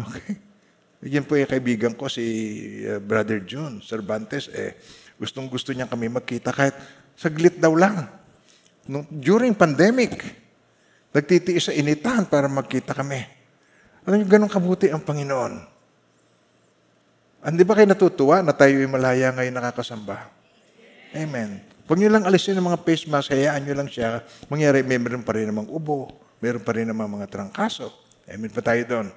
Okay. 0.00 0.38
Yan 1.12 1.26
po 1.26 1.36
yung 1.36 1.50
kaibigan 1.50 1.92
ko, 1.92 2.06
si 2.08 2.24
uh, 2.86 3.02
Brother 3.02 3.42
June 3.44 3.82
Cervantes, 3.84 4.48
eh, 4.48 4.78
gustong 5.18 5.50
gusto 5.50 5.74
niya 5.74 5.90
kami 5.90 6.08
magkita 6.08 6.54
kahit 6.54 6.72
saglit 7.18 7.58
daw 7.58 7.74
lang. 7.74 8.08
Nung, 8.90 9.06
during 9.06 9.54
pandemic, 9.54 10.18
nagtitiis 11.14 11.70
sa 11.70 11.72
initan 11.72 12.26
para 12.26 12.50
magkita 12.50 12.90
kami. 12.90 13.22
Alam 14.02 14.18
niyo, 14.18 14.26
ganun 14.26 14.50
kabuti 14.50 14.90
ang 14.90 14.98
Panginoon. 14.98 15.62
Hindi 17.46 17.62
ba 17.62 17.78
kayo 17.78 17.86
natutuwa 17.86 18.42
na 18.42 18.50
tayo 18.50 18.74
ay 18.82 18.90
malaya 18.90 19.30
ngayon 19.30 19.54
nakakasamba? 19.54 20.26
Amen. 21.14 21.62
Huwag 21.86 21.98
niyo 22.02 22.10
lang 22.10 22.26
alisin 22.26 22.58
ang 22.58 22.66
mga 22.66 22.82
face 22.82 23.06
mask, 23.06 23.30
hayaan 23.30 23.62
niyo 23.62 23.78
lang 23.78 23.86
siya. 23.86 24.26
Mangyari, 24.50 24.82
may 24.82 24.98
meron 24.98 25.22
pa 25.22 25.38
rin 25.38 25.46
namang 25.46 25.70
ubo, 25.70 26.10
meron 26.42 26.62
pa 26.62 26.74
rin 26.74 26.90
namang 26.90 27.14
mga 27.14 27.30
trangkaso. 27.30 27.94
Amen 28.26 28.50
pa 28.50 28.62
tayo 28.62 28.82
doon. 28.86 29.08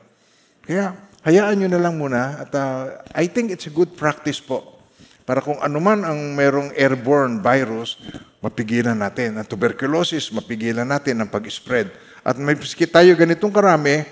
Kaya 0.65 0.93
hayaan 1.26 1.65
nyo 1.65 1.69
na 1.69 1.82
lang 1.82 1.97
muna 1.97 2.45
at 2.45 2.51
uh, 2.53 3.01
I 3.13 3.26
think 3.26 3.49
it's 3.49 3.65
a 3.65 3.74
good 3.74 3.97
practice 3.97 4.38
po 4.38 4.82
para 5.24 5.39
kung 5.39 5.55
anuman 5.63 6.03
ang 6.03 6.19
merong 6.36 6.76
airborne 6.76 7.39
virus, 7.39 7.95
mapigilan 8.43 8.95
natin. 8.95 9.39
Ang 9.39 9.47
tuberculosis, 9.47 10.28
mapigilan 10.36 10.84
natin 10.84 11.24
ang 11.24 11.32
pag-spread. 11.32 11.88
At 12.28 12.36
may 12.36 12.59
piski 12.59 12.84
tayo 12.84 13.15
ganitong 13.15 13.55
karami, 13.55 14.03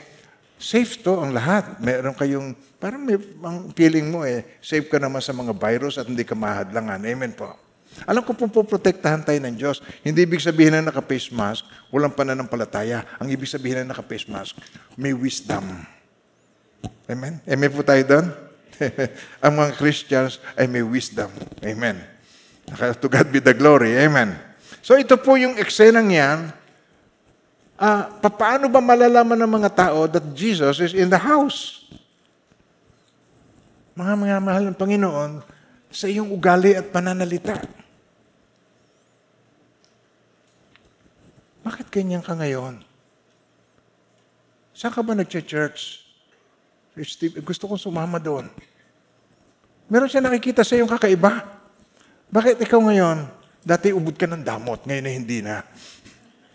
safe 0.55 1.03
to 1.03 1.19
ang 1.19 1.35
lahat. 1.35 1.67
Meron 1.83 2.15
kayong, 2.15 2.55
parang 2.79 3.03
may, 3.03 3.19
ang 3.43 3.75
feeling 3.75 4.07
mo 4.07 4.23
eh, 4.23 4.59
safe 4.63 4.87
ka 4.87 5.03
naman 5.03 5.19
sa 5.19 5.35
mga 5.35 5.51
virus 5.51 5.99
at 5.99 6.07
hindi 6.07 6.23
ka 6.23 6.31
mahadlangan. 6.31 7.03
Amen 7.03 7.35
po. 7.35 7.51
Alam 8.07 8.23
ko 8.23 8.31
pong 8.31 8.55
poprotektahan 8.55 9.19
tayo 9.19 9.35
ng 9.43 9.55
Diyos. 9.59 9.83
Hindi 9.99 10.23
ibig 10.23 10.39
sabihin 10.39 10.79
na 10.79 10.87
naka-face 10.87 11.27
mask, 11.35 11.67
walang 11.91 12.15
pananampalataya. 12.15 13.03
Ang 13.19 13.35
ibig 13.35 13.51
sabihin 13.51 13.83
na 13.83 13.91
naka-face 13.91 14.31
mask, 14.31 14.55
may 14.95 15.11
wisdom. 15.11 15.67
Amen? 17.11 17.43
Amen 17.43 17.67
po 17.67 17.83
tayo 17.83 17.99
doon? 18.07 18.50
ang 19.43 19.53
mga 19.57 19.71
Christians 19.77 20.41
ay 20.57 20.65
may 20.65 20.81
wisdom. 20.81 21.29
Amen. 21.61 22.01
To 23.01 23.07
God 23.11 23.27
be 23.29 23.43
the 23.43 23.53
glory. 23.53 23.97
Amen. 23.99 24.37
So 24.81 24.97
ito 24.97 25.17
po 25.19 25.37
yung 25.37 25.59
eksenang 25.59 26.09
yan. 26.09 26.39
Ah, 27.81 28.13
paano 28.21 28.69
ba 28.69 28.77
malalaman 28.77 29.37
ng 29.41 29.51
mga 29.61 29.69
tao 29.73 30.05
that 30.05 30.25
Jesus 30.37 30.77
is 30.77 30.93
in 30.93 31.09
the 31.09 31.17
house? 31.17 31.89
Mga 33.97 34.13
mga 34.17 34.37
mahal 34.41 34.63
ng 34.69 34.77
Panginoon, 34.77 35.31
sa 35.91 36.07
iyong 36.07 36.29
ugali 36.31 36.77
at 36.77 36.87
pananalita. 36.93 37.59
Bakit 41.61 41.91
ganyan 41.91 42.23
ka 42.23 42.33
ngayon? 42.37 42.81
Saan 44.71 44.93
ka 44.95 45.03
ba 45.03 45.13
nag-church? 45.13 46.07
Gusto 47.43 47.69
kong 47.69 47.81
sumama 47.81 48.17
doon. 48.17 48.49
Meron 49.91 50.07
siya 50.07 50.23
nakikita 50.23 50.63
sa 50.63 50.79
iyong 50.79 50.87
kakaiba. 50.87 51.43
Bakit 52.31 52.63
ikaw 52.63 52.79
ngayon, 52.79 53.27
dati 53.59 53.91
ubod 53.91 54.15
ka 54.15 54.23
ng 54.23 54.39
damot, 54.39 54.87
ngayon 54.87 55.03
na 55.03 55.11
hindi 55.11 55.43
na. 55.43 55.67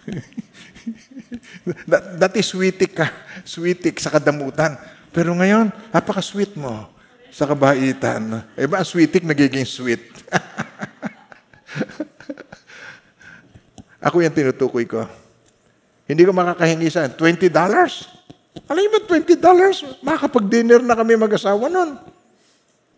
dati 2.25 2.41
sweetik 2.41 2.97
ka, 2.97 3.13
sweetik 3.45 4.01
sa 4.01 4.09
kadamutan. 4.09 4.81
Pero 5.13 5.37
ngayon, 5.37 5.69
napaka-sweet 5.93 6.57
mo 6.57 6.89
sa 7.29 7.45
kabaitan. 7.45 8.41
Eh 8.57 8.65
ba, 8.65 8.81
sweetik 8.81 9.29
nagiging 9.29 9.69
sweet. 9.69 10.01
Ako 14.09 14.25
yung 14.25 14.33
tinutukoy 14.33 14.89
ko. 14.89 15.05
Hindi 16.09 16.25
ko 16.25 16.33
makakahingi 16.33 16.89
sa 16.89 17.05
$20. 17.05 17.53
Alam 17.53 18.89
mo, 18.89 18.99
$20? 19.05 20.01
Makakapag-dinner 20.01 20.81
na 20.81 20.97
kami 20.97 21.21
mag-asawa 21.21 21.69
nun. 21.69 22.16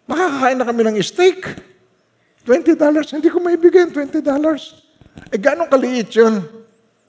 Makakakain 0.09 0.56
na 0.56 0.64
kami 0.64 0.82
ng 0.88 0.96
steak. 1.04 1.44
$20. 2.48 2.80
Hindi 3.12 3.28
ko 3.28 3.38
maibigay 3.44 3.92
$20. 3.92 4.24
Eh, 5.28 5.36
gano'ng 5.36 5.68
kaliit 5.68 6.09
yun? 6.16 6.40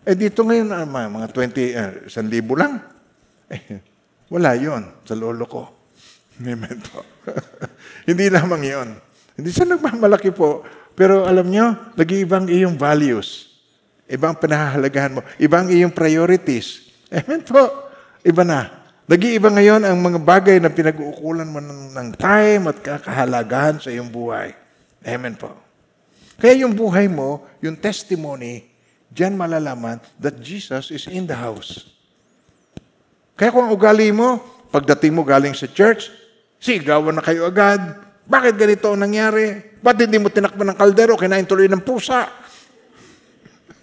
Eh, 0.04 0.16
dito 0.16 0.43
ngayon, 0.43 0.68
ah, 0.76 0.84
mga 0.84 1.28
20, 1.32 1.80
uh, 1.80 1.91
1,000 2.12 2.60
lang. 2.60 2.74
Eh, 3.50 3.82
wala 4.30 4.54
yon 4.54 4.86
sa 5.02 5.18
lolo 5.18 5.41
ko. 5.50 5.66
Amen. 6.38 6.78
Hindi 8.06 8.30
lamang 8.30 8.62
yon. 8.62 8.89
Hindi 9.34 9.50
siya 9.50 9.66
nagmamalaki 9.66 10.30
po. 10.30 10.62
Pero 10.93 11.26
alam 11.26 11.50
nyo, 11.50 11.74
nag-iibang 11.97 12.45
iyong 12.45 12.78
values. 12.78 13.50
Ibang 14.06 14.38
panahahalagahan 14.38 15.18
mo. 15.18 15.26
Ibang 15.41 15.74
iyong 15.74 15.89
priorities. 15.89 16.93
Amen 17.10 17.41
po. 17.41 17.89
Iba 18.22 18.45
na. 18.45 18.79
Nag-iiba 19.10 19.49
ngayon 19.49 19.89
ang 19.89 19.97
mga 19.97 20.22
bagay 20.22 20.62
na 20.62 20.70
pinag-uukulan 20.70 21.49
mo 21.49 21.57
ng, 21.57 21.97
ng 21.97 22.10
time 22.14 22.70
at 22.70 22.78
kakahalagahan 22.78 23.82
sa 23.82 23.89
iyong 23.89 24.05
buhay. 24.05 24.53
Amen 25.01 25.34
po. 25.34 25.49
Kaya 26.38 26.62
yung 26.62 26.78
buhay 26.78 27.10
mo, 27.10 27.41
yung 27.57 27.74
testimony, 27.74 28.70
diyan 29.10 29.34
malalaman 29.34 29.97
that 30.22 30.38
Jesus 30.38 30.93
is 30.93 31.10
in 31.10 31.26
the 31.26 31.34
house. 31.34 31.89
Kaya 33.34 33.49
kung 33.49 33.74
ugali 33.74 34.14
mo, 34.14 34.45
pagdating 34.70 35.18
mo 35.18 35.26
galing 35.26 35.57
sa 35.57 35.66
church, 35.66 36.14
sigawan 36.62 37.18
na 37.18 37.26
kayo 37.26 37.49
agad. 37.49 37.82
Bakit 38.30 38.62
ganito 38.62 38.93
ang 38.93 39.01
nangyari? 39.01 39.74
Ba't 39.82 39.97
hindi 39.97 40.22
mo 40.22 40.30
tinakpan 40.30 40.70
ng 40.70 40.78
kaldero, 40.78 41.18
kinain 41.18 41.49
tuloy 41.49 41.66
ng 41.66 41.82
pusa? 41.82 42.30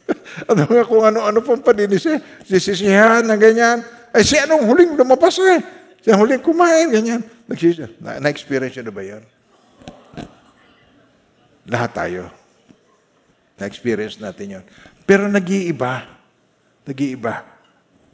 ano 0.54 0.70
nga 0.70 0.86
kung 0.86 1.02
ano-ano 1.02 1.42
pong 1.42 1.66
paninis 1.66 2.06
eh. 2.06 2.22
Sisisihan 2.46 3.26
na 3.26 3.34
ganyan. 3.34 3.95
Ay, 4.16 4.24
si 4.24 4.40
anong 4.40 4.64
huling 4.64 4.96
lumabas 4.96 5.36
eh? 5.44 5.60
Si 6.00 6.08
huling 6.08 6.40
kumain, 6.40 6.88
ganyan. 6.88 7.20
Na- 8.00 8.16
na-experience 8.16 8.80
na 8.80 8.88
ba 8.88 9.04
yan? 9.04 9.20
Lahat 11.68 11.92
tayo. 11.92 12.32
Na-experience 13.60 14.16
natin 14.16 14.56
yon. 14.56 14.64
Pero 15.04 15.28
nag-iiba. 15.28 16.08
Nag-iiba. 16.88 17.44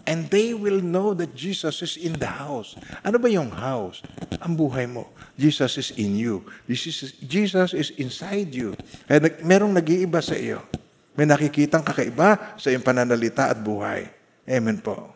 And 0.02 0.26
they 0.34 0.50
will 0.50 0.82
know 0.82 1.14
that 1.14 1.38
Jesus 1.38 1.78
is 1.86 1.94
in 1.94 2.18
the 2.18 2.26
house. 2.26 2.74
Ano 3.06 3.22
ba 3.22 3.30
yung 3.30 3.54
house? 3.54 4.02
Ang 4.42 4.58
buhay 4.58 4.90
mo. 4.90 5.06
Jesus 5.38 5.78
is 5.78 5.94
in 5.94 6.18
you. 6.18 6.42
Jesus 6.66 7.06
is, 7.06 7.12
Jesus 7.22 7.70
is 7.70 7.94
inside 7.94 8.50
you. 8.50 8.74
Kaya 9.06 9.22
nag, 9.22 9.38
merong 9.46 9.70
nag-iiba 9.70 10.18
sa 10.18 10.34
iyo. 10.34 10.66
May 11.14 11.30
nakikitang 11.30 11.86
kakaiba 11.86 12.58
sa 12.58 12.74
iyong 12.74 12.82
pananalita 12.82 13.52
at 13.52 13.62
buhay. 13.62 14.10
Amen 14.48 14.82
po. 14.82 15.11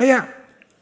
Kaya, 0.00 0.24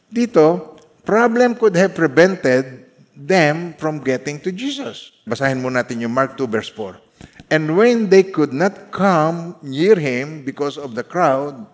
dito, 0.06 0.78
problem 1.02 1.58
could 1.58 1.74
have 1.74 1.90
prevented 1.90 2.86
them 3.18 3.74
from 3.74 3.98
getting 3.98 4.38
to 4.38 4.54
Jesus. 4.54 5.10
Basahin 5.26 5.58
mo 5.58 5.74
natin 5.74 5.98
yung 5.98 6.14
Mark 6.14 6.38
2 6.38 6.46
verse 6.46 6.70
4. 6.70 7.50
And 7.50 7.74
when 7.74 8.06
they 8.06 8.22
could 8.22 8.54
not 8.54 8.94
come 8.94 9.58
near 9.58 9.98
him 9.98 10.46
because 10.46 10.78
of 10.78 10.94
the 10.94 11.02
crowd, 11.02 11.66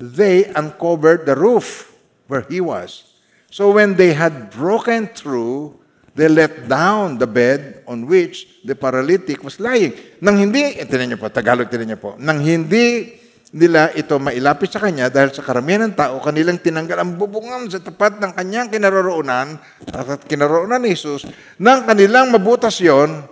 they 0.00 0.48
uncovered 0.56 1.28
the 1.28 1.36
roof 1.36 1.92
where 2.24 2.48
he 2.48 2.64
was. 2.64 3.20
So 3.52 3.76
when 3.76 4.00
they 4.00 4.16
had 4.16 4.48
broken 4.48 5.12
through, 5.12 5.76
they 6.16 6.32
let 6.32 6.72
down 6.72 7.20
the 7.20 7.28
bed 7.28 7.84
on 7.84 8.08
which 8.08 8.64
the 8.64 8.72
paralytic 8.72 9.44
was 9.44 9.60
lying. 9.60 9.92
Nang 10.24 10.40
hindi, 10.40 10.80
eh, 10.80 10.88
tinan 10.88 11.12
niyo 11.12 11.20
po, 11.20 11.28
Tagalog 11.28 11.68
tinan 11.68 11.92
niyo 11.92 12.00
po, 12.00 12.16
nang 12.16 12.40
hindi 12.40 13.12
nila 13.48 13.88
ito 13.96 14.20
mailapit 14.20 14.68
sa 14.68 14.80
kanya 14.82 15.08
dahil 15.08 15.32
sa 15.32 15.40
karamihan 15.40 15.88
ng 15.88 15.96
tao, 15.96 16.20
kanilang 16.20 16.60
tinanggal 16.60 17.00
ang 17.00 17.16
bubungan 17.16 17.64
sa 17.72 17.80
tapat 17.80 18.20
ng 18.20 18.36
kanyang 18.36 18.68
kinaroroonan 18.68 19.56
at 19.88 20.20
kinaroroonan 20.28 20.84
ni 20.84 20.92
Jesus, 20.92 21.24
nang 21.56 21.88
kanilang 21.88 22.28
mabutas 22.28 22.76
yon, 22.84 23.24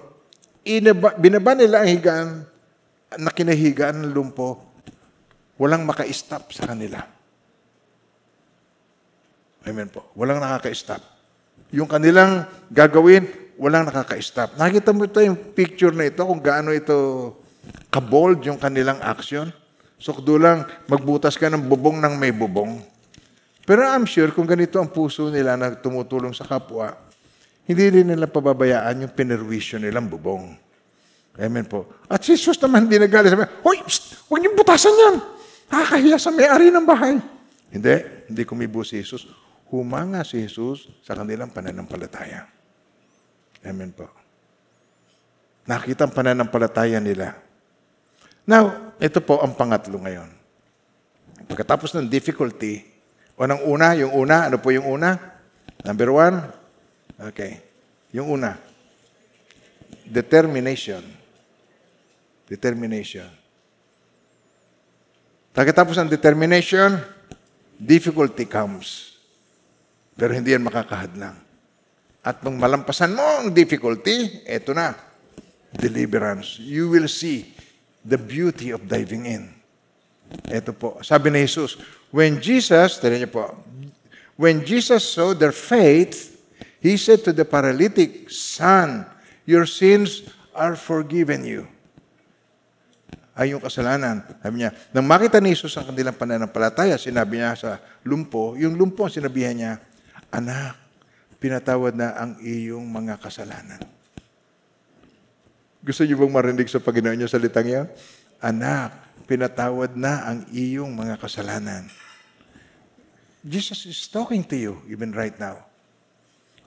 inaba, 0.64 1.12
binaba 1.20 1.52
nila 1.52 1.84
ang 1.84 1.90
higaan 1.92 2.28
na 3.20 3.30
kinahigaan 3.30 4.08
ng 4.08 4.12
lumpo. 4.16 4.64
Walang 5.56 5.88
maka-stop 5.88 6.52
sa 6.52 6.68
kanila. 6.68 7.00
Amen 9.64 9.88
po. 9.88 10.12
Walang 10.12 10.38
nakaka-stop. 10.38 11.00
Yung 11.72 11.88
kanilang 11.88 12.44
gagawin, 12.68 13.24
walang 13.56 13.88
nakaka-stop. 13.88 14.54
Nakita 14.60 14.92
mo 14.92 15.08
ito 15.08 15.18
yung 15.18 15.36
picture 15.56 15.96
na 15.96 16.08
ito, 16.08 16.22
kung 16.22 16.40
gaano 16.44 16.70
ito 16.76 17.32
kabold 17.88 18.44
yung 18.44 18.60
kanilang 18.60 19.00
action. 19.00 19.48
So, 19.96 20.12
lang, 20.36 20.68
magbutas 20.86 21.40
ka 21.40 21.48
ng 21.48 21.64
bubong 21.64 22.00
ng 22.00 22.14
may 22.20 22.32
bubong. 22.32 22.84
Pero 23.64 23.82
I'm 23.82 24.04
sure, 24.04 24.30
kung 24.30 24.46
ganito 24.46 24.76
ang 24.78 24.92
puso 24.92 25.32
nila 25.32 25.56
na 25.56 25.72
tumutulong 25.74 26.36
sa 26.36 26.44
kapwa, 26.44 26.94
hindi 27.66 27.84
rin 27.90 28.06
nila 28.12 28.30
pababayaan 28.30 29.08
yung 29.08 29.12
pinerwisyo 29.16 29.82
nilang 29.82 30.06
bubong. 30.06 30.54
Amen 31.36 31.66
po. 31.66 31.88
At 32.06 32.22
si 32.22 32.36
Jesus 32.36 32.60
naman 32.62 32.86
hindi 32.86 33.00
nagalit. 33.00 33.34
Sabi, 33.34 33.48
Hoy, 33.64 33.82
psst, 33.82 34.28
huwag 34.30 34.40
niyong 34.40 34.56
butasan 34.56 34.94
yan. 34.94 35.16
Nakakahiya 35.66 36.16
sa 36.16 36.30
may-ari 36.30 36.70
ng 36.70 36.86
bahay. 36.86 37.18
Hindi, 37.74 37.94
hindi 38.30 38.42
kumibo 38.46 38.86
si 38.86 39.02
Jesus 39.02 39.26
humanga 39.70 40.22
si 40.22 40.42
Jesus 40.46 40.86
sa 41.02 41.18
kanilang 41.18 41.50
pananampalataya. 41.50 42.46
Amen 43.66 43.90
po. 43.90 44.06
Nakita 45.66 46.06
ang 46.06 46.14
pananampalataya 46.14 47.02
nila. 47.02 47.34
Now, 48.46 48.85
ito 48.96 49.20
po 49.20 49.44
ang 49.44 49.52
pangatlo 49.52 50.00
ngayon. 50.00 50.28
Pagkatapos 51.46 51.92
ng 51.96 52.08
difficulty, 52.08 52.80
o 53.36 53.44
ng 53.44 53.68
una, 53.68 53.92
yung 53.92 54.16
una, 54.16 54.48
ano 54.48 54.56
po 54.56 54.72
yung 54.72 54.88
una? 54.88 55.20
Number 55.84 56.08
one? 56.08 56.36
Okay. 57.20 57.60
Yung 58.16 58.32
una. 58.32 58.56
Determination. 60.08 61.04
Determination. 62.48 63.28
Pagkatapos 65.52 66.00
ng 66.00 66.08
determination, 66.08 66.96
difficulty 67.76 68.48
comes. 68.48 69.20
Pero 70.16 70.32
hindi 70.32 70.56
yan 70.56 70.64
makakahadlang. 70.64 71.36
At 72.24 72.40
nung 72.40 72.56
malampasan 72.56 73.12
mo 73.12 73.44
ang 73.44 73.52
difficulty, 73.52 74.44
eto 74.48 74.72
na, 74.72 74.96
deliverance. 75.76 76.56
You 76.56 76.88
will 76.88 77.08
see 77.08 77.55
the 78.06 78.18
beauty 78.18 78.70
of 78.70 78.86
diving 78.86 79.26
in. 79.26 79.50
Ito 80.46 80.70
po. 80.70 81.02
Sabi 81.02 81.34
ni 81.34 81.42
Jesus, 81.42 81.74
when 82.14 82.38
Jesus, 82.38 83.02
tala 83.02 83.18
niyo 83.18 83.30
po, 83.30 83.50
When 84.36 84.60
Jesus 84.68 85.00
saw 85.16 85.32
their 85.32 85.56
faith, 85.56 86.36
he 86.84 87.00
said 87.00 87.24
to 87.24 87.32
the 87.32 87.48
paralytic, 87.48 88.28
Son, 88.28 89.08
your 89.48 89.64
sins 89.64 90.28
are 90.52 90.76
forgiven 90.76 91.40
you. 91.42 91.64
Ay 93.32 93.56
yung 93.56 93.64
kasalanan. 93.64 94.24
Sabi 94.44 94.64
niya, 94.64 94.72
nang 94.92 95.08
makita 95.08 95.40
ni 95.40 95.56
Jesus 95.56 95.72
ang 95.76 95.88
kanilang 95.88 96.16
pananampalataya, 96.16 97.00
sinabi 97.00 97.40
niya 97.40 97.56
sa 97.56 97.70
lumpo, 98.04 98.56
yung 98.60 98.76
lumpo 98.76 99.08
ang 99.08 99.12
sinabihan 99.12 99.56
niya, 99.56 99.72
Anak, 100.28 100.76
pinatawad 101.40 101.96
na 101.96 102.16
ang 102.16 102.36
iyong 102.40 102.84
mga 102.84 103.16
kasalanan. 103.20 103.80
Gusto 105.86 106.02
niyo 106.02 106.18
bang 106.18 106.34
marinig 106.34 106.66
sa 106.66 106.82
Panginoon 106.82 107.22
yung 107.22 107.30
salitang 107.30 107.70
yan? 107.70 107.86
Anak, 108.42 108.90
pinatawad 109.30 109.94
na 109.94 110.26
ang 110.26 110.42
iyong 110.50 110.90
mga 110.90 111.14
kasalanan. 111.14 111.86
Jesus 113.46 113.86
is 113.86 114.10
talking 114.10 114.42
to 114.42 114.58
you 114.58 114.74
even 114.90 115.14
right 115.14 115.38
now. 115.38 115.62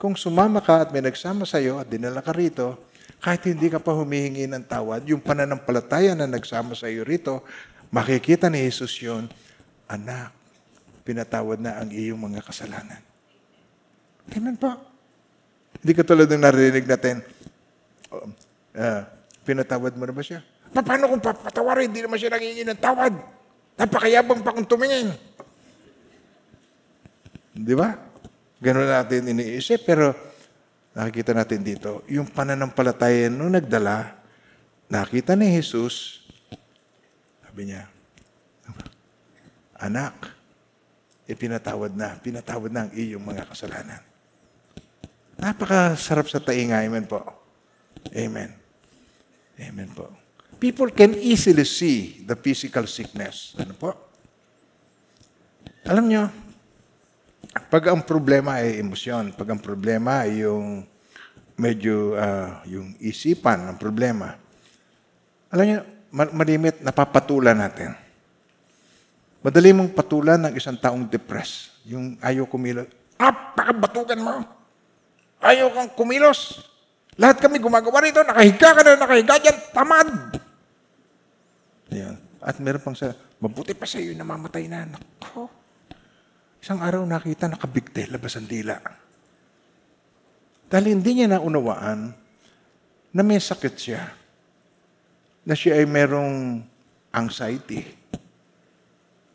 Kung 0.00 0.16
sumama 0.16 0.64
ka 0.64 0.88
at 0.88 0.90
may 0.96 1.04
nagsama 1.04 1.44
sa 1.44 1.60
iyo 1.60 1.76
at 1.76 1.92
dinala 1.92 2.24
ka 2.24 2.32
rito, 2.32 2.80
kahit 3.20 3.44
hindi 3.44 3.68
ka 3.68 3.76
pa 3.76 3.92
humihingi 3.92 4.48
ng 4.48 4.64
tawad, 4.64 5.04
yung 5.04 5.20
pananampalataya 5.20 6.16
na 6.16 6.24
nagsama 6.24 6.72
sa 6.72 6.88
iyo 6.88 7.04
rito, 7.04 7.44
makikita 7.92 8.48
ni 8.48 8.64
Jesus 8.64 8.96
yun, 9.04 9.28
Anak, 9.84 10.32
pinatawad 11.04 11.60
na 11.60 11.76
ang 11.76 11.92
iyong 11.92 12.16
mga 12.16 12.40
kasalanan. 12.40 13.04
Amen 14.32 14.56
po. 14.56 14.72
Hindi 15.84 15.92
ka 15.92 16.08
tulad 16.08 16.32
ng 16.32 16.40
narinig 16.40 16.88
natin, 16.88 17.20
ah, 18.76 19.06
pinatawad 19.42 19.94
mo 19.96 20.04
na 20.06 20.14
ba 20.14 20.22
siya? 20.22 20.44
Pa- 20.70 20.84
Paano 20.84 21.10
kung 21.10 21.22
papatawarin? 21.22 21.90
Hindi 21.90 22.04
naman 22.06 22.18
siya 22.18 22.30
nangingi 22.30 22.62
ng 22.66 22.80
tawad. 22.80 23.14
Napakayabang 23.74 24.44
pa 24.44 24.54
kung 24.54 24.68
tumingin. 24.68 25.10
Di 27.56 27.74
ba? 27.74 27.96
Ganun 28.60 28.86
natin 28.86 29.30
iniisip. 29.32 29.82
Pero 29.82 30.14
nakikita 30.94 31.32
natin 31.32 31.64
dito, 31.64 32.04
yung 32.10 32.28
pananampalataya 32.28 33.32
nung 33.32 33.54
nagdala, 33.56 34.14
nakita 34.90 35.38
ni 35.38 35.48
Jesus, 35.54 36.26
sabi 37.46 37.70
niya, 37.70 37.88
Anak, 39.80 40.12
ipinatawad 41.24 41.96
na, 41.96 42.12
pinatawad 42.20 42.68
na 42.68 42.84
ang 42.84 42.92
iyong 42.92 43.24
mga 43.24 43.48
kasalanan. 43.48 44.04
Napakasarap 45.40 46.28
sa 46.28 46.36
tainga. 46.36 46.84
Amen 46.84 47.08
po. 47.08 47.24
Amen. 48.12 48.59
Amen 49.60 49.92
po. 49.92 50.08
People 50.56 50.88
can 50.92 51.16
easily 51.20 51.68
see 51.68 52.24
the 52.24 52.36
physical 52.36 52.84
sickness. 52.88 53.52
Ano 53.60 53.76
po? 53.76 53.92
Alam 55.84 56.04
nyo, 56.08 56.22
pag 57.68 57.92
ang 57.92 58.04
problema 58.04 58.60
ay 58.60 58.80
emosyon, 58.80 59.36
pag 59.36 59.52
ang 59.52 59.60
problema 59.60 60.24
ay 60.24 60.44
yung 60.44 60.84
medyo 61.60 62.16
ah, 62.16 62.64
yung 62.64 62.96
isipan 63.00 63.68
ng 63.68 63.76
problema, 63.76 64.36
alam 65.52 65.64
nyo, 65.64 65.80
ma- 66.12 66.32
malimit, 66.32 66.80
napapatulan 66.80 67.56
natin. 67.56 67.92
Madali 69.40 69.72
mong 69.72 69.96
patulan 69.96 70.40
ng 70.44 70.52
isang 70.56 70.76
taong 70.76 71.08
depressed. 71.08 71.72
Yung 71.88 72.20
ayaw 72.20 72.44
kumilos. 72.44 72.86
Napakabatugan 73.16 74.20
mo! 74.20 74.44
Ayaw 75.40 75.72
kang 75.72 75.90
kumilos! 75.96 76.69
Lahat 77.20 77.36
kami 77.36 77.60
gumagawa 77.60 78.00
rito, 78.00 78.24
nakahiga 78.24 78.72
ka 78.72 78.80
na, 78.80 78.96
nakahiga 78.96 79.36
dyan, 79.36 79.56
tamad! 79.76 80.08
Ayan. 81.92 82.16
At 82.40 82.56
meron 82.56 82.80
pang 82.80 82.96
sa, 82.96 83.12
mabuti 83.36 83.76
pa 83.76 83.84
sa 83.84 84.00
iyo, 84.00 84.16
namamatay 84.16 84.64
na. 84.64 84.88
Nako. 84.88 85.52
Isang 86.64 86.80
araw 86.80 87.04
nakita, 87.04 87.52
nakabigte, 87.52 88.08
labas 88.08 88.40
ang 88.40 88.48
dila. 88.48 88.80
Dahil 90.72 90.96
hindi 90.96 91.20
niya 91.20 91.36
naunawaan 91.36 92.16
na 93.12 93.20
may 93.20 93.36
sakit 93.36 93.74
siya. 93.76 94.02
Na 95.44 95.52
siya 95.52 95.76
ay 95.76 95.84
merong 95.84 96.64
anxiety. 97.12 97.84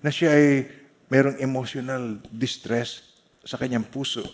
Na 0.01 0.09
siya 0.09 0.33
ay 0.33 0.65
merong 1.05 1.37
emotional 1.37 2.17
distress 2.33 3.13
sa 3.45 3.61
kanyang 3.61 3.85
puso. 3.85 4.25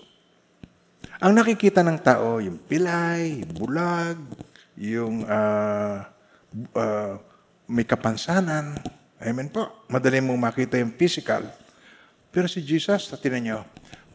Ang 1.22 1.38
nakikita 1.38 1.86
ng 1.86 2.02
tao, 2.02 2.42
yung 2.42 2.58
pilay, 2.58 3.46
bulag, 3.46 4.18
yung 4.74 5.22
ah, 5.30 6.10
ah, 6.74 7.14
may 7.70 7.86
kapansanan. 7.86 8.74
Amen 9.22 9.54
po. 9.54 9.86
Madali 9.86 10.18
mong 10.18 10.42
makita 10.42 10.82
yung 10.82 10.98
physical. 10.98 11.46
Pero 12.34 12.50
si 12.50 12.66
Jesus, 12.66 13.06
tinan 13.22 13.46
nyo, 13.46 13.60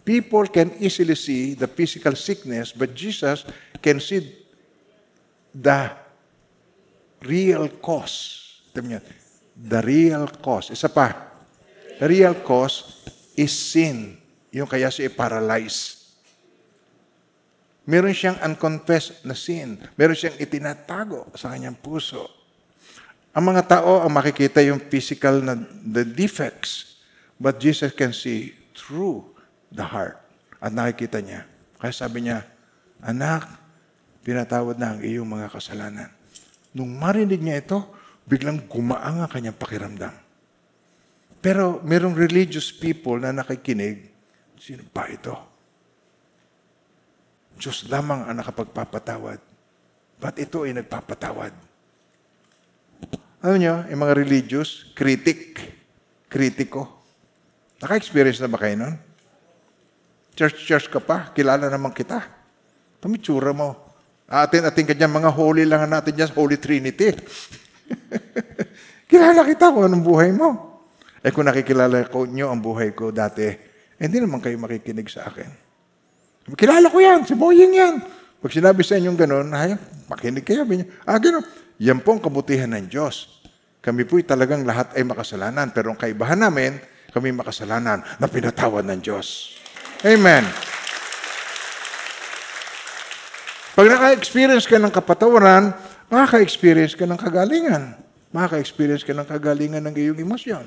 people 0.03 0.51
can 0.51 0.75
easily 0.83 1.15
see 1.15 1.55
the 1.55 1.71
physical 1.71 2.19
sickness, 2.19 2.75
but 2.75 2.91
Jesus 2.91 3.47
can 3.79 4.03
see 4.03 4.27
the 5.55 5.95
real 7.23 7.71
cause. 7.79 8.43
Tignan 8.75 8.99
nyo, 8.99 9.01
the 9.55 9.79
real 9.87 10.27
cause. 10.43 10.75
Isa 10.75 10.91
pa, 10.91 11.15
the 12.03 12.07
real 12.11 12.35
cause 12.43 13.07
is 13.39 13.55
sin. 13.55 14.19
Yung 14.51 14.67
kaya 14.67 14.91
siya 14.91 15.07
paralyzed. 15.07 15.96
Meron 17.87 18.11
siyang 18.11 18.43
unconfessed 18.43 19.23
na 19.23 19.39
sin. 19.39 19.79
Meron 19.95 20.19
siyang 20.19 20.35
itinatago 20.43 21.31
sa 21.39 21.55
kanyang 21.55 21.79
puso. 21.79 22.27
Ang 23.31 23.55
mga 23.55 23.79
tao 23.79 24.03
ang 24.03 24.11
makikita 24.11 24.59
yung 24.67 24.83
physical 24.83 25.39
na 25.39 25.55
the 25.87 26.03
defects. 26.03 26.99
But 27.39 27.63
Jesus 27.63 27.95
can 27.95 28.11
see 28.11 28.59
through 28.75 29.23
the 29.71 29.87
heart. 29.87 30.19
At 30.59 30.75
nakikita 30.75 31.23
niya. 31.23 31.47
Kaya 31.79 31.95
sabi 31.95 32.27
niya, 32.27 32.43
Anak, 33.05 33.47
pinatawad 34.27 34.81
na 34.81 34.97
ang 34.97 35.01
iyong 35.05 35.29
mga 35.29 35.53
kasalanan. 35.53 36.11
Nung 36.75 36.91
marinig 36.97 37.39
niya 37.39 37.63
ito, 37.63 37.87
biglang 38.27 38.67
gumaang 38.67 39.23
ang 39.23 39.31
kanyang 39.31 39.55
pakiramdam. 39.55 40.13
Pero 41.39 41.79
merong 41.87 42.19
religious 42.19 42.75
people 42.75 43.23
na 43.23 43.31
nakikinig, 43.31 44.11
sino 44.59 44.83
ba 44.91 45.07
ito? 45.07 45.56
Diyos 47.57 47.89
lamang 47.89 48.29
ang 48.29 48.37
nakapagpapatawad. 48.37 49.41
Ba't 50.21 50.37
ito 50.37 50.69
ay 50.69 50.77
nagpapatawad? 50.77 51.53
Alam 53.45 53.59
nyo, 53.61 53.75
yung 53.89 54.01
mga 54.01 54.15
religious, 54.17 54.93
critic, 54.97 55.61
kritiko. 56.29 56.89
Naka-experience 57.81 58.41
na 58.41 58.49
ba 58.49 58.61
kayo 58.61 58.77
nun? 58.77 58.95
Church-church 60.37 60.93
ka 60.93 61.01
pa, 61.01 61.33
kilala 61.33 61.69
naman 61.69 61.93
kita. 61.93 62.25
Tumitsura 63.01 63.53
mo. 63.57 63.77
Atin-atin 64.29 64.85
ka 64.89 64.95
dyan, 64.97 65.13
mga 65.13 65.31
holy 65.33 65.65
lang 65.65 65.87
natin 65.89 66.13
dyan, 66.13 66.33
Holy 66.33 66.61
Trinity. 66.61 67.15
kilala 69.11 69.47
kita 69.47 69.71
kung 69.71 69.87
anong 69.87 70.05
buhay 70.05 70.35
mo. 70.35 70.81
Eh 71.23 71.31
kung 71.33 71.47
nakikilala 71.47 72.05
ko 72.11 72.27
nyo 72.27 72.53
ang 72.53 72.61
buhay 72.61 72.93
ko 72.93 73.15
dati, 73.15 73.47
eh, 73.47 73.57
hindi 74.03 74.21
naman 74.21 74.43
kayo 74.43 74.59
makikinig 74.61 75.09
sa 75.09 75.31
akin. 75.31 75.66
Kilala 76.55 76.87
ko 76.87 77.03
yan, 77.03 77.27
si 77.27 77.35
Boying 77.35 77.75
yan. 77.75 77.99
Pag 78.39 78.53
sinabi 78.55 78.87
sa 78.87 78.95
inyong 78.95 79.19
ganun, 79.19 79.51
ay, 79.51 79.75
makinig 80.07 80.47
kayo. 80.47 80.63
Ah, 81.03 81.19
ganun. 81.19 81.43
Yan 81.83 81.99
po 81.99 82.15
ang 82.15 82.23
kabutihan 82.23 82.71
ng 82.71 82.87
Diyos. 82.87 83.43
Kami 83.83 84.07
po'y 84.07 84.23
talagang 84.23 84.63
lahat 84.63 84.95
ay 84.95 85.03
makasalanan. 85.03 85.75
Pero 85.75 85.91
ang 85.91 85.99
kaibahan 85.99 86.39
namin, 86.39 86.79
kami 87.11 87.35
makasalanan 87.35 88.07
na 88.23 88.27
pinatawad 88.31 88.87
ng 88.87 89.01
Diyos. 89.03 89.59
Amen. 90.07 90.47
Pag 93.75 93.87
naka-experience 93.91 94.71
ka 94.71 94.79
ng 94.79 94.95
kapatawaran, 94.95 95.75
makaka-experience 96.07 96.95
ka 96.95 97.11
ng 97.11 97.19
kagalingan. 97.19 97.99
Makaka-experience 98.31 99.03
ka 99.03 99.11
ng 99.11 99.27
kagalingan 99.27 99.83
ng 99.83 99.95
iyong 99.99 100.19
emosyon. 100.23 100.65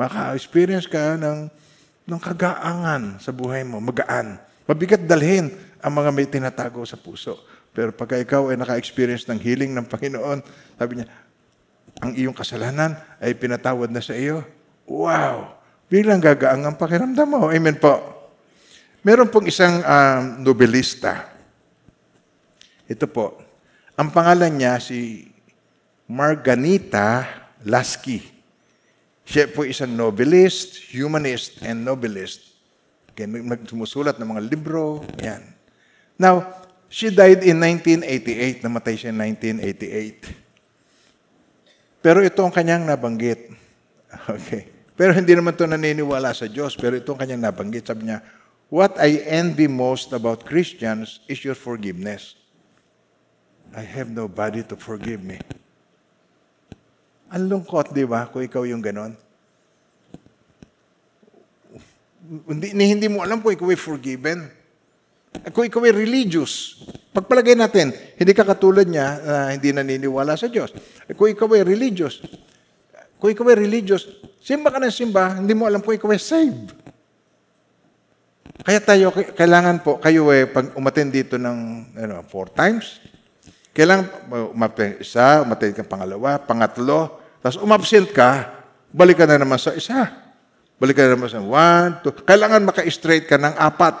Makaka-experience 0.00 0.88
ka 0.88 1.20
ng, 1.20 1.52
ng 2.08 2.20
kagaangan 2.20 3.20
sa 3.20 3.30
buhay 3.30 3.62
mo, 3.68 3.78
magaan. 3.78 4.47
Mabigat 4.68 5.00
dalhin 5.08 5.48
ang 5.80 5.92
mga 5.96 6.10
may 6.12 6.28
tinatago 6.28 6.84
sa 6.84 7.00
puso. 7.00 7.40
Pero 7.72 7.88
pagka 7.96 8.20
ikaw 8.20 8.52
ay 8.52 8.60
naka-experience 8.60 9.24
ng 9.32 9.40
healing 9.40 9.72
ng 9.72 9.88
Panginoon, 9.88 10.44
sabi 10.76 11.00
niya, 11.00 11.08
ang 12.04 12.12
iyong 12.12 12.36
kasalanan 12.36 13.00
ay 13.16 13.32
pinatawad 13.32 13.88
na 13.88 14.04
sa 14.04 14.12
iyo. 14.12 14.44
Wow! 14.84 15.56
Biglang 15.88 16.20
gagaang 16.20 16.68
ang 16.68 16.76
pakiramdam 16.76 17.24
mo. 17.24 17.48
Amen 17.48 17.80
po. 17.80 17.96
Meron 19.00 19.32
pong 19.32 19.48
isang 19.48 19.80
um, 19.80 20.44
nobelista. 20.44 21.32
Ito 22.84 23.08
po. 23.08 23.40
Ang 23.96 24.12
pangalan 24.12 24.52
niya 24.52 24.76
si 24.84 25.32
Marganita 26.04 27.24
Lasky. 27.64 28.20
Siya 29.24 29.48
po 29.48 29.64
isang 29.64 29.96
novelist, 29.96 30.92
humanist, 30.92 31.60
and 31.64 31.84
nobelist. 31.84 32.57
Sumusulat 33.66 34.20
ng 34.20 34.28
mga 34.36 34.42
libro. 34.46 35.02
Yan. 35.24 35.42
Now, 36.20 36.44
she 36.86 37.10
died 37.10 37.42
in 37.42 37.58
1988. 37.58 38.62
Namatay 38.62 38.94
siya 38.94 39.10
in 39.10 39.18
1988. 39.18 42.04
Pero 42.04 42.22
ito 42.22 42.38
ang 42.44 42.54
kanyang 42.54 42.86
nabanggit. 42.86 43.48
Okay. 44.28 44.64
Pero 44.96 45.12
hindi 45.12 45.36
naman 45.36 45.52
ito 45.52 45.68
naniniwala 45.68 46.32
sa 46.32 46.48
Diyos. 46.48 46.72
Pero 46.74 46.96
ito 46.96 47.12
ang 47.12 47.20
kanyang 47.20 47.44
nabanggit. 47.44 47.92
Sabi 47.92 48.08
niya, 48.08 48.24
What 48.68 49.00
I 49.00 49.24
envy 49.24 49.64
most 49.64 50.12
about 50.12 50.44
Christians 50.44 51.24
is 51.24 51.40
your 51.40 51.56
forgiveness. 51.56 52.36
I 53.72 53.84
have 53.84 54.12
nobody 54.12 54.60
to 54.68 54.76
forgive 54.76 55.24
me. 55.24 55.40
Ang 57.28 57.52
lungkot, 57.52 57.92
di 57.92 58.08
ba, 58.08 58.28
kung 58.28 58.44
ikaw 58.44 58.64
yung 58.64 58.80
ganon? 58.80 59.12
Hindi, 62.28 62.76
hindi 62.76 63.08
mo 63.08 63.24
alam 63.24 63.40
kung 63.40 63.56
ikaw 63.56 63.72
ay 63.72 63.80
forgiven. 63.80 64.38
Kung 65.48 65.64
ikaw 65.64 65.80
ay 65.88 65.96
religious, 65.96 66.84
pagpalagay 67.16 67.56
natin, 67.56 67.88
hindi 68.20 68.32
ka 68.36 68.44
katulad 68.44 68.84
niya 68.84 69.06
na 69.24 69.34
hindi 69.56 69.72
naniniwala 69.72 70.36
sa 70.36 70.44
Diyos. 70.48 70.76
Kung 71.16 71.32
ikaw 71.32 71.48
ay 71.56 71.64
religious, 71.64 72.20
kung 73.16 73.32
ikaw 73.32 73.48
ay 73.48 73.64
religious, 73.64 74.04
simba 74.44 74.68
ka 74.68 74.76
ng 74.76 74.92
simba, 74.92 75.40
hindi 75.40 75.56
mo 75.56 75.64
alam 75.64 75.80
kung 75.80 75.96
ikaw 75.96 76.12
ay 76.12 76.20
saved. 76.20 76.76
Kaya 78.60 78.80
tayo, 78.84 79.08
kailangan 79.14 79.80
po, 79.80 79.96
kayo 79.96 80.28
eh, 80.28 80.44
pag 80.44 80.76
umaten 80.76 81.08
dito 81.08 81.40
ng 81.40 81.56
ano, 81.96 82.20
four 82.28 82.52
times, 82.52 83.00
kailangan 83.72 84.04
umaten 84.52 85.00
isa, 85.00 85.40
umaten 85.46 85.72
ka 85.72 85.86
pangalawa, 85.86 86.36
pangatlo, 86.36 87.24
tapos 87.40 87.56
umabsent 87.62 88.10
ka, 88.12 88.52
balik 88.92 89.16
ka 89.16 89.24
na 89.24 89.40
naman 89.40 89.56
sa 89.56 89.72
isa. 89.72 90.27
Balik 90.78 90.94
ka 90.94 91.02
na 91.10 91.18
naman 91.18 91.26
sa 91.26 91.42
one, 91.42 91.90
two. 92.06 92.14
Kailangan 92.22 92.62
maka-straight 92.62 93.26
ka 93.26 93.34
ng 93.34 93.54
apat. 93.58 93.98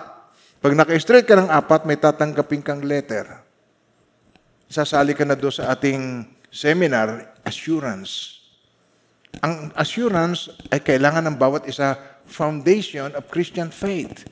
Pag 0.62 0.74
naka-straight 0.78 1.26
ka 1.26 1.34
ng 1.34 1.50
apat, 1.50 1.82
may 1.86 1.98
tatanggapin 1.98 2.62
kang 2.62 2.82
letter. 2.86 3.26
Sasali 4.70 5.14
ka 5.14 5.26
na 5.26 5.34
doon 5.34 5.54
sa 5.54 5.74
ating 5.74 6.22
seminar, 6.54 7.34
assurance. 7.42 8.38
Ang 9.42 9.74
assurance 9.74 10.54
ay 10.70 10.78
kailangan 10.78 11.26
ng 11.26 11.36
bawat 11.38 11.66
isa 11.66 11.98
foundation 12.26 13.10
of 13.18 13.26
Christian 13.26 13.74
faith. 13.74 14.26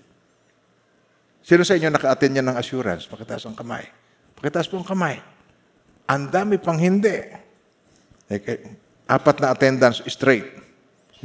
Sino 1.46 1.62
sa 1.62 1.78
inyo 1.78 1.90
naka-attend 1.90 2.32
niya 2.34 2.46
ng 2.46 2.58
assurance? 2.58 3.06
Pakitaas 3.06 3.46
ang 3.46 3.54
kamay. 3.54 3.86
Pakitaas 4.34 4.66
po 4.66 4.82
ang 4.82 4.86
kamay. 4.86 5.22
Ang 6.10 6.30
dami 6.30 6.58
pang 6.58 6.78
hindi. 6.78 7.22
Apat 9.06 9.36
na 9.38 9.54
attendance 9.54 10.02
straight. 10.10 10.65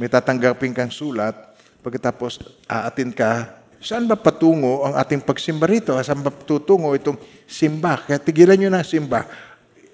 May 0.00 0.08
tatanggapin 0.08 0.72
kang 0.72 0.92
sulat. 0.92 1.34
Pagkatapos, 1.82 2.40
aatin 2.70 3.10
ka. 3.10 3.58
Saan 3.82 4.06
ba 4.06 4.14
patungo 4.14 4.86
ang 4.86 4.94
ating 4.94 5.26
pagsimba 5.26 5.66
rito? 5.66 5.90
Saan 5.98 6.22
ba 6.22 6.30
tutungo 6.30 6.94
itong 6.94 7.18
simba? 7.50 7.98
Kaya 7.98 8.22
tigilan 8.22 8.54
nyo 8.54 8.70
na 8.70 8.86
simba. 8.86 9.26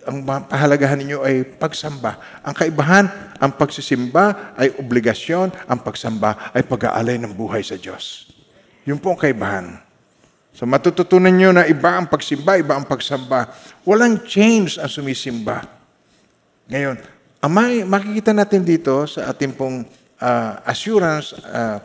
Ang 0.05 0.25
pahalagahan 0.25 1.01
ninyo 1.01 1.25
ay 1.25 1.45
pagsamba. 1.57 2.41
Ang 2.45 2.55
kaibahan, 2.55 3.09
ang 3.41 3.53
pagsisimba 3.57 4.53
ay 4.61 4.77
obligasyon. 4.77 5.53
Ang 5.65 5.81
pagsamba 5.81 6.53
ay 6.53 6.69
pag-aalay 6.69 7.17
ng 7.17 7.33
buhay 7.33 7.65
sa 7.65 7.81
Diyos. 7.81 8.29
Yun 8.85 9.01
po 9.01 9.17
ang 9.17 9.21
kaibahan. 9.21 9.81
So 10.53 10.69
matututunan 10.69 11.33
nyo 11.33 11.57
na 11.57 11.65
iba 11.65 11.97
ang 11.97 12.13
pagsimba, 12.13 12.61
iba 12.61 12.77
ang 12.77 12.85
pagsamba. 12.85 13.53
Walang 13.89 14.27
change 14.29 14.77
ang 14.77 14.93
sumisimba. 14.93 15.65
Ngayon, 16.69 17.01
ang 17.39 17.55
makikita 17.86 18.34
natin 18.34 18.66
dito 18.66 19.07
sa 19.07 19.30
ating 19.30 19.55
pong 19.55 19.86
ah, 20.18 20.59
assurance, 20.66 21.39
ah, 21.47 21.78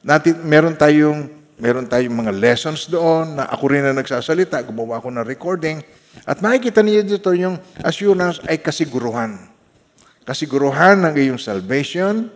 natin, 0.00 0.40
meron 0.48 0.72
tayong, 0.72 1.28
meron 1.60 1.84
tayong 1.84 2.12
mga 2.12 2.32
lessons 2.32 2.88
doon 2.88 3.36
na 3.36 3.44
ako 3.52 3.64
rin 3.68 3.84
na 3.84 3.92
nagsasalita, 3.92 4.64
gumawa 4.64 5.00
ako 5.00 5.12
ng 5.12 5.26
recording. 5.28 5.84
At 6.24 6.40
makikita 6.40 6.80
niyo 6.80 7.04
dito 7.04 7.36
yung 7.36 7.60
assurance 7.84 8.40
ay 8.48 8.64
kasiguruhan. 8.64 9.36
Kasiguruhan 10.24 11.04
ng 11.04 11.14
iyong 11.20 11.40
salvation, 11.40 12.32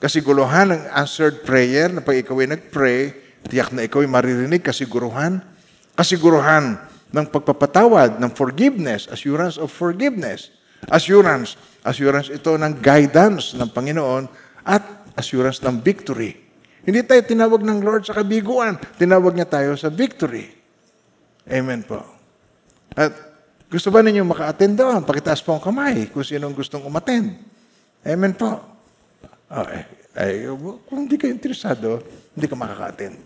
kasiguruhan 0.00 0.72
ng 0.72 0.82
answered 0.96 1.44
prayer 1.44 1.92
na 1.92 2.00
pag 2.00 2.16
ikaw 2.16 2.40
ay 2.40 2.48
nag-pray, 2.48 3.12
tiyak 3.44 3.76
na 3.76 3.84
ikaw 3.84 4.00
ay 4.00 4.08
maririnig, 4.08 4.64
kasiguruhan. 4.64 5.44
Kasiguruhan 5.92 6.80
ng 7.12 7.26
pagpapatawad, 7.28 8.16
ng 8.16 8.32
forgiveness, 8.32 9.04
assurance 9.12 9.60
of 9.60 9.68
forgiveness. 9.68 10.48
Assurance. 10.88 11.56
Assurance 11.86 12.34
ito 12.34 12.58
ng 12.58 12.82
guidance 12.82 13.54
ng 13.54 13.70
Panginoon 13.70 14.26
at 14.66 14.82
assurance 15.14 15.62
ng 15.62 15.78
victory. 15.78 16.34
Hindi 16.82 17.02
tayo 17.06 17.22
tinawag 17.22 17.62
ng 17.62 17.78
Lord 17.82 18.02
sa 18.06 18.14
kabiguan. 18.14 18.78
Tinawag 18.98 19.34
niya 19.34 19.46
tayo 19.46 19.78
sa 19.78 19.86
victory. 19.90 20.50
Amen 21.46 21.86
po. 21.86 22.02
At 22.94 23.14
gusto 23.66 23.90
ba 23.90 24.02
ninyo 24.02 24.22
maka-attend 24.22 24.78
doon? 24.78 25.00
Pakitaas 25.02 25.42
po 25.42 25.54
ang 25.54 25.62
kamay 25.62 26.10
kung 26.10 26.22
sinong 26.22 26.54
gustong 26.54 26.86
umattend. 26.86 27.38
Amen 28.06 28.34
po. 28.34 28.62
Oh, 29.46 29.66
eh, 29.70 29.86
ay, 30.14 30.46
kung 30.86 31.06
hindi 31.06 31.18
ka 31.18 31.26
interesado, 31.30 32.02
hindi 32.34 32.46
ka 32.46 32.54
makaka-attend. 32.54 33.16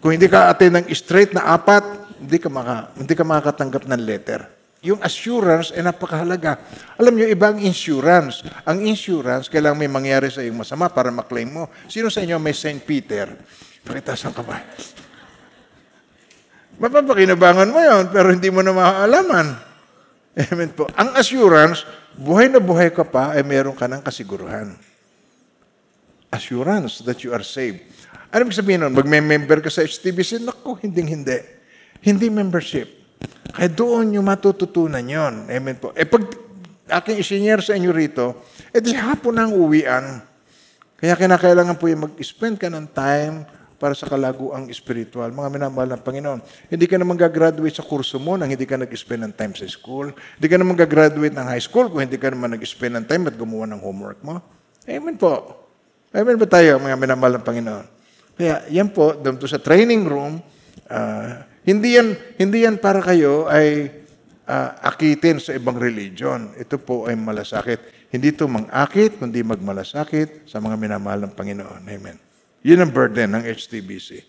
Kung 0.00 0.12
hindi 0.12 0.28
ka 0.28 0.52
attend 0.52 0.84
ng 0.84 0.86
straight 0.92 1.32
na 1.32 1.56
apat, 1.56 1.84
hindi 2.20 2.36
ka, 2.40 2.48
maka, 2.52 2.92
hindi 2.96 3.12
ka 3.12 3.24
makakatanggap 3.24 3.84
ng 3.88 4.00
letter. 4.04 4.40
Yung 4.84 5.00
assurance 5.00 5.72
ay 5.72 5.80
napakahalaga. 5.80 6.60
Alam 7.00 7.16
niyo, 7.16 7.26
ibang 7.32 7.56
insurance. 7.56 8.44
Ang 8.68 8.84
insurance, 8.84 9.48
kailangan 9.48 9.80
may 9.80 9.88
mangyari 9.88 10.28
sa 10.28 10.44
iyong 10.44 10.60
masama 10.60 10.92
para 10.92 11.08
maklaim 11.08 11.48
mo. 11.48 11.64
Sino 11.88 12.12
sa 12.12 12.20
inyo 12.20 12.36
may 12.36 12.52
St. 12.52 12.84
Peter? 12.84 13.32
Pakitaas 13.80 14.28
ang 14.28 14.36
kamay. 14.36 14.60
Mapapakinabangan 16.76 17.68
mo 17.70 17.80
yon 17.80 18.04
pero 18.10 18.28
hindi 18.28 18.52
mo 18.52 18.60
na 18.60 18.76
maaalaman. 18.76 19.46
Amen 20.52 20.70
po. 20.74 20.90
Ang 20.98 21.14
assurance, 21.14 21.86
buhay 22.18 22.50
na 22.50 22.58
buhay 22.58 22.90
ka 22.90 23.06
pa, 23.06 23.32
ay 23.32 23.46
meron 23.46 23.72
ka 23.72 23.86
ng 23.86 24.02
kasiguruhan. 24.02 24.74
Assurance 26.34 27.00
that 27.06 27.22
you 27.22 27.30
are 27.30 27.46
saved. 27.46 27.86
Ano 28.34 28.50
ibig 28.50 28.58
sabihin 28.58 28.82
nun? 28.82 28.92
Magme-member 28.98 29.62
ka 29.62 29.70
sa 29.70 29.86
HTBC? 29.86 30.42
Naku, 30.42 30.74
hindi, 30.82 31.06
hindi. 31.06 31.38
Hindi 32.02 32.26
membership. 32.26 33.03
Kaya 33.54 33.70
doon 33.70 34.18
yung 34.18 34.26
matututunan 34.26 35.04
yon. 35.04 35.46
Amen 35.46 35.78
po. 35.78 35.94
Eh 35.94 36.02
pag 36.02 36.26
aking 37.00 37.22
isinyer 37.22 37.62
sa 37.62 37.78
inyo 37.78 37.94
rito, 37.94 38.44
eh 38.74 38.82
di 38.82 38.92
hapon 38.92 39.38
ang 39.38 39.54
uwian. 39.54 40.20
Kaya 40.98 41.14
kinakailangan 41.14 41.76
po 41.76 41.86
yung 41.86 42.10
mag-spend 42.10 42.56
ka 42.58 42.72
ng 42.72 42.86
time 42.90 43.44
para 43.76 43.92
sa 43.92 44.08
kalaguang 44.08 44.70
spiritual. 44.72 45.28
Mga 45.28 45.48
minamahal 45.52 45.92
ng 45.92 46.02
Panginoon, 46.02 46.40
hindi 46.72 46.86
ka 46.88 46.96
naman 46.96 47.20
gagraduate 47.20 47.76
sa 47.76 47.84
kurso 47.84 48.16
mo 48.16 48.38
nang 48.40 48.48
hindi 48.48 48.64
ka 48.64 48.80
nag-spend 48.80 49.28
ng 49.28 49.34
time 49.36 49.52
sa 49.52 49.68
school. 49.68 50.14
Hindi 50.40 50.48
ka 50.48 50.56
naman 50.56 50.74
gagraduate 50.78 51.36
ng 51.36 51.46
high 51.46 51.60
school 51.60 51.92
kung 51.92 52.00
hindi 52.00 52.16
ka 52.16 52.32
naman 52.32 52.56
nag-spend 52.56 53.02
ng 53.02 53.06
time 53.06 53.28
at 53.28 53.34
gumawa 53.36 53.68
ng 53.68 53.80
homework 53.84 54.18
mo. 54.24 54.40
Amen 54.88 55.20
po. 55.20 55.60
Amen 56.14 56.38
ba 56.38 56.46
tayo, 56.46 56.78
mga 56.78 56.96
minamahal 56.96 57.36
ng 57.36 57.44
Panginoon? 57.44 57.86
Kaya 58.38 58.64
yan 58.70 58.88
po, 58.90 59.14
doon 59.18 59.36
sa 59.44 59.58
training 59.58 60.06
room, 60.06 60.38
ah, 60.88 61.44
hindi 61.64 61.96
yan, 61.96 62.08
hindi 62.36 62.68
yan 62.68 62.76
para 62.76 63.00
kayo 63.00 63.48
ay 63.48 63.88
ah, 64.44 64.76
akitin 64.84 65.40
sa 65.40 65.56
ibang 65.56 65.80
religion. 65.80 66.52
Ito 66.60 66.76
po 66.76 67.08
ay 67.08 67.16
malasakit. 67.16 68.12
Hindi 68.14 68.30
ito 68.30 68.46
mang-akit, 68.46 69.18
kundi 69.18 69.42
magmalasakit 69.42 70.46
sa 70.46 70.62
mga 70.62 70.76
minamahal 70.78 71.26
ng 71.26 71.32
Panginoon. 71.34 71.82
Amen. 71.88 72.16
Yun 72.62 72.84
ang 72.84 72.92
burden 72.92 73.34
ng 73.34 73.42
HTBC. 73.42 74.22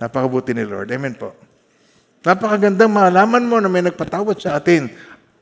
Napakabuti 0.00 0.56
ni 0.56 0.64
Lord. 0.64 0.88
Amen 0.88 1.12
po. 1.12 1.36
Napakagandang 2.24 2.88
malaman 2.88 3.44
mo 3.44 3.60
na 3.60 3.68
may 3.68 3.84
nagpatawad 3.84 4.40
sa 4.40 4.56
atin. 4.56 4.88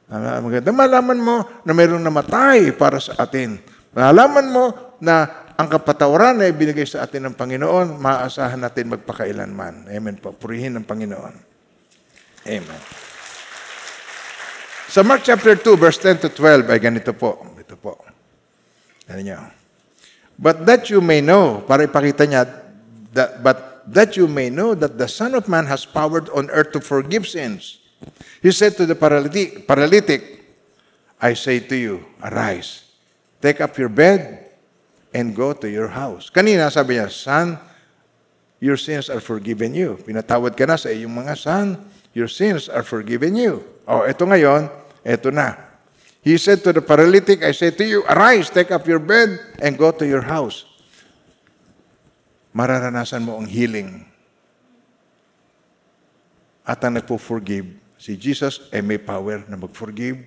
Magandang 0.08 0.74
malaman 0.74 1.18
mo 1.20 1.36
na 1.62 1.72
mayroong 1.76 2.02
namatay 2.02 2.72
para 2.74 2.98
sa 2.98 3.14
atin. 3.20 3.60
Malaman 3.92 4.46
mo 4.48 4.64
na 4.98 5.28
ang 5.58 5.66
kapatawaran 5.66 6.38
na 6.38 6.46
ibinigay 6.46 6.86
sa 6.86 7.02
atin 7.02 7.26
ng 7.26 7.34
Panginoon, 7.34 7.98
maaasahan 7.98 8.62
natin 8.62 8.94
magpakailanman. 8.94 9.90
Amen 9.90 10.14
po. 10.22 10.30
Purihin 10.30 10.78
ng 10.78 10.86
Panginoon. 10.86 11.34
Amen. 12.46 12.82
Sa 14.86 15.02
Mark 15.02 15.26
chapter 15.26 15.58
2, 15.58 15.74
verse 15.74 15.98
10 15.98 16.24
to 16.24 16.30
12, 16.30 16.70
ay 16.70 16.78
ganito 16.78 17.10
po. 17.10 17.42
Ito 17.58 17.74
po. 17.74 17.98
Ano 19.10 19.18
niyo? 19.18 19.42
But 20.38 20.62
that 20.62 20.86
you 20.86 21.02
may 21.02 21.18
know, 21.18 21.66
para 21.66 21.90
ipakita 21.90 22.22
niya, 22.30 22.46
that, 23.10 23.42
but 23.42 23.82
that 23.90 24.14
you 24.14 24.30
may 24.30 24.54
know 24.54 24.78
that 24.78 24.94
the 24.94 25.10
Son 25.10 25.34
of 25.34 25.50
Man 25.50 25.66
has 25.66 25.82
power 25.82 26.22
on 26.30 26.46
earth 26.54 26.70
to 26.78 26.80
forgive 26.80 27.26
sins. 27.26 27.82
He 28.38 28.54
said 28.54 28.78
to 28.78 28.86
the 28.86 28.94
paralytic, 28.94 29.66
paralytic 29.66 30.38
I 31.18 31.34
say 31.34 31.58
to 31.58 31.74
you, 31.74 32.06
arise, 32.22 32.86
take 33.42 33.58
up 33.58 33.74
your 33.74 33.90
bed, 33.90 34.47
and 35.12 35.32
go 35.32 35.52
to 35.52 35.68
your 35.68 35.88
house. 35.88 36.28
Kanina 36.28 36.68
sabi 36.68 37.00
niya, 37.00 37.08
Son, 37.08 37.56
your 38.58 38.76
sins 38.76 39.08
are 39.08 39.22
forgiven 39.22 39.74
you. 39.74 39.96
Pinatawad 40.02 40.54
ka 40.58 40.66
na 40.66 40.76
sa 40.76 40.90
iyong 40.90 41.14
mga 41.14 41.34
son, 41.38 41.78
your 42.12 42.28
sins 42.28 42.66
are 42.66 42.84
forgiven 42.84 43.38
you. 43.38 43.62
O, 43.86 44.04
eto 44.04 44.26
ngayon, 44.26 44.68
eto 45.06 45.30
na. 45.30 45.56
He 46.20 46.36
said 46.36 46.60
to 46.66 46.74
the 46.74 46.82
paralytic, 46.82 47.40
I 47.46 47.54
say 47.54 47.70
to 47.70 47.84
you, 47.86 48.02
arise, 48.04 48.50
take 48.50 48.74
up 48.74 48.84
your 48.84 48.98
bed, 48.98 49.38
and 49.62 49.78
go 49.78 49.94
to 49.94 50.04
your 50.04 50.26
house. 50.26 50.66
Mararanasan 52.52 53.22
mo 53.22 53.38
ang 53.38 53.46
healing. 53.46 54.02
At 56.68 56.84
ang 56.84 57.00
nagpo-forgive, 57.00 57.70
si 57.96 58.18
Jesus 58.18 58.68
ay 58.74 58.84
may 58.84 59.00
power 59.00 59.40
na 59.48 59.56
mag-forgive. 59.56 60.26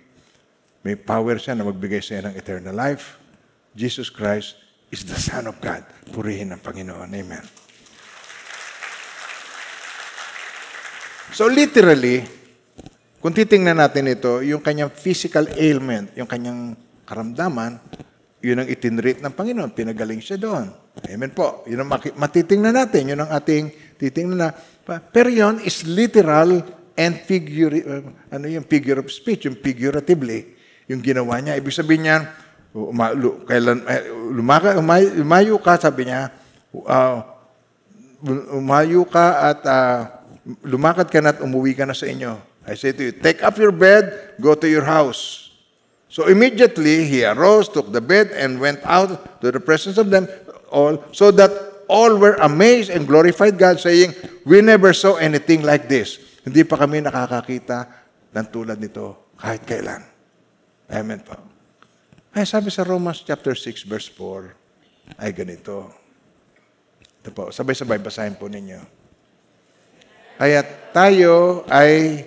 May 0.81 0.97
power 0.97 1.37
siya 1.37 1.53
na 1.53 1.67
magbigay 1.67 2.01
sa 2.01 2.17
ng 2.23 2.33
eternal 2.33 2.73
life. 2.73 3.21
Jesus 3.77 4.09
Christ 4.09 4.57
is 4.91 5.07
the 5.07 5.17
Son 5.17 5.47
of 5.47 5.57
God. 5.63 5.87
Purihin 6.11 6.51
ng 6.51 6.61
Panginoon. 6.61 7.07
Amen. 7.07 7.45
So 11.31 11.47
literally, 11.47 12.27
kung 13.23 13.31
titingnan 13.31 13.79
natin 13.79 14.11
ito, 14.11 14.43
yung 14.43 14.59
kanyang 14.59 14.91
physical 14.91 15.47
ailment, 15.55 16.11
yung 16.19 16.27
kanyang 16.27 16.75
karamdaman, 17.07 17.79
yun 18.43 18.59
ang 18.59 18.67
itinrate 18.67 19.23
ng 19.23 19.31
Panginoon. 19.31 19.71
Pinagaling 19.71 20.19
siya 20.19 20.35
doon. 20.35 20.67
Amen 21.07 21.31
po. 21.31 21.63
Yun 21.71 21.87
ang 21.87 21.89
matitingnan 22.19 22.75
natin. 22.75 23.15
Yun 23.15 23.23
ang 23.23 23.31
ating 23.31 23.95
titingnan 23.95 24.39
na. 24.43 24.49
Pero 25.15 25.31
yun 25.31 25.63
is 25.63 25.87
literal 25.87 26.59
and 26.99 27.15
figure, 27.23 27.71
uh, 27.71 28.03
ano 28.35 28.45
yung 28.51 28.67
figure 28.67 28.99
of 28.99 29.07
speech, 29.07 29.47
yung 29.47 29.55
figuratively, 29.55 30.51
yung 30.91 30.99
ginawa 30.99 31.39
niya. 31.39 31.55
Ibig 31.55 31.71
sabihin 31.71 32.03
niya, 32.09 32.17
uma, 32.71 33.11
lu, 33.11 33.43
kailan, 33.43 33.83
eh, 33.87 34.07
lumaka, 34.11 34.79
umay, 34.79 35.11
umayo 35.19 35.59
ka, 35.59 35.75
sabi 35.75 36.07
niya, 36.07 36.31
uh, 36.71 37.19
umayo 38.55 39.03
ka 39.03 39.51
at 39.51 39.61
ah, 39.67 39.99
lumakad 40.63 41.07
ka 41.11 41.19
na 41.19 41.35
at 41.35 41.39
umuwi 41.43 41.75
ka 41.75 41.83
na 41.83 41.95
sa 41.95 42.07
inyo. 42.07 42.39
I 42.63 42.77
say 42.77 42.93
to 42.93 43.09
you, 43.09 43.13
take 43.13 43.41
up 43.41 43.57
your 43.57 43.73
bed, 43.73 44.37
go 44.37 44.53
to 44.53 44.69
your 44.69 44.85
house. 44.85 45.49
So 46.11 46.27
immediately 46.27 47.07
he 47.07 47.25
arose, 47.25 47.67
took 47.71 47.89
the 47.89 48.03
bed, 48.03 48.29
and 48.35 48.61
went 48.61 48.83
out 48.83 49.41
to 49.41 49.47
the 49.49 49.59
presence 49.59 49.97
of 49.97 50.11
them 50.13 50.29
all, 50.69 51.01
so 51.11 51.31
that 51.31 51.51
all 51.89 52.15
were 52.19 52.37
amazed 52.39 52.91
and 52.91 53.07
glorified 53.07 53.57
God, 53.57 53.79
saying, 53.79 54.13
We 54.45 54.61
never 54.61 54.93
saw 54.93 55.17
anything 55.17 55.63
like 55.63 55.89
this. 55.89 56.19
Hindi 56.45 56.63
pa 56.67 56.77
kami 56.77 57.01
nakakakita 57.01 57.89
ng 58.31 58.47
tulad 58.53 58.77
nito 58.77 59.33
kahit 59.39 59.65
kailan. 59.65 60.01
Amen 60.91 61.23
po. 61.25 61.50
Ay, 62.31 62.47
sabi 62.47 62.71
sa 62.71 62.87
Romans 62.87 63.19
chapter 63.27 63.51
6, 63.51 63.83
verse 63.83 64.07
4, 64.07 64.55
ay 65.19 65.35
ganito. 65.35 65.91
Ito 67.19 67.29
po, 67.35 67.51
sabay-sabay 67.51 67.99
basahin 67.99 68.39
po 68.39 68.47
ninyo. 68.47 68.79
Kaya 70.39 70.63
tayo 70.95 71.67
ay 71.67 72.23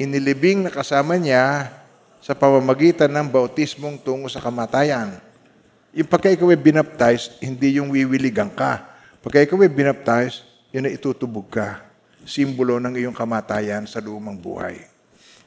inilibing 0.00 0.64
na 0.64 0.72
kasama 0.72 1.20
niya 1.20 1.68
sa 2.24 2.32
pamamagitan 2.32 3.12
ng 3.12 3.28
bautismong 3.28 4.00
tungo 4.00 4.32
sa 4.32 4.40
kamatayan. 4.40 5.20
Yung 5.92 6.08
pagka 6.08 6.32
ikaw 6.32 6.48
ay 6.48 6.56
binaptize, 6.56 7.36
hindi 7.44 7.76
yung 7.76 7.92
wiwiligan 7.92 8.48
ka. 8.56 8.88
Pagka 9.20 9.44
ikaw 9.44 9.60
ay 9.60 9.68
binaptize, 9.68 10.48
yun 10.72 10.88
ay 10.88 10.96
itutubog 10.96 11.52
ka. 11.52 11.84
Simbolo 12.24 12.80
ng 12.80 12.96
iyong 12.96 13.12
kamatayan 13.12 13.84
sa 13.84 14.00
lumang 14.00 14.40
buhay. 14.40 14.91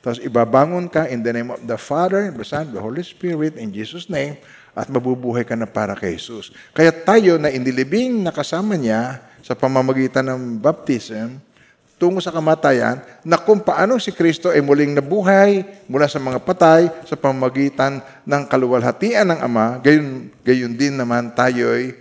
Tapos 0.06 0.22
ibabangon 0.22 0.86
ka 0.86 1.10
in 1.10 1.26
the 1.26 1.34
name 1.34 1.49
of 1.49 1.58
the 1.66 1.82
Father, 1.82 2.30
the 2.30 2.45
Son, 2.45 2.70
the 2.70 2.78
Holy 2.78 3.01
Spirit, 3.01 3.58
in 3.58 3.74
Jesus' 3.74 4.06
name, 4.06 4.38
at 4.78 4.86
mabubuhay 4.86 5.41
ka 5.41 5.58
na 5.58 5.66
para 5.66 5.97
kay 5.97 6.14
Jesus. 6.14 6.53
Kaya 6.78 6.93
tayo 6.93 7.41
na 7.41 7.49
inilibing 7.49 8.22
na 8.22 8.30
kasama 8.30 8.78
niya 8.78 9.18
sa 9.41 9.58
pamamagitan 9.58 10.30
ng 10.30 10.62
baptism, 10.62 11.41
tungo 11.97 12.22
sa 12.22 12.30
kamatayan, 12.30 13.01
na 13.26 13.41
kung 13.41 13.58
paano 13.66 13.97
si 13.97 14.14
Kristo 14.14 14.53
ay 14.53 14.62
muling 14.62 14.93
nabuhay 14.93 15.66
mula 15.89 16.06
sa 16.06 16.22
mga 16.22 16.38
patay 16.38 16.86
sa 17.10 17.18
pamamagitan 17.18 17.97
ng 18.30 18.43
kaluwalhatian 18.45 19.26
ng 19.26 19.41
Ama, 19.41 19.82
gayon, 19.82 20.30
gayon 20.45 20.78
din 20.78 21.01
naman 21.01 21.34
tayo'y 21.34 21.97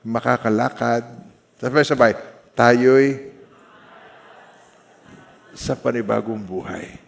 makakalakad. 0.00 1.04
Sabay-sabay, 1.60 2.16
tayo'y 2.56 3.28
sa 5.52 5.76
panibagong 5.76 6.40
buhay. 6.40 7.05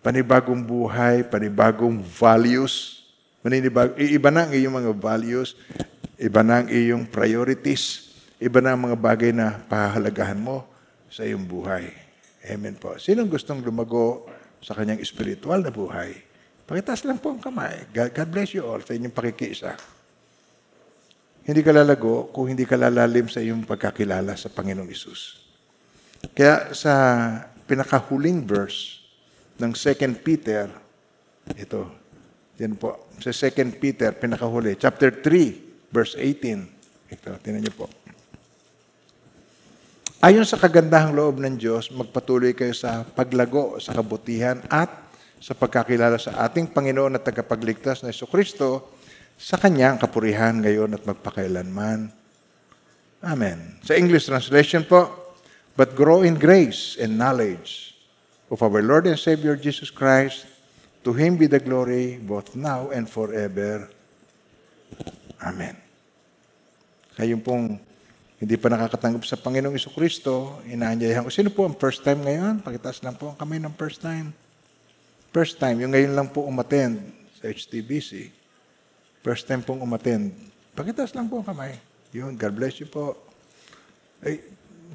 Panibagong 0.00 0.64
buhay, 0.64 1.28
panibagong 1.28 2.00
values. 2.00 3.04
Maninibag, 3.44 3.96
iba 4.00 4.32
na 4.32 4.48
ang 4.48 4.52
iyong 4.52 4.72
mga 4.72 4.92
values, 4.96 5.56
iba 6.16 6.40
na 6.40 6.64
ang 6.64 6.68
iyong 6.68 7.04
priorities, 7.08 8.12
iba 8.40 8.60
na 8.60 8.76
ang 8.76 8.80
mga 8.88 8.96
bagay 8.96 9.32
na 9.32 9.60
pahahalagahan 9.64 10.40
mo 10.40 10.64
sa 11.12 11.24
iyong 11.24 11.44
buhay. 11.44 11.88
Amen 12.48 12.76
po. 12.80 12.96
Sinong 12.96 13.28
gustong 13.28 13.60
lumago 13.60 14.24
sa 14.64 14.72
kanyang 14.72 15.04
spiritual 15.04 15.60
na 15.60 15.72
buhay? 15.72 16.16
Pakitaas 16.64 17.04
lang 17.04 17.20
po 17.20 17.36
ang 17.36 17.40
kamay. 17.40 17.88
God, 17.92 18.12
God 18.16 18.28
bless 18.28 18.56
you 18.56 18.64
all 18.64 18.80
sa 18.80 18.96
inyong 18.96 19.12
pakikiisa. 19.12 19.76
Hindi 21.44 21.60
ka 21.60 21.72
lalago 21.76 22.28
kung 22.32 22.48
hindi 22.48 22.64
ka 22.64 22.76
lalalim 22.76 23.28
sa 23.28 23.40
iyong 23.40 23.68
pagkakilala 23.68 24.36
sa 24.36 24.48
Panginoong 24.48 24.88
Isus. 24.88 25.44
Kaya 26.36 26.72
sa 26.76 26.92
pinakahuling 27.64 28.44
verse 28.44 28.99
ng 29.60 29.76
2 29.76 30.24
Peter, 30.24 30.72
ito, 31.52 31.80
yan 32.56 32.80
po, 32.80 33.12
sa 33.20 33.28
2 33.28 33.76
Peter, 33.76 34.16
pinakahuli, 34.16 34.80
chapter 34.80 35.12
3, 35.12 35.92
verse 35.92 36.16
18. 36.16 37.12
Ito, 37.12 37.30
tinan 37.44 37.60
niyo 37.60 37.74
po. 37.76 37.86
Ayon 40.20 40.44
sa 40.44 40.60
kagandahang 40.60 41.16
loob 41.16 41.40
ng 41.40 41.56
Diyos, 41.56 41.88
magpatuloy 41.92 42.52
kayo 42.52 42.76
sa 42.76 43.04
paglago 43.04 43.80
sa 43.80 43.96
kabutihan 43.96 44.60
at 44.68 44.92
sa 45.40 45.56
pagkakilala 45.56 46.20
sa 46.20 46.44
ating 46.44 46.68
Panginoon 46.76 47.16
at 47.16 47.24
tagapagligtas 47.24 48.04
na 48.04 48.12
Iso 48.12 48.28
Kristo 48.28 48.92
sa 49.40 49.56
kanyang 49.56 49.96
kapurihan 49.96 50.60
ngayon 50.60 50.92
at 50.92 51.08
magpakailanman. 51.08 52.12
Amen. 53.24 53.80
Sa 53.80 53.96
English 53.96 54.28
translation 54.28 54.84
po, 54.84 55.32
but 55.72 55.96
grow 55.96 56.20
in 56.20 56.36
grace 56.36 57.00
and 57.00 57.16
knowledge 57.16 57.89
of 58.50 58.58
our 58.66 58.82
Lord 58.82 59.06
and 59.06 59.14
Savior 59.14 59.54
Jesus 59.54 59.88
Christ. 59.88 60.44
To 61.06 61.14
Him 61.14 61.38
be 61.38 61.46
the 61.46 61.62
glory 61.62 62.18
both 62.18 62.52
now 62.58 62.90
and 62.90 63.06
forever. 63.06 63.88
Amen. 65.40 65.78
Kayong 67.16 67.40
pong 67.40 67.78
hindi 68.36 68.56
pa 68.58 68.68
nakakatanggap 68.68 69.24
sa 69.24 69.38
Panginoong 69.38 69.76
Iso 69.78 69.88
Kristo, 69.94 70.60
inaanyayahan 70.66 71.24
ko. 71.24 71.30
Sino 71.32 71.48
po 71.48 71.64
ang 71.64 71.76
first 71.76 72.04
time 72.04 72.20
ngayon? 72.26 72.60
Pakitaas 72.60 73.00
lang 73.00 73.16
po 73.16 73.32
ang 73.32 73.38
kamay 73.38 73.62
ng 73.62 73.72
first 73.78 74.02
time. 74.02 74.32
First 75.30 75.62
time, 75.62 75.78
yung 75.80 75.94
ngayon 75.94 76.12
lang 76.12 76.28
po 76.28 76.42
umattend 76.42 77.00
sa 77.38 77.48
HTBC. 77.48 78.32
First 79.20 79.46
time 79.46 79.62
pong 79.62 79.84
umattend. 79.84 80.32
Pakitaas 80.72 81.12
lang 81.12 81.28
po 81.28 81.40
ang 81.40 81.46
kamay. 81.46 81.76
Yun, 82.16 82.34
God 82.34 82.52
bless 82.56 82.80
you 82.80 82.88
po. 82.88 83.14
Ay, 84.24 84.40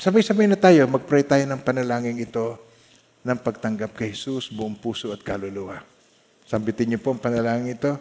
sabay-sabay 0.02 0.50
na 0.50 0.58
tayo, 0.58 0.86
mag-pray 0.90 1.22
tayo 1.22 1.46
ng 1.46 1.62
panalangin 1.62 2.18
ito 2.18 2.65
ng 3.26 3.40
pagtanggap 3.42 3.98
kay 3.98 4.14
Jesus, 4.14 4.54
buong 4.54 4.78
puso 4.78 5.10
at 5.10 5.26
kaluluwa. 5.26 5.82
Sambitin 6.46 6.94
niyo 6.94 7.02
po 7.02 7.10
ang 7.10 7.18
panalangin 7.18 7.74
ito. 7.74 7.98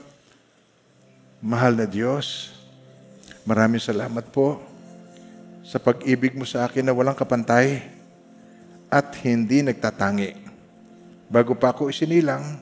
Mahal 1.41 1.81
na 1.81 1.89
Diyos, 1.89 2.53
maraming 3.49 3.81
salamat 3.81 4.29
po 4.29 4.61
sa 5.64 5.81
pag-ibig 5.81 6.37
mo 6.37 6.45
sa 6.45 6.68
akin 6.68 6.85
na 6.85 6.93
walang 6.93 7.16
kapantay 7.16 7.81
at 8.93 9.16
hindi 9.25 9.64
nagtatangi. 9.64 10.45
Bago 11.33 11.57
pa 11.57 11.72
ako 11.72 11.89
isinilang, 11.89 12.61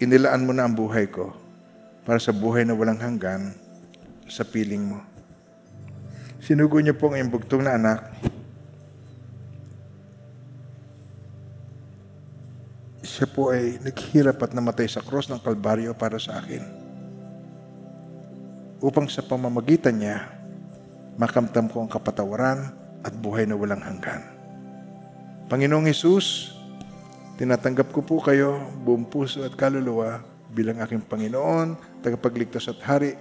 inilaan 0.00 0.48
mo 0.48 0.56
na 0.56 0.64
ang 0.64 0.72
buhay 0.72 1.04
ko 1.12 1.36
para 2.08 2.16
sa 2.16 2.32
buhay 2.32 2.64
na 2.64 2.72
walang 2.72 2.96
hanggan 2.96 3.52
sa 4.24 4.40
piling 4.40 4.88
mo. 4.88 5.04
Sinugo 6.40 6.80
niyo 6.80 6.96
po 6.96 7.12
ang 7.12 7.20
iyong 7.20 7.32
bugtong 7.32 7.64
na 7.64 7.76
anak. 7.76 8.00
Siya 13.14 13.30
po 13.30 13.54
ay 13.54 13.78
naghirap 13.78 14.42
at 14.42 14.58
namatay 14.58 14.90
sa 14.90 14.98
cross 14.98 15.30
ng 15.30 15.38
Kalbaryo 15.38 15.94
para 15.94 16.18
sa 16.18 16.42
akin. 16.42 16.66
Upang 18.82 19.06
sa 19.06 19.22
pamamagitan 19.22 20.02
niya, 20.02 20.34
makamtam 21.14 21.70
ko 21.70 21.86
ang 21.86 21.90
kapatawaran 21.94 22.74
at 23.06 23.14
buhay 23.14 23.46
na 23.46 23.54
walang 23.54 23.78
hanggan. 23.86 24.18
Panginoong 25.46 25.86
Hesus, 25.86 26.58
tinatanggap 27.38 27.94
ko 27.94 28.02
po 28.02 28.18
kayo 28.18 28.58
buong 28.82 29.06
puso 29.06 29.46
at 29.46 29.54
kaluluwa 29.54 30.18
bilang 30.50 30.82
aking 30.82 31.06
Panginoon, 31.06 32.02
tagapagligtas 32.02 32.66
at 32.66 32.82
hari. 32.82 33.14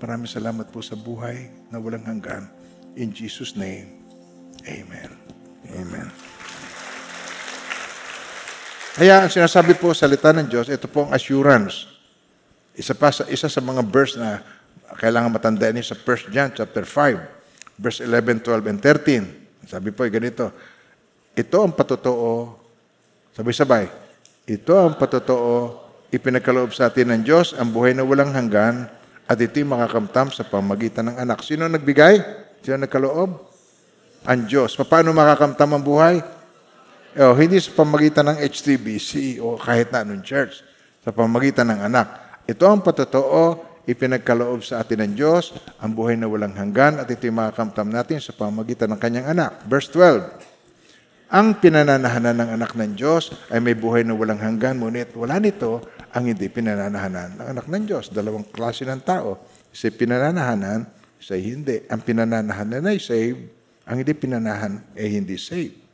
Maraming 0.00 0.32
salamat 0.32 0.72
po 0.72 0.80
sa 0.80 0.96
buhay 0.96 1.52
na 1.68 1.76
walang 1.76 2.08
hanggan. 2.08 2.48
In 2.96 3.12
Jesus' 3.12 3.52
name, 3.52 4.00
Amen. 4.64 5.12
Amen. 5.76 6.25
Kaya 8.96 9.20
ang 9.20 9.28
sinasabi 9.28 9.76
po 9.76 9.92
sa 9.92 10.08
salita 10.08 10.32
ng 10.32 10.48
Diyos, 10.48 10.72
ito 10.72 10.88
po 10.88 11.04
ang 11.04 11.12
assurance. 11.12 11.84
Isa 12.72 12.96
pa 12.96 13.12
sa 13.12 13.28
isa 13.28 13.44
sa 13.44 13.60
mga 13.60 13.84
verse 13.84 14.16
na 14.16 14.40
kailangan 14.96 15.36
matandaan 15.36 15.76
niyo 15.76 15.92
sa 15.92 16.00
1 16.00 16.32
John 16.32 16.48
chapter 16.56 16.88
5, 16.88 17.76
verse 17.76 18.00
11, 18.00 18.40
12, 18.40 18.72
and 18.72 18.80
13. 18.80 19.68
Sabi 19.68 19.92
po, 19.92 20.08
ganito, 20.08 20.48
ito 21.36 21.56
ang 21.60 21.76
patotoo, 21.76 22.56
sabay-sabay, 23.36 23.84
ito 24.48 24.72
ang 24.72 24.96
patotoo, 24.96 25.84
ipinagkaloob 26.08 26.72
sa 26.72 26.88
atin 26.88 27.12
ng 27.12 27.20
Diyos 27.20 27.52
ang 27.52 27.76
buhay 27.76 27.92
na 27.92 28.00
walang 28.00 28.32
hanggan 28.32 28.88
at 29.28 29.36
ito'y 29.36 29.68
makakamtam 29.68 30.32
sa 30.32 30.40
pamagitan 30.48 31.12
ng 31.12 31.20
anak. 31.20 31.44
Sino 31.44 31.68
nagbigay? 31.68 32.16
Sino 32.64 32.80
nagkaloob? 32.80 33.28
Ang 34.24 34.40
Diyos. 34.48 34.72
Paano 34.88 35.12
makakamtam 35.12 35.68
ang 35.76 35.84
buhay? 35.84 36.35
Oh, 37.16 37.32
hindi 37.32 37.56
sa 37.56 37.72
pamagitan 37.72 38.28
ng 38.28 38.44
HTBC 38.44 39.40
o 39.40 39.56
kahit 39.56 39.88
na 39.88 40.04
anong 40.04 40.20
church. 40.20 40.60
Sa 41.00 41.16
pamagitan 41.16 41.64
ng 41.72 41.88
anak. 41.88 42.12
Ito 42.44 42.68
ang 42.68 42.84
patotoo, 42.84 43.56
ipinagkaloob 43.88 44.60
sa 44.60 44.84
atin 44.84 45.00
ng 45.00 45.12
Diyos, 45.16 45.56
ang 45.80 45.96
buhay 45.96 46.20
na 46.20 46.28
walang 46.28 46.52
hanggan, 46.52 47.00
at 47.00 47.08
ito'y 47.08 47.32
makakamtam 47.32 47.88
natin 47.88 48.20
sa 48.20 48.36
pamagitan 48.36 48.92
ng 48.92 49.00
kanyang 49.00 49.32
anak. 49.32 49.64
Verse 49.64 49.88
12. 49.88 51.32
Ang 51.32 51.56
pinananahanan 51.56 52.36
ng 52.36 52.50
anak 52.60 52.76
ng 52.76 52.92
Diyos 52.92 53.32
ay 53.48 53.64
may 53.64 53.72
buhay 53.72 54.04
na 54.04 54.12
walang 54.12 54.36
hanggan, 54.36 54.76
ngunit 54.76 55.16
wala 55.16 55.40
nito 55.40 55.88
ang 56.12 56.28
hindi 56.28 56.52
pinananahanan 56.52 57.40
ng 57.40 57.46
anak 57.56 57.64
ng 57.64 57.82
Diyos. 57.88 58.12
Dalawang 58.12 58.44
klase 58.52 58.84
ng 58.84 59.00
tao. 59.00 59.40
Isa 59.72 59.88
pinananahanan, 59.88 60.84
isa 61.16 61.32
hindi. 61.40 61.80
Ang 61.88 62.04
pinananahanan 62.04 62.84
ay 62.92 63.00
saved, 63.00 63.40
ang 63.88 64.04
hindi 64.04 64.12
pinanahan 64.12 64.84
ay 64.92 65.16
hindi 65.16 65.40
saved. 65.40 65.85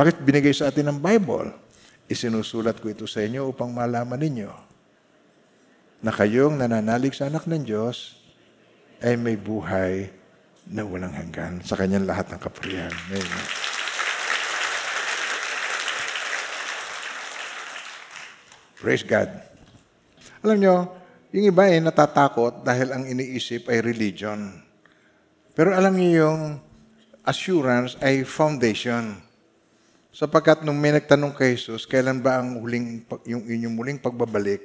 Bakit 0.00 0.24
binigay 0.24 0.56
sa 0.56 0.72
atin 0.72 0.88
ng 0.88 0.96
Bible? 0.96 1.52
Isinusulat 2.08 2.80
ko 2.80 2.88
ito 2.88 3.04
sa 3.04 3.20
inyo 3.20 3.52
upang 3.52 3.68
malaman 3.68 4.16
ninyo 4.16 4.48
na 6.00 6.08
kayong 6.08 6.56
nananalig 6.56 7.12
sa 7.12 7.28
anak 7.28 7.44
ng 7.44 7.60
Diyos 7.68 8.16
ay 9.04 9.20
may 9.20 9.36
buhay 9.36 10.08
na 10.72 10.88
walang 10.88 11.12
hanggan 11.12 11.60
sa 11.60 11.76
kanyang 11.76 12.08
lahat 12.08 12.32
ng 12.32 12.40
kapurihan. 12.40 12.88
Amen. 13.12 13.44
Praise 18.80 19.04
God. 19.04 19.28
Alam 20.40 20.56
nyo, 20.64 20.74
yung 21.36 21.44
iba 21.52 21.68
ay 21.68 21.84
natatakot 21.84 22.64
dahil 22.64 22.96
ang 22.96 23.04
iniisip 23.04 23.68
ay 23.68 23.84
religion. 23.84 24.64
Pero 25.52 25.76
alam 25.76 25.92
niyo 25.92 26.24
yung 26.24 26.56
assurance 27.28 28.00
ay 28.00 28.24
foundation. 28.24 29.28
Sapagkat 30.10 30.66
nung 30.66 30.74
may 30.74 30.90
nagtanong 30.90 31.30
kay 31.38 31.54
Jesus, 31.54 31.86
kailan 31.86 32.18
ba 32.18 32.42
ang 32.42 32.58
huling, 32.58 33.06
yung 33.30 33.46
inyong 33.46 33.74
muling 33.74 33.98
pagbabalik? 34.02 34.58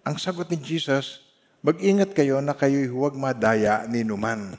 Ang 0.00 0.16
sagot 0.16 0.48
ni 0.48 0.56
Jesus, 0.56 1.20
mag-ingat 1.60 2.16
kayo 2.16 2.40
na 2.40 2.56
kayo'y 2.56 2.88
huwag 2.88 3.12
madaya 3.12 3.84
ni 3.84 4.00
numan. 4.00 4.56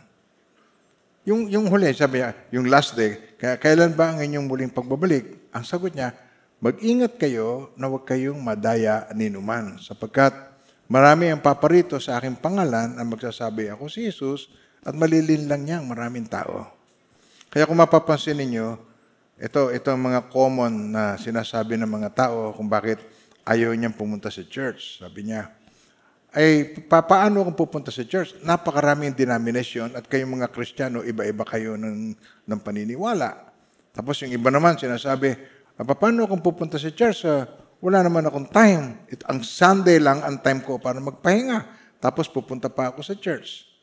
Yung, 1.26 1.49
yung 1.49 1.66
huli, 1.74 1.89
sabi 1.97 2.22
niya, 2.22 2.38
yung 2.53 2.70
last 2.70 2.93
day, 2.93 3.18
kaya 3.41 3.58
kailan 3.58 3.97
ba 3.97 4.14
ang 4.14 4.22
inyong 4.22 4.45
muling 4.45 4.70
pagbabalik? 4.70 5.49
Ang 5.49 5.66
sagot 5.66 5.97
niya, 5.97 6.14
mag-ingat 6.62 7.18
kayo 7.18 7.74
na 7.74 7.89
huwag 7.89 8.06
kayong 8.06 8.38
madaya 8.38 9.10
ni 9.18 9.34
numan. 9.34 9.82
Sapagkat 9.82 10.38
marami 10.86 11.34
ang 11.34 11.41
paparito 11.41 11.97
sa 11.97 12.22
aking 12.22 12.38
pangalan 12.38 12.93
ang 12.93 13.08
magsasabi 13.10 13.74
ako 13.74 13.89
si 13.89 14.06
Jesus 14.06 14.53
at 14.86 14.93
malilin 14.93 15.49
lang 15.49 15.66
niya 15.66 15.82
ang 15.82 15.89
maraming 15.89 16.30
tao. 16.30 16.70
Kaya 17.49 17.66
kung 17.66 17.82
mapapansin 17.82 18.38
ninyo, 18.38 18.78
ito, 19.36 19.68
ito 19.68 19.88
ang 19.92 20.00
mga 20.00 20.32
common 20.32 20.96
na 20.96 21.20
sinasabi 21.20 21.76
ng 21.76 21.92
mga 21.92 22.10
tao 22.16 22.56
kung 22.56 22.72
bakit 22.72 23.04
ayaw 23.44 23.76
niyang 23.76 23.92
pumunta 23.92 24.32
sa 24.32 24.40
church. 24.48 25.04
Sabi 25.04 25.28
niya, 25.28 25.52
ay 26.32 26.72
pa- 26.88 27.04
paano 27.04 27.44
kung 27.44 27.56
pupunta 27.56 27.92
sa 27.92 28.08
church? 28.08 28.40
Napakaraming 28.44 29.12
denomination 29.12 29.92
at 29.92 30.08
kayong 30.08 30.40
mga 30.40 30.48
Kristiyano, 30.52 31.04
iba-iba 31.04 31.44
kayo 31.44 31.76
ng, 31.76 32.16
ng 32.48 32.60
paniniwala. 32.64 33.52
Tapos 33.92 34.20
yung 34.24 34.32
iba 34.32 34.48
naman 34.52 34.80
sinasabi, 34.80 35.36
"Ah, 35.76 35.84
paano 35.84 36.28
kung 36.28 36.44
pupunta 36.44 36.80
sa 36.80 36.92
church? 36.92 37.28
Ah, 37.28 37.48
wala 37.84 38.08
naman 38.08 38.24
akong 38.28 38.48
time. 38.48 39.04
It, 39.12 39.24
ang 39.28 39.44
Sunday 39.44 40.00
lang 40.00 40.24
ang 40.24 40.40
time 40.40 40.64
ko 40.64 40.80
para 40.80 41.00
magpahinga. 41.04 41.68
Tapos 42.00 42.32
pupunta 42.32 42.72
pa 42.72 42.92
ako 42.92 43.04
sa 43.04 43.16
church. 43.20 43.74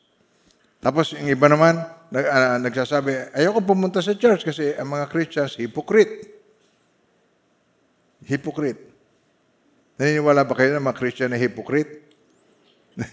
Tapos 0.83 1.15
yung 1.15 1.31
iba 1.31 1.47
naman, 1.47 1.79
nag, 2.11 2.25
ah, 2.27 2.59
nagsasabi, 2.59 3.31
ayoko 3.31 3.63
pumunta 3.63 4.03
sa 4.03 4.19
church 4.19 4.43
kasi 4.43 4.75
ang 4.75 4.91
mga 4.91 5.07
Christians, 5.07 5.55
hypocrite. 5.55 6.27
Hypocrite. 8.27 8.83
Naniniwala 9.95 10.43
ba 10.43 10.53
kayo 10.59 10.75
na 10.75 10.83
mga 10.83 10.99
Christian 10.99 11.31
na 11.31 11.39
hypocrite? 11.39 12.03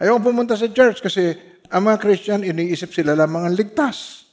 Ayoko 0.00 0.32
pumunta 0.32 0.56
sa 0.56 0.72
church 0.72 1.04
kasi 1.04 1.36
ang 1.68 1.84
mga 1.84 2.00
Christian, 2.00 2.40
iniisip 2.40 2.90
sila 2.90 3.12
lamang 3.12 3.44
ang 3.44 3.54
ligtas. 3.54 4.24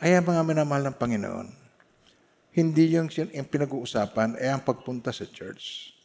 Kaya 0.00 0.24
mga 0.24 0.42
minamahal 0.46 0.88
ng 0.88 0.96
Panginoon, 0.96 1.48
hindi 2.56 2.96
yung, 2.96 3.12
yung 3.12 3.48
pinag-uusapan 3.50 4.40
ay 4.40 4.48
ang 4.48 4.64
pagpunta 4.64 5.12
sa 5.12 5.28
church. 5.28 5.99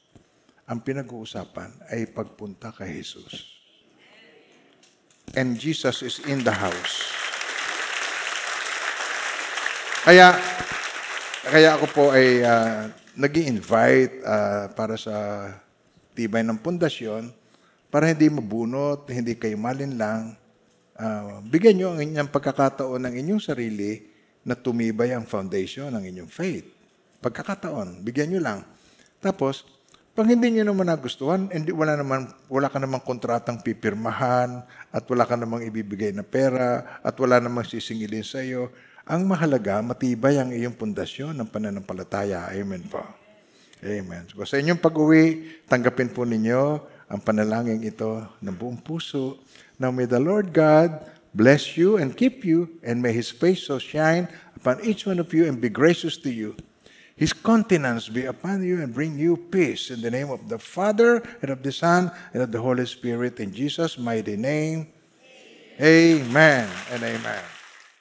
Ang 0.66 0.82
pinag-uusapan 0.82 1.94
ay 1.94 2.10
pagpunta 2.10 2.74
kay 2.74 2.98
Jesus. 2.98 3.54
And 5.38 5.54
Jesus 5.58 6.02
is 6.02 6.18
in 6.26 6.42
the 6.42 6.54
house. 6.54 7.06
Kaya, 10.06 10.38
kaya 11.46 11.70
ako 11.78 11.86
po 11.94 12.04
ay 12.14 12.42
uh, 12.42 12.90
nag 13.18 13.34
invite 13.38 14.22
para 14.74 14.98
sa 14.98 15.50
tibay 16.18 16.42
ng 16.42 16.58
pundasyon 16.58 17.30
para 17.96 18.12
hindi 18.12 18.28
mabunot, 18.28 19.08
hindi 19.08 19.38
kayo 19.40 19.56
malinlang. 19.56 20.36
Uh, 20.96 21.40
bigyan 21.48 21.76
nyo 21.80 21.88
ang 21.94 22.02
inyong 22.04 22.32
pagkakataon 22.32 23.02
ng 23.08 23.16
inyong 23.24 23.42
sarili 23.44 24.04
na 24.44 24.56
tumibay 24.56 25.14
ang 25.14 25.24
foundation 25.24 25.94
ng 25.94 26.04
inyong 26.04 26.32
faith. 26.32 26.68
Pagkakataon, 27.24 28.04
bigyan 28.04 28.36
nyo 28.36 28.42
lang. 28.44 28.60
Tapos, 29.24 29.64
pag 30.16 30.32
hindi 30.32 30.48
nyo 30.56 30.72
naman 30.72 30.88
nagustuhan, 30.88 31.52
hindi, 31.52 31.76
wala, 31.76 32.00
naman, 32.00 32.32
wala 32.48 32.72
ka 32.72 32.80
namang 32.80 33.04
kontratang 33.04 33.60
pipirmahan, 33.60 34.64
at 34.96 35.04
wala 35.12 35.28
ka 35.28 35.36
namang 35.36 35.68
ibibigay 35.68 36.16
na 36.16 36.24
pera, 36.24 37.00
at 37.04 37.20
wala 37.20 37.44
namang 37.44 37.68
sisingilin 37.68 38.24
sa 38.24 38.40
iyo, 38.40 38.72
ang 39.04 39.28
mahalaga, 39.28 39.84
matibay 39.84 40.40
ang 40.40 40.56
iyong 40.56 40.72
pundasyon 40.72 41.36
ng 41.36 41.52
pananampalataya. 41.52 42.48
Amen 42.56 42.88
po. 42.88 43.04
Amen. 43.84 44.24
So, 44.32 44.42
sa 44.48 44.56
inyong 44.56 44.80
pag-uwi, 44.80 45.52
tanggapin 45.68 46.08
po 46.08 46.24
ninyo 46.24 46.80
ang 47.12 47.20
panalangin 47.20 47.84
ito 47.84 48.24
ng 48.40 48.56
buong 48.56 48.80
puso. 48.80 49.38
Now 49.78 49.92
may 49.92 50.08
the 50.08 50.18
Lord 50.18 50.56
God 50.56 50.96
bless 51.36 51.76
you 51.76 52.00
and 52.00 52.16
keep 52.16 52.48
you, 52.48 52.72
and 52.82 53.04
may 53.04 53.12
His 53.12 53.30
face 53.30 53.68
so 53.68 53.78
shine 53.78 54.32
upon 54.56 54.80
each 54.82 55.04
one 55.04 55.20
of 55.20 55.28
you 55.36 55.44
and 55.44 55.60
be 55.60 55.68
gracious 55.68 56.16
to 56.24 56.32
you. 56.32 56.56
His 57.16 57.32
countenance 57.32 58.10
be 58.10 58.26
upon 58.26 58.62
you 58.62 58.82
and 58.82 58.94
bring 58.94 59.18
you 59.18 59.38
peace 59.38 59.90
in 59.90 60.02
the 60.02 60.12
name 60.12 60.30
of 60.30 60.50
the 60.50 60.60
Father 60.60 61.24
and 61.42 61.50
of 61.50 61.64
the 61.64 61.72
Son 61.72 62.12
and 62.34 62.44
of 62.44 62.52
the 62.52 62.62
Holy 62.62 62.86
Spirit 62.86 63.40
in 63.40 63.54
Jesus' 63.54 63.98
mighty 63.98 64.36
name. 64.36 64.88
Amen 65.80 66.70
and 66.92 67.04
amen. 67.04 67.44